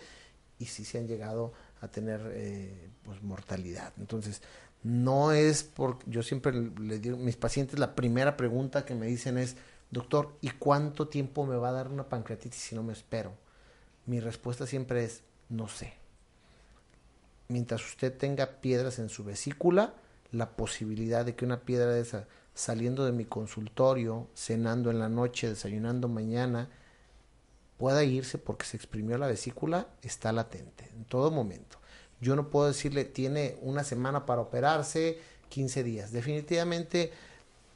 y 0.59 0.65
sí 0.65 0.84
se 0.84 0.97
han 0.97 1.07
llegado 1.07 1.53
a 1.82 1.88
tener 1.88 2.21
eh, 2.34 2.89
pues 3.03 3.21
mortalidad. 3.23 3.93
Entonces, 3.97 4.41
no 4.84 5.32
es 5.32 5.63
por, 5.63 5.97
yo 6.07 6.21
siempre 6.23 6.53
le 6.53 6.99
digo, 6.99 7.17
mis 7.17 7.38
pacientes 7.38 7.80
la 7.80 7.95
primera 7.95 8.36
pregunta 8.36 8.86
que 8.86 8.95
me 8.95 9.07
dicen 9.07 9.38
es, 9.38 9.55
doctor, 9.91 10.38
¿y 10.41 10.49
cuánto 10.51 11.07
tiempo 11.07 11.45
me 11.45 11.55
va 11.55 11.69
a 11.69 11.73
dar 11.73 11.88
una 11.88 12.09
pancreatitis 12.09 12.59
si 12.59 12.76
no 12.76 12.84
me 12.84 12.93
espero? 12.93 13.34
Mi 14.05 14.19
respuesta 14.19 14.67
siempre 14.67 15.05
es, 15.05 15.23
no 15.49 15.67
sé. 15.67 15.93
Mientras 17.47 17.86
usted 17.86 18.15
tenga 18.15 18.61
piedras 18.61 18.99
en 18.99 19.09
su 19.09 19.23
vesícula, 19.23 19.93
la 20.32 20.55
posibilidad 20.55 21.26
de 21.26 21.36
que 21.36 21.45
una 21.45 21.61
piedra 21.61 21.91
de 21.91 22.01
esa 22.01 22.28
saliendo 22.55 23.05
de 23.05 23.11
mi 23.11 23.26
consultorio, 23.26 24.28
cenando 24.34 24.89
en 24.89 24.99
la 24.99 25.09
noche, 25.09 25.49
desayunando 25.49 26.07
mañana, 26.07 26.69
pueda 27.78 28.03
irse 28.03 28.38
porque 28.38 28.65
se 28.65 28.78
exprimió 28.78 29.17
la 29.17 29.28
vesícula, 29.28 29.88
está 30.01 30.32
latente 30.32 30.89
en 30.95 31.03
todo 31.03 31.30
momento. 31.30 31.78
Yo 32.21 32.36
no 32.38 32.49
puedo 32.49 32.67
decirle, 32.67 33.03
tiene 33.03 33.57
una 33.61 33.84
semana 33.84 34.26
para 34.26 34.41
operarse, 34.41 35.19
15 35.49 35.84
días. 35.84 36.11
Definitivamente, 36.13 37.11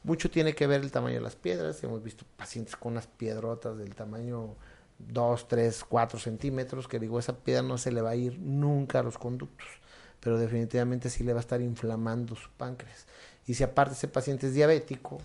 mucho 0.02 0.30
tiene 0.30 0.54
que 0.54 0.66
ver 0.66 0.80
el 0.80 0.90
tamaño 0.90 1.16
de 1.16 1.20
las 1.20 1.36
piedras. 1.36 1.84
Hemos 1.84 2.02
visto 2.02 2.24
pacientes 2.38 2.74
con 2.74 2.92
unas 2.92 3.06
piedrotas 3.06 3.76
del 3.76 3.94
tamaño 3.94 4.56
2, 4.98 5.46
3, 5.46 5.84
4 5.84 6.18
centímetros, 6.18 6.88
que 6.88 6.98
digo, 6.98 7.18
esa 7.18 7.36
piedra 7.36 7.62
no 7.62 7.76
se 7.76 7.92
le 7.92 8.00
va 8.00 8.10
a 8.10 8.16
ir 8.16 8.38
nunca 8.38 9.00
a 9.00 9.02
los 9.02 9.18
conductos 9.18 9.68
pero 10.20 10.38
definitivamente 10.38 11.10
sí 11.10 11.24
le 11.24 11.32
va 11.32 11.40
a 11.40 11.42
estar 11.42 11.60
inflamando 11.60 12.36
su 12.36 12.50
páncreas. 12.56 13.06
Y 13.46 13.54
si 13.54 13.64
aparte 13.64 13.94
ese 13.94 14.08
paciente 14.08 14.46
es 14.46 14.54
diabético, 14.54 15.18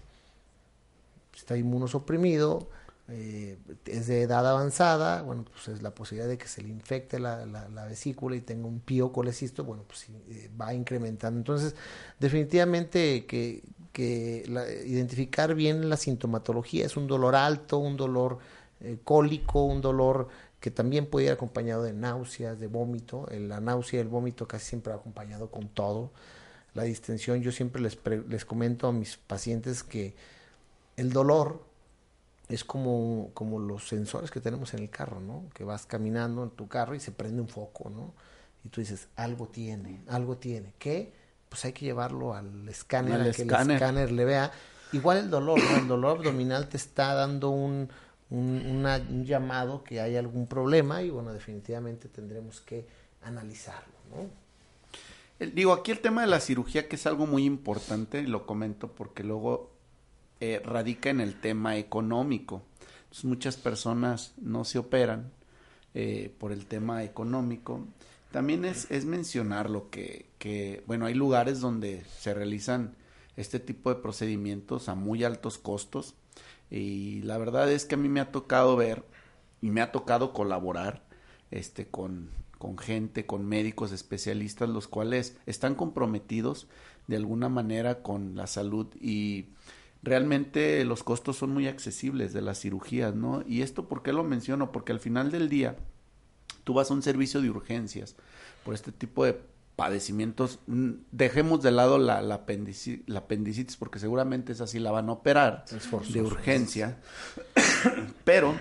está 1.36 1.58
inmunosuprimido, 1.58 2.68
eh, 3.08 3.58
es 3.86 4.08
de 4.08 4.24
edad 4.24 4.50
avanzada, 4.50 5.22
bueno, 5.22 5.46
pues 5.52 5.68
es 5.68 5.84
la 5.84 5.92
posibilidad 5.92 6.28
de 6.28 6.40
que 6.40 6.48
se 6.48 6.64
le 6.64 6.70
infecte 6.70 7.20
la, 7.20 7.46
la, 7.46 7.86
vesícula 7.86 8.36
y 8.36 8.42
tenga 8.42 8.68
un 8.68 8.80
piocolecisto, 8.80 9.64
bueno, 9.64 9.84
pues 9.88 10.08
eh, 10.30 10.50
va 10.60 10.74
incrementando. 10.74 11.38
Entonces, 11.38 11.76
definitivamente 12.20 13.26
que, 13.28 13.62
que 13.94 14.44
identificar 14.88 15.54
bien 15.54 15.88
la 15.88 15.98
sintomatología 15.98 16.86
es 16.86 16.98
un 16.98 17.06
dolor 17.06 17.36
alto, 17.36 17.78
un 17.78 17.96
dolor 17.96 18.40
eh, 18.82 18.98
cólico, 19.04 19.64
un 19.64 19.82
dolor 19.82 20.28
que 20.66 20.72
también 20.72 21.06
puede 21.06 21.28
ir 21.28 21.32
acompañado 21.32 21.84
de 21.84 21.94
náuseas, 21.94 22.60
de 22.60 22.66
vómito. 22.66 23.28
La 23.30 23.60
náusea 23.60 24.00
y 24.00 24.02
el 24.02 24.08
vómito 24.08 24.48
casi 24.48 24.66
siempre 24.66 24.92
va 24.92 24.98
acompañado 24.98 25.52
con 25.52 25.68
todo. 25.68 26.10
La 26.74 26.82
distensión, 26.82 27.44
yo 27.44 27.52
siempre 27.52 27.84
les, 27.84 28.00
les 28.28 28.46
comento 28.46 28.88
a 28.88 28.92
mis 28.92 29.16
pacientes 29.16 29.84
que 29.84 30.16
el 30.98 31.14
dolor 31.14 31.64
es 32.50 32.64
como, 32.64 33.30
como 33.36 33.60
los 33.60 33.88
sensores 33.88 34.32
que 34.32 34.40
tenemos 34.40 34.74
en 34.74 34.80
el 34.80 34.90
carro, 34.90 35.20
¿no? 35.20 35.44
Que 35.54 35.64
vas 35.64 35.86
caminando 35.86 36.44
en 36.44 36.50
tu 36.50 36.68
carro 36.68 36.96
y 36.96 37.00
se 37.00 37.12
prende 37.12 37.44
un 37.44 37.48
foco, 37.48 37.92
¿no? 37.92 38.16
Y 38.64 38.70
tú 38.70 38.82
dices, 38.82 39.08
algo 39.18 39.48
tiene, 39.48 40.02
algo 40.08 40.38
tiene. 40.38 40.74
¿Qué? 40.80 41.14
Pues 41.48 41.64
hay 41.64 41.74
que 41.74 41.86
llevarlo 41.86 42.34
al 42.34 42.68
escáner, 42.68 43.22
a 43.22 43.32
que 43.32 43.44
el 43.44 43.52
escáner 43.52 44.12
le 44.12 44.26
vea. 44.26 44.52
Igual 44.94 45.20
el 45.20 45.30
dolor, 45.30 45.60
¿no? 45.64 45.78
El 45.78 45.88
dolor 45.88 46.18
abdominal 46.18 46.70
te 46.70 46.78
está 46.78 47.14
dando 47.14 47.52
un, 47.52 47.88
un, 48.30 49.24
llamado 49.26 49.84
que 49.84 50.02
hay 50.02 50.16
algún 50.16 50.48
problema 50.48 51.02
y 51.02 51.10
bueno, 51.10 51.34
definitivamente 51.34 52.10
tendremos 52.10 52.62
que 52.62 52.88
analizarlo. 53.22 53.94
¿no? 54.10 55.46
digo, 55.54 55.74
aquí 55.74 55.92
el 55.92 56.00
tema 56.00 56.22
de 56.22 56.28
la 56.28 56.40
cirugía 56.40 56.88
que 56.88 56.96
es 56.96 57.06
algo 57.06 57.28
muy 57.28 57.44
importante, 57.46 58.24
lo 58.24 58.46
comento 58.46 58.88
porque 58.90 59.24
luego 59.24 59.72
eh, 60.40 60.62
radica 60.64 61.10
en 61.10 61.22
el 61.22 61.40
tema 61.40 61.78
económico. 61.78 62.64
muchas 63.24 63.58
personas 63.58 64.34
no 64.38 64.64
se 64.64 64.80
operan 64.80 65.32
eh, 65.94 66.34
por 66.40 66.52
el 66.52 66.66
tema 66.66 67.04
económico. 67.04 67.86
También 68.32 68.66
es, 68.66 68.92
es 68.92 69.06
mencionar 69.06 69.70
que, 69.90 70.26
que, 70.40 70.84
bueno, 70.88 71.06
hay 71.06 71.14
lugares 71.14 71.62
donde 71.62 72.04
se 72.20 72.34
realizan 72.34 72.96
este 73.38 73.60
tipo 73.60 73.94
de 73.94 74.02
procedimientos 74.02 74.90
a 74.90 74.96
muy 74.96 75.24
altos 75.24 75.58
costos 75.58 76.16
y 76.70 77.22
la 77.22 77.38
verdad 77.38 77.72
es 77.72 77.86
que 77.86 77.96
a 77.96 77.98
mí 77.98 78.10
me 78.10 78.20
ha 78.20 78.32
tocado 78.32 78.76
ver 78.76 79.06
y 79.62 79.70
me 79.70 79.82
ha 79.82 79.92
tocado 79.92 80.34
colaborar 80.34 81.04
este, 81.52 81.88
con, 81.88 82.30
con 82.58 82.78
gente, 82.78 83.26
con 83.26 83.46
médicos 83.46 83.92
especialistas, 83.92 84.70
los 84.70 84.88
cuales 84.88 85.38
están 85.46 85.76
comprometidos 85.76 86.68
de 87.08 87.18
alguna 87.18 87.50
manera 87.50 88.02
con 88.02 88.36
la 88.36 88.48
salud 88.48 88.88
y 89.00 89.50
realmente 90.02 90.84
los 90.86 91.04
costos 91.04 91.38
son 91.38 91.52
muy 91.52 91.68
accesibles 91.68 92.34
de 92.34 92.42
las 92.42 92.60
cirugías, 92.60 93.16
¿no? 93.16 93.44
Y 93.48 93.62
esto, 93.62 93.88
¿por 93.88 94.04
qué 94.04 94.14
lo 94.14 94.24
menciono? 94.24 94.72
Porque 94.72 94.92
al 94.92 95.00
final 95.00 95.32
del 95.32 95.50
día, 95.50 95.78
tú 96.64 96.74
vas 96.74 96.92
a 96.92 96.94
un 96.94 97.02
servicio 97.02 97.42
de 97.42 97.50
urgencias 97.50 98.16
por 98.64 98.74
este 98.74 98.92
tipo 98.92 99.26
de 99.26 99.40
padecimientos, 99.76 100.60
dejemos 101.12 101.62
de 101.62 101.72
lado 101.72 101.98
la, 101.98 102.22
la, 102.22 102.36
apendicitis 102.36 103.76
porque 103.78 104.00
seguramente 104.00 104.54
esa 104.54 104.68
sí 104.68 104.80
la 104.80 104.92
van 104.92 105.10
a 105.10 105.14
operar 105.14 105.66
de 106.10 106.22
urgencia, 106.22 106.98
pero 108.24 108.56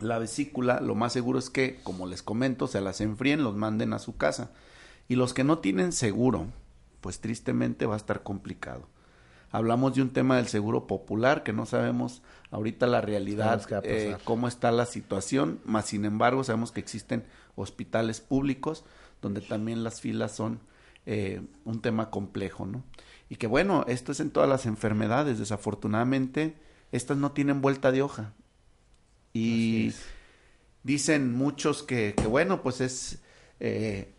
la 0.00 0.18
vesícula 0.18 0.80
lo 0.80 0.94
más 0.94 1.12
seguro 1.12 1.38
es 1.38 1.50
que, 1.50 1.80
como 1.82 2.06
les 2.06 2.22
comento, 2.22 2.66
se 2.66 2.80
las 2.80 3.00
enfríen, 3.00 3.44
los 3.44 3.56
manden 3.56 3.92
a 3.92 3.98
su 3.98 4.16
casa. 4.16 4.50
Y 5.08 5.16
los 5.16 5.34
que 5.34 5.44
no 5.44 5.58
tienen 5.58 5.92
seguro, 5.92 6.46
pues 7.00 7.20
tristemente 7.20 7.86
va 7.86 7.94
a 7.94 7.98
estar 7.98 8.22
complicado. 8.22 8.88
Hablamos 9.50 9.94
de 9.94 10.02
un 10.02 10.10
tema 10.10 10.36
del 10.36 10.48
seguro 10.48 10.86
popular 10.86 11.42
que 11.42 11.52
no 11.52 11.66
sabemos 11.66 12.22
ahorita 12.50 12.86
la 12.86 13.02
realidad, 13.02 13.62
eh, 13.84 14.16
cómo 14.24 14.48
está 14.48 14.72
la 14.72 14.86
situación, 14.86 15.60
más 15.66 15.86
sin 15.86 16.06
embargo 16.06 16.42
sabemos 16.42 16.72
que 16.72 16.80
existen 16.80 17.24
hospitales 17.54 18.22
públicos 18.22 18.84
donde 19.22 19.40
también 19.40 19.82
las 19.82 20.00
filas 20.00 20.36
son 20.36 20.60
eh, 21.06 21.40
un 21.64 21.80
tema 21.80 22.10
complejo, 22.10 22.66
¿no? 22.66 22.84
Y 23.30 23.36
que 23.36 23.46
bueno, 23.46 23.84
esto 23.88 24.12
es 24.12 24.20
en 24.20 24.30
todas 24.30 24.48
las 24.48 24.66
enfermedades, 24.66 25.38
desafortunadamente, 25.38 26.56
estas 26.90 27.16
no 27.16 27.32
tienen 27.32 27.62
vuelta 27.62 27.90
de 27.90 28.02
hoja. 28.02 28.34
Y 29.32 29.94
dicen 30.82 31.32
muchos 31.32 31.82
que, 31.82 32.14
que, 32.14 32.26
bueno, 32.26 32.62
pues 32.62 32.82
es, 32.82 33.22
eh, 33.60 34.12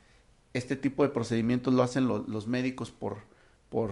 este 0.54 0.76
tipo 0.76 1.04
de 1.04 1.10
procedimientos 1.10 1.74
lo 1.74 1.84
hacen 1.84 2.08
los 2.08 2.48
médicos 2.48 2.90
por, 2.90 3.18
por 3.70 3.92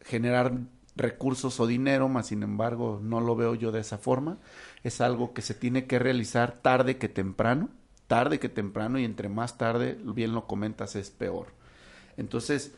generar 0.00 0.58
recursos 0.96 1.60
o 1.60 1.66
dinero, 1.66 2.08
más 2.08 2.28
sin 2.28 2.42
embargo 2.42 3.00
no 3.02 3.20
lo 3.20 3.36
veo 3.36 3.54
yo 3.54 3.72
de 3.72 3.80
esa 3.80 3.98
forma. 3.98 4.38
Es 4.82 5.00
algo 5.00 5.34
que 5.34 5.42
se 5.42 5.54
tiene 5.54 5.86
que 5.86 5.98
realizar 5.98 6.62
tarde 6.62 6.96
que 6.96 7.08
temprano 7.08 7.68
tarde 8.06 8.38
que 8.38 8.48
temprano 8.48 8.98
y 8.98 9.04
entre 9.04 9.28
más 9.28 9.58
tarde, 9.58 9.98
bien 10.02 10.32
lo 10.32 10.46
comentas, 10.46 10.96
es 10.96 11.10
peor. 11.10 11.48
Entonces, 12.16 12.72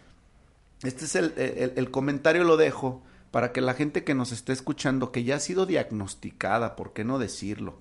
este 0.83 1.05
es 1.05 1.17
el, 1.17 1.33
el, 1.37 1.91
comentario 1.91 2.45
lo 2.45 2.57
dejo 2.57 3.03
para 3.31 3.53
que 3.53 3.61
la 3.61 3.75
gente 3.75 4.05
que 4.05 4.15
nos 4.15 4.33
esté 4.33 4.53
escuchando, 4.53 5.13
que 5.13 5.25
ya 5.25 5.37
ha 5.37 5.41
sido 5.41 5.67
diagnosticada, 5.67 6.77
¿por 6.77 6.93
qué 6.93 7.05
no 7.05 7.19
decirlo? 7.19 7.79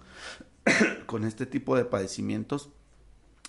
con 1.06 1.24
este 1.24 1.46
tipo 1.46 1.76
de 1.76 1.86
padecimientos, 1.86 2.70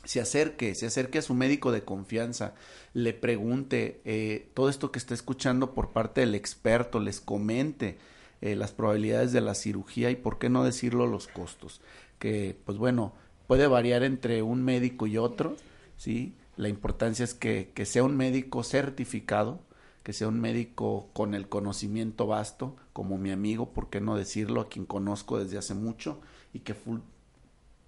se 0.05 0.21
acerque, 0.21 0.75
se 0.75 0.87
acerque 0.87 1.19
a 1.19 1.23
su 1.23 1.35
médico 1.35 1.73
de 1.73 1.83
confianza, 1.83 2.55
le 2.95 3.13
pregunte 3.13 4.01
eh, 4.05 4.49
todo 4.55 4.69
esto 4.69 4.93
que 4.93 4.99
está 4.99 5.15
escuchando 5.15 5.75
por 5.75 5.91
parte 5.91 6.21
del 6.21 6.35
experto, 6.35 7.01
les 7.01 7.21
comente 7.21 7.99
eh, 8.41 8.55
las 8.55 8.73
probabilidades 8.73 9.33
de 9.33 9.41
la 9.41 9.55
cirugía 9.55 10.11
y 10.11 10.17
por 10.17 10.39
qué 10.39 10.49
no 10.49 10.63
decirlo 10.63 11.07
los 11.07 11.27
costos. 11.27 11.81
Que, 12.19 12.57
pues 12.65 12.79
bueno, 12.79 13.15
puede 13.47 13.67
variar 13.67 14.03
entre 14.03 14.43
un 14.43 14.65
médico 14.65 15.07
y 15.07 15.19
otro, 15.19 15.57
¿sí? 15.97 16.35
La 16.57 16.69
importancia 16.69 17.25
es 17.25 17.35
que, 17.35 17.73
que 17.75 17.85
sea 17.85 18.03
un 18.03 18.17
médico 18.17 18.63
certificado, 18.63 19.61
que 20.03 20.13
sea 20.13 20.29
un 20.29 20.41
médico 20.41 21.09
con 21.13 21.35
el 21.35 21.49
conocimiento 21.49 22.27
vasto, 22.27 22.77
como 22.93 23.19
mi 23.19 23.31
amigo, 23.31 23.73
por 23.73 23.91
qué 23.91 24.01
no 24.01 24.17
decirlo, 24.17 24.61
a 24.61 24.69
quien 24.69 24.87
conozco 24.87 25.39
desde 25.39 25.59
hace 25.59 25.75
mucho 25.75 26.21
y 26.53 26.61
que 26.61 26.75
full, 26.75 27.01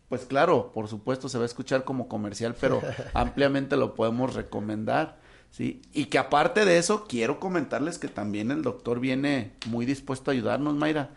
pues 0.09 0.25
claro, 0.25 0.73
por 0.73 0.89
supuesto 0.89 1.29
se 1.29 1.39
va 1.39 1.45
a 1.45 1.47
escuchar 1.47 1.85
como 1.85 2.09
comercial, 2.09 2.55
pero 2.61 2.83
ampliamente 3.15 3.77
lo 3.77 3.95
podemos 3.95 4.35
recomendar, 4.35 5.19
¿sí? 5.51 5.81
Y 5.93 6.07
que 6.07 6.19
aparte 6.19 6.65
de 6.65 6.79
eso, 6.79 7.07
quiero 7.07 7.41
comentarles 7.41 7.99
que 7.99 8.09
también 8.09 8.51
el 8.51 8.63
doctor 8.63 9.01
viene 9.01 9.53
muy 9.67 9.87
dispuesto 9.87 10.31
a 10.31 10.35
ayudarnos, 10.35 10.75
Mayra. 10.75 11.11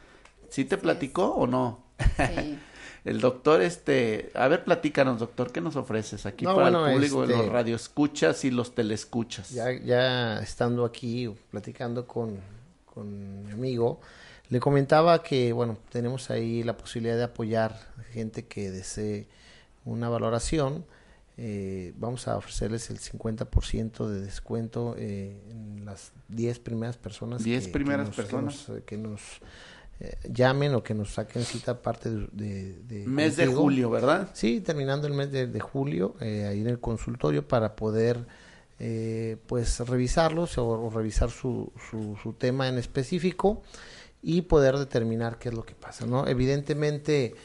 ¿Sí 0.50 0.66
te 0.66 0.78
platicó 0.78 1.34
o 1.34 1.48
no? 1.48 1.84
Sí. 2.18 2.60
el 3.04 3.20
doctor, 3.20 3.62
este, 3.62 4.32
a 4.36 4.48
ver, 4.48 4.64
platícanos, 4.64 5.20
doctor, 5.20 5.52
¿qué 5.52 5.60
nos 5.60 5.76
ofreces 5.76 6.26
aquí 6.26 6.46
para 6.46 6.68
el 6.68 6.94
público, 6.94 7.24
este, 7.24 7.36
los 7.36 7.50
radioescuchas 7.50 8.46
y 8.46 8.52
los 8.52 8.76
telescuchas? 8.76 9.50
Ya, 9.50 9.72
ya 9.72 10.40
estando 10.40 10.86
aquí 10.86 11.34
platicando 11.50 12.06
con, 12.06 12.40
con 12.86 13.44
mi 13.46 13.52
amigo, 13.52 14.00
le 14.50 14.60
comentaba 14.60 15.24
que, 15.24 15.52
bueno, 15.52 15.78
tenemos 15.90 16.30
ahí 16.30 16.62
la 16.62 16.78
posibilidad 16.78 17.18
de 17.18 17.24
apoyar 17.24 17.80
gente 18.12 18.46
que 18.46 18.70
desee 18.70 19.28
una 19.86 20.10
valoración. 20.10 20.86
Eh, 21.38 21.94
vamos 21.98 22.28
a 22.28 22.38
ofrecerles 22.38 22.90
el 22.92 23.00
50% 23.00 24.08
de 24.08 24.22
descuento 24.22 24.96
eh, 24.98 25.42
en 25.50 25.86
las 25.86 26.12
10 26.28 26.60
primeras 26.60 26.98
personas. 26.98 27.44
10 27.44 27.70
primeras 27.70 28.10
personas. 28.10 28.70
que 28.86 28.98
nos 28.98 29.22
eh, 30.04 30.18
llamen 30.34 30.74
o 30.74 30.82
que 30.82 30.96
nos 30.96 31.14
saquen 31.14 31.44
cita 31.44 31.74
aparte 31.74 32.10
de... 32.10 32.74
de, 32.82 33.06
mes 33.06 33.36
de 33.36 33.46
julio, 33.46 33.92
¿verdad? 33.92 34.32
Sí, 34.34 34.60
terminando 34.60 35.06
el 35.06 35.14
mes 35.14 35.32
de, 35.32 35.60
julio, 35.60 36.16
eh, 36.22 36.48
ahí 36.50 36.62
en 36.62 36.68
el 36.70 36.80
consultorio 36.80 37.48
para 37.48 37.76
poder 37.76 38.26
eh, 38.80 39.38
pues 39.46 39.80
revisarlos 39.82 40.58
o, 40.58 40.90
revisar 40.90 41.30
su, 41.30 41.72
su, 41.88 42.34
tema 42.34 42.68
en 42.68 42.80
específico 42.80 43.62
y 44.24 44.42
poder 44.42 44.80
determinar 44.80 45.38
qué 45.38 45.50
es 45.50 45.56
lo 45.56 45.62
que 45.62 45.76
pasa, 45.76 46.08
¿no? 46.08 46.26
Evidentemente, 46.26 47.36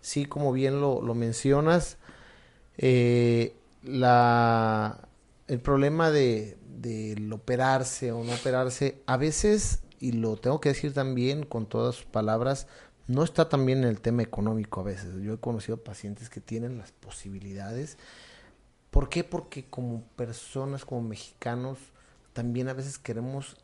sí, 0.00 0.24
como 0.24 0.54
bien 0.54 0.80
lo, 0.80 1.02
lo 1.02 1.14
mencionas, 1.14 1.98
la, 3.82 5.08
el 5.48 5.60
problema 5.60 6.10
de, 6.10 6.56
del 6.62 7.30
operarse 7.30 8.10
o 8.10 8.24
no 8.24 8.32
operarse, 8.32 9.02
a 9.04 9.18
veces 9.18 9.82
y 10.00 10.12
lo 10.12 10.36
tengo 10.36 10.60
que 10.60 10.70
decir 10.70 10.92
también 10.92 11.44
con 11.44 11.66
todas 11.66 11.96
sus 11.96 12.06
palabras, 12.06 12.66
no 13.06 13.22
está 13.22 13.48
también 13.48 13.78
en 13.78 13.88
el 13.88 14.00
tema 14.00 14.22
económico 14.22 14.80
a 14.80 14.84
veces. 14.84 15.22
Yo 15.22 15.34
he 15.34 15.38
conocido 15.38 15.76
pacientes 15.78 16.28
que 16.28 16.40
tienen 16.40 16.78
las 16.78 16.92
posibilidades. 16.92 17.98
¿Por 18.90 19.08
qué? 19.08 19.24
Porque 19.24 19.64
como 19.64 20.02
personas, 20.16 20.84
como 20.84 21.02
mexicanos, 21.02 21.78
también 22.32 22.68
a 22.68 22.72
veces 22.72 22.98
queremos 22.98 23.56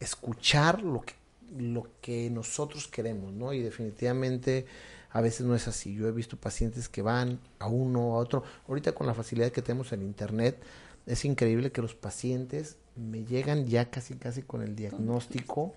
escuchar 0.00 0.82
lo 0.82 1.02
que, 1.02 1.14
lo 1.56 1.86
que 2.00 2.30
nosotros 2.30 2.88
queremos, 2.88 3.32
¿no? 3.32 3.52
Y 3.52 3.60
definitivamente 3.60 4.66
a 5.10 5.20
veces 5.20 5.46
no 5.46 5.54
es 5.54 5.66
así. 5.66 5.94
Yo 5.94 6.06
he 6.06 6.12
visto 6.12 6.36
pacientes 6.36 6.88
que 6.88 7.02
van 7.02 7.40
a 7.58 7.66
uno, 7.66 8.14
a 8.14 8.18
otro. 8.18 8.44
Ahorita 8.68 8.92
con 8.92 9.06
la 9.06 9.14
facilidad 9.14 9.50
que 9.50 9.62
tenemos 9.62 9.92
en 9.92 10.02
Internet, 10.02 10.62
es 11.06 11.24
increíble 11.24 11.72
que 11.72 11.82
los 11.82 11.94
pacientes 11.94 12.76
me 12.96 13.24
llegan 13.24 13.66
ya 13.66 13.90
casi 13.90 14.14
casi 14.14 14.42
con 14.42 14.62
el 14.62 14.76
diagnóstico 14.76 15.74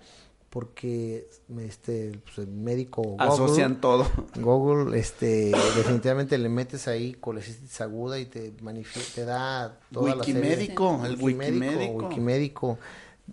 porque 0.54 1.28
este 1.58 2.12
pues, 2.24 2.38
el 2.38 2.46
médico 2.46 3.02
Google, 3.02 3.26
asocian 3.26 3.80
todo. 3.80 4.06
Google 4.36 4.96
este 4.96 5.50
definitivamente 5.74 6.38
le 6.38 6.48
metes 6.48 6.86
ahí 6.86 7.14
colecitis 7.14 7.80
aguda 7.80 8.20
y 8.20 8.26
te 8.26 8.52
te 8.52 9.24
da 9.24 9.80
toda 9.90 10.14
Wikimédico, 10.14 11.00
la 11.02 11.08
el 11.08 11.20
Wikimédico, 11.20 12.06
Wikimédico. 12.06 12.78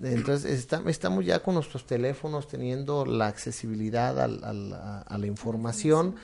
Entonces 0.01 0.67
estamos 0.87 1.23
ya 1.23 1.43
con 1.43 1.53
nuestros 1.53 1.85
teléfonos 1.85 2.47
teniendo 2.47 3.05
la 3.05 3.27
accesibilidad 3.27 4.19
a, 4.19 5.17
la 5.17 5.27
información, 5.27 6.15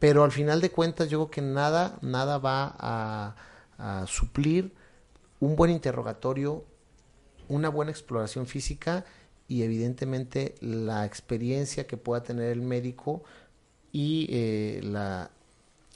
pero 0.00 0.24
al 0.24 0.32
final 0.32 0.60
de 0.60 0.72
cuentas 0.72 1.08
yo 1.08 1.18
creo 1.18 1.30
que 1.30 1.42
nada, 1.42 1.98
nada 2.02 2.38
va 2.38 2.74
a, 2.78 3.36
a 3.78 4.06
suplir 4.08 4.74
un 5.38 5.54
buen 5.54 5.70
interrogatorio 5.70 6.64
una 7.48 7.68
buena 7.68 7.90
exploración 7.90 8.46
física 8.46 9.04
y 9.48 9.62
evidentemente 9.62 10.54
la 10.60 11.04
experiencia 11.04 11.86
que 11.86 11.96
pueda 11.96 12.22
tener 12.22 12.50
el 12.50 12.62
médico 12.62 13.22
y 13.92 14.26
eh, 14.30 14.80
la, 14.82 15.30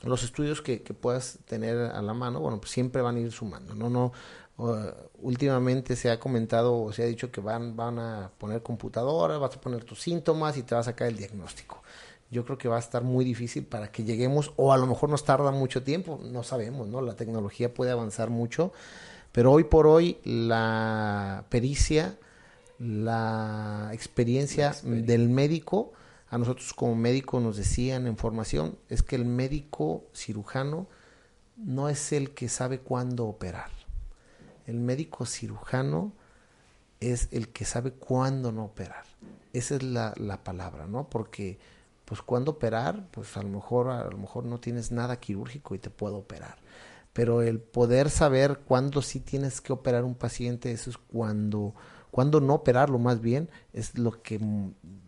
los 0.02 0.22
estudios 0.22 0.62
que, 0.62 0.78
puedas 0.78 1.38
tener 1.46 1.76
a 1.76 2.00
la 2.02 2.14
mano, 2.14 2.40
bueno, 2.40 2.58
pues 2.58 2.70
siempre 2.70 3.02
van 3.02 3.16
a 3.16 3.20
ir 3.20 3.32
sumando, 3.32 3.74
¿no? 3.74 3.90
no 3.90 4.12
últimamente 5.22 5.96
se 5.96 6.10
ha 6.10 6.20
comentado 6.20 6.82
o 6.82 6.92
se 6.92 7.02
ha 7.02 7.06
dicho 7.06 7.30
que 7.30 7.40
van, 7.40 7.76
van 7.76 7.98
a 7.98 8.30
poner 8.38 8.62
computadora, 8.62 9.38
vas 9.38 9.56
a 9.56 9.60
poner 9.60 9.84
tus 9.84 10.00
síntomas 10.00 10.56
y 10.56 10.62
te 10.62 10.74
va 10.74 10.82
a 10.82 10.84
sacar 10.84 11.08
el 11.08 11.16
diagnóstico. 11.16 11.82
Yo 12.30 12.44
creo 12.44 12.58
que 12.58 12.68
va 12.68 12.76
a 12.76 12.80
estar 12.80 13.02
muy 13.02 13.24
difícil 13.24 13.64
para 13.64 13.90
que 13.90 14.04
lleguemos, 14.04 14.52
o 14.56 14.72
a 14.72 14.78
lo 14.78 14.86
mejor 14.86 15.10
nos 15.10 15.24
tarda 15.24 15.50
mucho 15.50 15.82
tiempo, 15.82 16.20
no 16.22 16.42
sabemos, 16.42 16.86
¿no? 16.88 17.00
La 17.00 17.16
tecnología 17.16 17.74
puede 17.74 17.90
avanzar 17.90 18.30
mucho, 18.30 18.72
pero 19.32 19.52
hoy 19.52 19.64
por 19.64 19.86
hoy 19.86 20.18
la 20.24 21.44
pericia, 21.48 22.18
la 22.78 23.90
experiencia, 23.92 24.74
del 24.82 25.28
médico, 25.28 25.92
a 26.28 26.38
nosotros 26.38 26.72
como 26.74 26.94
médico 26.96 27.40
nos 27.40 27.56
decían 27.56 28.06
en 28.06 28.16
formación, 28.16 28.78
es 28.88 29.02
que 29.02 29.16
el 29.16 29.24
médico 29.24 30.04
cirujano 30.14 30.88
no 31.56 31.88
es 31.88 32.12
el 32.12 32.30
que 32.30 32.48
sabe 32.48 32.80
cuándo 32.80 33.26
operar. 33.26 33.70
El 34.66 34.80
médico 34.80 35.26
cirujano 35.26 36.12
es 37.00 37.28
el 37.32 37.48
que 37.48 37.64
sabe 37.64 37.92
cuándo 37.92 38.52
no 38.52 38.64
operar. 38.64 39.04
Esa 39.52 39.76
es 39.76 39.82
la, 39.82 40.14
la 40.16 40.42
palabra, 40.42 40.86
¿no? 40.86 41.08
Porque 41.08 41.58
pues 42.04 42.22
cuándo 42.22 42.52
operar, 42.52 43.06
pues 43.10 43.36
a 43.36 43.42
lo 43.42 43.48
mejor 43.48 43.88
a 43.90 44.04
lo 44.04 44.18
mejor 44.18 44.44
no 44.44 44.58
tienes 44.58 44.90
nada 44.90 45.20
quirúrgico 45.20 45.74
y 45.74 45.78
te 45.78 45.90
puedo 45.90 46.16
operar 46.16 46.56
pero 47.20 47.42
el 47.42 47.60
poder 47.60 48.08
saber 48.08 48.60
cuándo 48.64 49.02
sí 49.02 49.20
tienes 49.20 49.60
que 49.60 49.74
operar 49.74 50.04
un 50.04 50.14
paciente, 50.14 50.72
eso 50.72 50.88
es 50.88 50.96
cuando, 50.96 51.74
cuando 52.10 52.40
no 52.40 52.54
operarlo 52.54 52.98
más 52.98 53.20
bien, 53.20 53.50
es 53.74 53.98
lo 53.98 54.22
que 54.22 54.40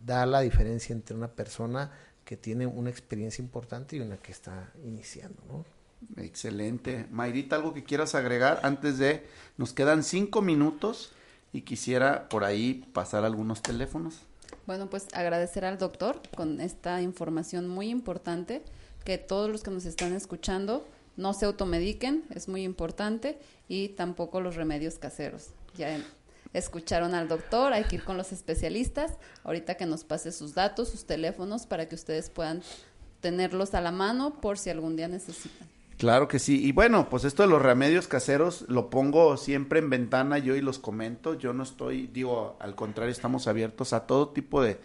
da 0.05 0.27
la 0.27 0.41
diferencia 0.41 0.93
entre 0.93 1.15
una 1.15 1.29
persona 1.29 1.89
que 2.23 2.37
tiene 2.37 2.67
una 2.67 2.91
experiencia 2.91 3.41
importante 3.41 3.95
y 3.95 3.99
una 3.99 4.17
que 4.17 4.31
está 4.31 4.71
iniciando, 4.85 5.41
¿no? 5.47 6.21
Excelente. 6.21 7.07
Mayrita, 7.09 7.55
¿algo 7.55 7.73
que 7.73 7.83
quieras 7.83 8.13
agregar 8.13 8.59
antes 8.61 8.99
de... 8.99 9.25
Nos 9.57 9.73
quedan 9.73 10.03
cinco 10.03 10.43
minutos 10.43 11.13
y 11.51 11.61
quisiera 11.61 12.29
por 12.29 12.43
ahí 12.43 12.87
pasar 12.93 13.25
algunos 13.25 13.63
teléfonos. 13.63 14.19
Bueno, 14.67 14.87
pues 14.87 15.07
agradecer 15.13 15.65
al 15.65 15.79
doctor 15.79 16.21
con 16.35 16.61
esta 16.61 17.01
información 17.01 17.67
muy 17.67 17.89
importante, 17.89 18.61
que 19.03 19.17
todos 19.17 19.49
los 19.49 19.63
que 19.63 19.71
nos 19.71 19.85
están 19.85 20.13
escuchando 20.13 20.85
no 21.15 21.33
se 21.33 21.45
automediquen, 21.45 22.23
es 22.33 22.47
muy 22.47 22.63
importante, 22.63 23.37
y 23.67 23.89
tampoco 23.89 24.41
los 24.41 24.55
remedios 24.55 24.97
caseros. 24.99 25.49
Ya 25.75 25.99
escucharon 26.53 27.15
al 27.15 27.27
doctor, 27.27 27.73
hay 27.73 27.83
que 27.85 27.95
ir 27.97 28.03
con 28.03 28.17
los 28.17 28.31
especialistas, 28.31 29.17
ahorita 29.43 29.75
que 29.75 29.85
nos 29.85 30.03
pase 30.03 30.31
sus 30.31 30.53
datos, 30.53 30.89
sus 30.89 31.05
teléfonos, 31.05 31.65
para 31.65 31.87
que 31.87 31.95
ustedes 31.95 32.29
puedan 32.29 32.61
tenerlos 33.21 33.73
a 33.73 33.81
la 33.81 33.91
mano 33.91 34.39
por 34.41 34.57
si 34.57 34.69
algún 34.69 34.95
día 34.95 35.07
necesitan. 35.07 35.67
Claro 35.97 36.27
que 36.27 36.39
sí. 36.39 36.65
Y 36.65 36.71
bueno, 36.71 37.07
pues 37.09 37.23
esto 37.23 37.43
de 37.43 37.49
los 37.49 37.61
remedios 37.61 38.07
caseros 38.07 38.65
lo 38.67 38.89
pongo 38.89 39.37
siempre 39.37 39.79
en 39.79 39.89
ventana 39.89 40.37
yo 40.37 40.55
y 40.55 40.61
los 40.61 40.79
comento. 40.79 41.35
Yo 41.35 41.53
no 41.53 41.63
estoy, 41.63 42.07
digo, 42.07 42.57
al 42.59 42.75
contrario, 42.75 43.11
estamos 43.11 43.47
abiertos 43.47 43.93
a 43.93 44.05
todo 44.05 44.29
tipo 44.29 44.61
de, 44.61 44.79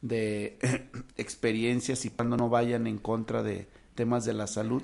de 0.00 0.58
experiencias 1.16 2.04
y 2.04 2.10
cuando 2.10 2.36
no 2.36 2.48
vayan 2.48 2.86
en 2.86 2.98
contra 2.98 3.42
de 3.42 3.68
temas 3.94 4.24
de 4.24 4.32
la 4.32 4.46
salud 4.46 4.82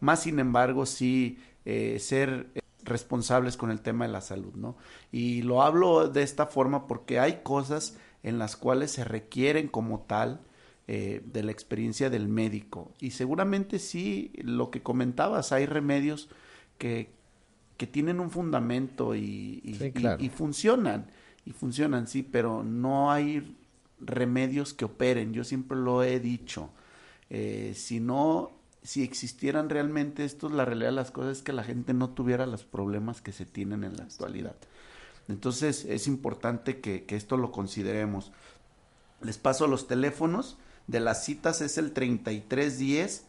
más 0.00 0.22
sin 0.22 0.38
embargo 0.38 0.86
sí 0.86 1.38
eh, 1.64 1.98
ser 1.98 2.48
responsables 2.84 3.56
con 3.56 3.70
el 3.70 3.80
tema 3.80 4.06
de 4.06 4.12
la 4.12 4.20
salud, 4.20 4.54
¿no? 4.54 4.76
Y 5.10 5.42
lo 5.42 5.62
hablo 5.62 6.08
de 6.08 6.22
esta 6.22 6.46
forma 6.46 6.86
porque 6.86 7.18
hay 7.18 7.40
cosas 7.42 7.96
en 8.22 8.38
las 8.38 8.56
cuales 8.56 8.90
se 8.90 9.04
requieren 9.04 9.68
como 9.68 10.00
tal 10.00 10.40
eh, 10.86 11.22
de 11.24 11.42
la 11.42 11.52
experiencia 11.52 12.10
del 12.10 12.28
médico. 12.28 12.92
Y 13.00 13.12
seguramente 13.12 13.78
sí, 13.78 14.32
lo 14.42 14.70
que 14.70 14.82
comentabas, 14.82 15.52
hay 15.52 15.66
remedios 15.66 16.28
que, 16.76 17.10
que 17.78 17.86
tienen 17.86 18.20
un 18.20 18.30
fundamento 18.30 19.14
y, 19.14 19.62
y, 19.62 20.28
funcionan, 20.28 21.06
y 21.46 21.52
funcionan, 21.52 22.06
sí, 22.06 22.22
pero 22.22 22.62
no 22.62 23.10
hay 23.10 23.56
remedios 23.98 24.74
que 24.74 24.84
operen, 24.84 25.32
yo 25.32 25.44
siempre 25.44 25.78
lo 25.78 26.02
he 26.02 26.20
dicho. 26.20 26.70
Eh, 27.30 27.72
si 27.74 28.00
no 28.00 28.52
si 28.84 29.02
existieran 29.02 29.70
realmente 29.70 30.24
estos, 30.24 30.52
la 30.52 30.66
realidad 30.66 30.90
de 30.90 30.96
las 30.96 31.10
cosas 31.10 31.38
es 31.38 31.42
que 31.42 31.54
la 31.54 31.64
gente 31.64 31.94
no 31.94 32.10
tuviera 32.10 32.46
los 32.46 32.64
problemas 32.64 33.22
que 33.22 33.32
se 33.32 33.46
tienen 33.46 33.82
en 33.82 33.96
la 33.96 34.04
actualidad. 34.04 34.54
Entonces 35.26 35.86
es 35.86 36.06
importante 36.06 36.80
que, 36.80 37.04
esto 37.08 37.38
lo 37.38 37.50
consideremos. 37.50 38.30
Les 39.22 39.38
paso 39.38 39.66
los 39.66 39.88
teléfonos 39.88 40.58
de 40.86 41.00
las 41.00 41.24
citas 41.24 41.62
es 41.62 41.78
el 41.78 41.92
3310 41.92 43.24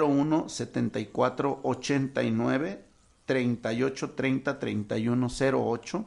01 0.00 0.48
74 0.48 1.60
89 1.64 2.84
38 3.26 4.10
30 4.12 4.58
31 4.58 5.28
08 5.52 6.06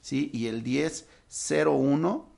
¿sí? 0.00 0.30
Y 0.32 0.46
el 0.46 0.62
1001 0.62 2.31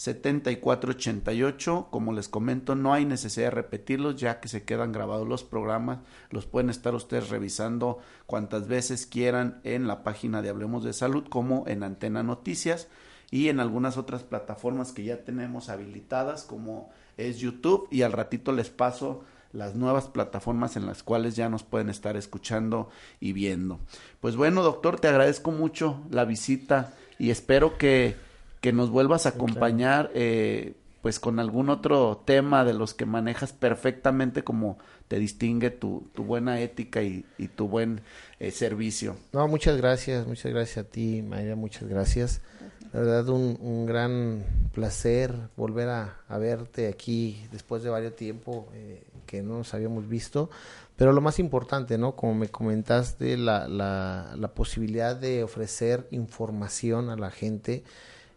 7488, 0.00 1.88
como 1.90 2.14
les 2.14 2.30
comento, 2.30 2.74
no 2.74 2.94
hay 2.94 3.04
necesidad 3.04 3.48
de 3.48 3.50
repetirlos 3.50 4.16
ya 4.16 4.40
que 4.40 4.48
se 4.48 4.62
quedan 4.62 4.92
grabados 4.92 5.28
los 5.28 5.44
programas, 5.44 5.98
los 6.30 6.46
pueden 6.46 6.70
estar 6.70 6.94
ustedes 6.94 7.28
revisando 7.28 7.98
cuantas 8.24 8.66
veces 8.66 9.04
quieran 9.04 9.60
en 9.62 9.86
la 9.86 10.02
página 10.02 10.40
de 10.40 10.48
Hablemos 10.48 10.84
de 10.84 10.94
Salud 10.94 11.24
como 11.28 11.64
en 11.66 11.82
Antena 11.82 12.22
Noticias 12.22 12.88
y 13.30 13.50
en 13.50 13.60
algunas 13.60 13.98
otras 13.98 14.22
plataformas 14.22 14.92
que 14.92 15.04
ya 15.04 15.22
tenemos 15.22 15.68
habilitadas 15.68 16.44
como 16.44 16.88
es 17.18 17.36
YouTube. 17.36 17.86
Y 17.90 18.00
al 18.00 18.12
ratito 18.12 18.52
les 18.52 18.70
paso 18.70 19.22
las 19.52 19.74
nuevas 19.74 20.06
plataformas 20.08 20.76
en 20.76 20.86
las 20.86 21.02
cuales 21.02 21.36
ya 21.36 21.50
nos 21.50 21.62
pueden 21.62 21.90
estar 21.90 22.16
escuchando 22.16 22.88
y 23.20 23.34
viendo. 23.34 23.80
Pues 24.20 24.34
bueno, 24.34 24.62
doctor, 24.62 24.98
te 24.98 25.08
agradezco 25.08 25.50
mucho 25.50 26.00
la 26.10 26.24
visita 26.24 26.94
y 27.18 27.28
espero 27.28 27.76
que 27.76 28.29
que 28.60 28.72
nos 28.72 28.90
vuelvas 28.90 29.26
a 29.26 29.30
acompañar 29.30 30.10
eh, 30.14 30.74
pues 31.02 31.18
con 31.18 31.38
algún 31.38 31.70
otro 31.70 32.22
tema 32.24 32.64
de 32.64 32.74
los 32.74 32.94
que 32.94 33.06
manejas 33.06 33.52
perfectamente 33.52 34.44
como 34.44 34.78
te 35.08 35.18
distingue 35.18 35.70
tu, 35.70 36.08
tu 36.14 36.24
buena 36.24 36.60
ética 36.60 37.02
y, 37.02 37.24
tu 37.56 37.68
buen 37.68 38.02
eh, 38.38 38.50
servicio. 38.50 39.16
No, 39.32 39.48
muchas 39.48 39.76
gracias, 39.76 40.26
muchas 40.26 40.52
gracias 40.52 40.86
a 40.86 40.88
ti, 40.88 41.22
María, 41.22 41.56
muchas 41.56 41.88
gracias. 41.88 42.42
La 42.92 43.00
verdad, 43.00 43.28
un, 43.28 43.56
un 43.60 43.86
gran 43.86 44.44
placer 44.72 45.34
volver 45.56 45.88
a, 45.88 46.16
verte 46.38 46.88
aquí 46.88 47.42
después 47.50 47.82
de 47.82 47.90
varios 47.90 48.16
tiempo 48.16 48.68
eh, 48.74 49.04
que 49.26 49.42
no 49.42 49.58
nos 49.58 49.74
habíamos 49.74 50.08
visto. 50.08 50.50
Pero 50.96 51.12
lo 51.12 51.20
más 51.20 51.38
importante, 51.38 51.96
¿no? 51.96 52.14
Como 52.14 52.34
me 52.34 52.48
comentaste, 52.48 53.36
la, 53.36 53.68
la, 53.68 54.34
la 54.36 54.48
posibilidad 54.48 55.16
de 55.16 55.42
ofrecer 55.42 56.06
información 56.10 57.10
a 57.10 57.16
la 57.16 57.30
gente 57.30 57.84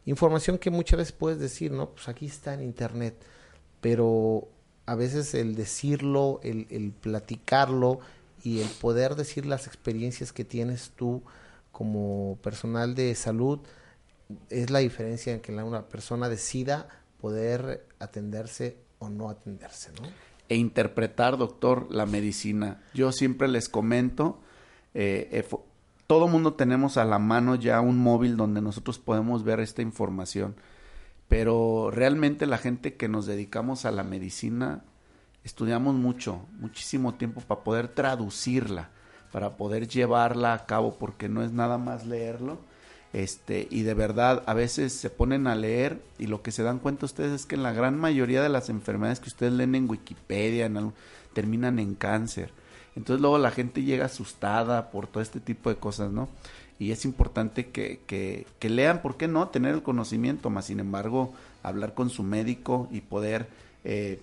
Información 0.05 0.57
que 0.57 0.69
muchas 0.69 0.97
veces 0.97 1.13
puedes 1.13 1.39
decir, 1.39 1.71
¿no? 1.71 1.89
Pues 1.89 2.07
aquí 2.09 2.25
está 2.25 2.53
en 2.53 2.61
internet, 2.61 3.15
pero 3.81 4.47
a 4.85 4.95
veces 4.95 5.33
el 5.33 5.55
decirlo, 5.55 6.39
el, 6.43 6.67
el 6.69 6.91
platicarlo 6.91 7.99
y 8.43 8.59
el 8.59 8.67
poder 8.67 9.15
decir 9.15 9.45
las 9.45 9.67
experiencias 9.67 10.33
que 10.33 10.43
tienes 10.43 10.91
tú 10.95 11.23
como 11.71 12.37
personal 12.41 12.95
de 12.95 13.15
salud 13.15 13.59
es 14.49 14.69
la 14.69 14.79
diferencia 14.79 15.33
en 15.33 15.41
que 15.41 15.51
una 15.51 15.87
persona 15.87 16.29
decida 16.29 16.87
poder 17.19 17.85
atenderse 17.99 18.77
o 18.99 19.09
no 19.09 19.29
atenderse, 19.29 19.91
¿no? 20.01 20.07
E 20.49 20.55
interpretar, 20.55 21.37
doctor, 21.37 21.87
la 21.89 22.05
medicina. 22.05 22.83
Yo 22.93 23.11
siempre 23.11 23.47
les 23.47 23.69
comento, 23.69 24.39
eh, 24.93 25.45
todo 26.13 26.27
mundo 26.27 26.53
tenemos 26.53 26.97
a 26.97 27.05
la 27.05 27.17
mano 27.17 27.55
ya 27.55 27.81
un 27.81 27.97
móvil 27.97 28.37
donde 28.37 28.61
nosotros 28.61 28.99
podemos 28.99 29.43
ver 29.43 29.59
esta 29.59 29.81
información, 29.81 30.55
pero 31.27 31.89
realmente 31.89 32.45
la 32.45 32.59
gente 32.59 32.93
que 32.93 33.07
nos 33.07 33.25
dedicamos 33.25 33.85
a 33.85 33.91
la 33.91 34.03
medicina 34.03 34.83
estudiamos 35.43 35.95
mucho, 35.95 36.45
muchísimo 36.59 37.15
tiempo 37.15 37.41
para 37.41 37.63
poder 37.63 37.87
traducirla, 37.87 38.91
para 39.31 39.57
poder 39.57 39.87
llevarla 39.87 40.53
a 40.53 40.67
cabo, 40.67 40.99
porque 40.99 41.29
no 41.29 41.41
es 41.41 41.51
nada 41.51 41.79
más 41.79 42.05
leerlo. 42.05 42.59
Este, 43.11 43.67
y 43.71 43.81
de 43.81 43.95
verdad, 43.95 44.43
a 44.45 44.53
veces 44.53 44.93
se 44.93 45.09
ponen 45.09 45.47
a 45.47 45.55
leer 45.55 45.99
y 46.19 46.27
lo 46.27 46.43
que 46.43 46.51
se 46.51 46.61
dan 46.61 46.77
cuenta 46.77 47.07
ustedes 47.07 47.31
es 47.31 47.47
que 47.47 47.55
en 47.55 47.63
la 47.63 47.73
gran 47.73 47.97
mayoría 47.97 48.43
de 48.43 48.49
las 48.49 48.69
enfermedades 48.69 49.19
que 49.19 49.29
ustedes 49.29 49.53
leen 49.53 49.73
en 49.73 49.89
Wikipedia 49.89 50.71
terminan 51.33 51.79
en 51.79 51.95
cáncer 51.95 52.51
entonces 52.95 53.21
luego 53.21 53.37
la 53.37 53.51
gente 53.51 53.83
llega 53.83 54.05
asustada 54.05 54.91
por 54.91 55.07
todo 55.07 55.21
este 55.21 55.39
tipo 55.39 55.69
de 55.69 55.77
cosas, 55.77 56.11
¿no? 56.11 56.29
Y 56.79 56.91
es 56.91 57.05
importante 57.05 57.67
que, 57.67 58.01
que, 58.05 58.45
que 58.59 58.69
lean, 58.69 59.01
¿por 59.01 59.17
qué 59.17 59.27
no? 59.27 59.47
Tener 59.47 59.73
el 59.73 59.83
conocimiento, 59.83 60.49
más 60.49 60.65
sin 60.65 60.79
embargo, 60.79 61.33
hablar 61.61 61.93
con 61.93 62.09
su 62.09 62.23
médico 62.23 62.87
y 62.91 63.01
poder, 63.01 63.47
eh, 63.83 64.21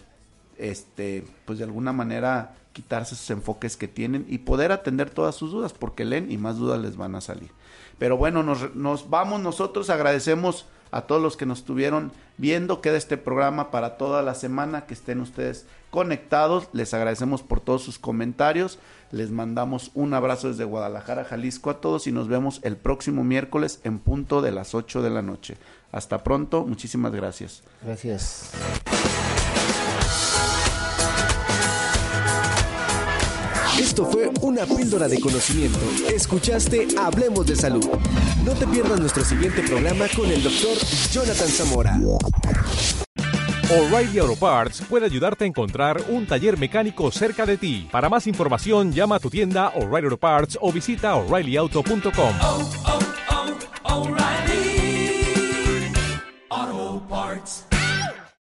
este, 0.59 1.25
pues 1.47 1.59
de 1.59 1.65
alguna 1.65 1.93
manera 1.93 2.55
quitarse 2.73 3.15
esos 3.15 3.31
enfoques 3.31 3.77
que 3.77 3.89
tienen 3.89 4.27
y 4.29 4.39
poder 4.39 4.73
atender 4.73 5.11
todas 5.11 5.35
sus 5.35 5.53
dudas, 5.53 5.73
porque 5.73 6.05
leen 6.05 6.31
y 6.31 6.39
más 6.39 6.59
dudas 6.59 6.81
les 6.81 6.97
van 6.97 7.15
a 7.15 7.21
salir. 7.21 7.51
Pero 7.99 8.17
bueno, 8.17 8.43
nos, 8.43 8.75
nos 8.75 9.11
vamos 9.11 9.41
nosotros, 9.41 9.91
agradecemos 9.91 10.67
a 10.91 11.03
todos 11.03 11.23
los 11.23 11.37
que 11.37 11.47
nos 11.47 11.61
estuvieron 11.61 12.13
viendo. 12.37 12.81
Queda 12.81 12.97
este 12.97 13.17
programa 13.17 13.71
para 13.71 13.97
toda 13.97 14.23
la 14.23 14.35
semana, 14.35 14.87
que 14.87 14.95
estén 14.95 15.21
ustedes 15.21 15.67
conectados. 15.91 16.69
Les 16.73 16.95
agradecemos 16.95 17.43
por 17.43 17.61
todos 17.61 17.83
sus 17.83 17.99
comentarios. 17.99 18.79
Les 19.11 19.31
mandamos 19.31 19.91
un 19.95 20.15
abrazo 20.15 20.49
desde 20.49 20.65
Guadalajara, 20.65 21.25
Jalisco 21.25 21.71
a 21.71 21.81
todos 21.81 22.07
y 22.07 22.13
nos 22.13 22.29
vemos 22.29 22.61
el 22.63 22.77
próximo 22.77 23.25
miércoles 23.25 23.81
en 23.85 23.99
punto 23.99 24.41
de 24.43 24.53
las 24.53 24.75
8 24.75 25.03
de 25.03 25.11
la 25.11 25.23
noche. 25.23 25.57
Hasta 25.93 26.23
pronto, 26.23 26.65
muchísimas 26.65 27.13
gracias. 27.13 27.63
Gracias. 27.83 28.53
Esto 33.81 34.05
fue 34.05 34.31
una 34.43 34.67
píldora 34.67 35.09
de 35.09 35.19
conocimiento. 35.19 35.79
Escuchaste 36.15 36.89
Hablemos 36.99 37.47
de 37.47 37.57
Salud. 37.57 37.89
No 38.45 38.53
te 38.53 38.67
pierdas 38.67 39.01
nuestro 39.01 39.25
siguiente 39.25 39.63
programa 39.63 40.05
con 40.15 40.31
el 40.31 40.43
doctor 40.43 40.77
Jonathan 41.11 41.49
Zamora. 41.49 41.99
O'Reilly 43.71 44.19
Auto 44.19 44.37
Parts 44.37 44.83
puede 44.87 45.07
ayudarte 45.07 45.45
a 45.45 45.47
encontrar 45.47 46.05
un 46.11 46.27
taller 46.27 46.59
mecánico 46.59 47.11
cerca 47.11 47.47
de 47.47 47.57
ti. 47.57 47.89
Para 47.91 48.11
más 48.11 48.27
información, 48.27 48.93
llama 48.93 49.17
a 49.17 49.19
tu 49.19 49.31
tienda 49.31 49.69
O'Reilly 49.69 50.09
Auto 50.09 50.19
Parts 50.19 50.59
o 50.61 50.71
visita 50.71 51.15
oreillyauto.com. 51.15 52.35
Oh, 52.43 52.71
oh, 52.85 52.99
oh, 53.85 54.11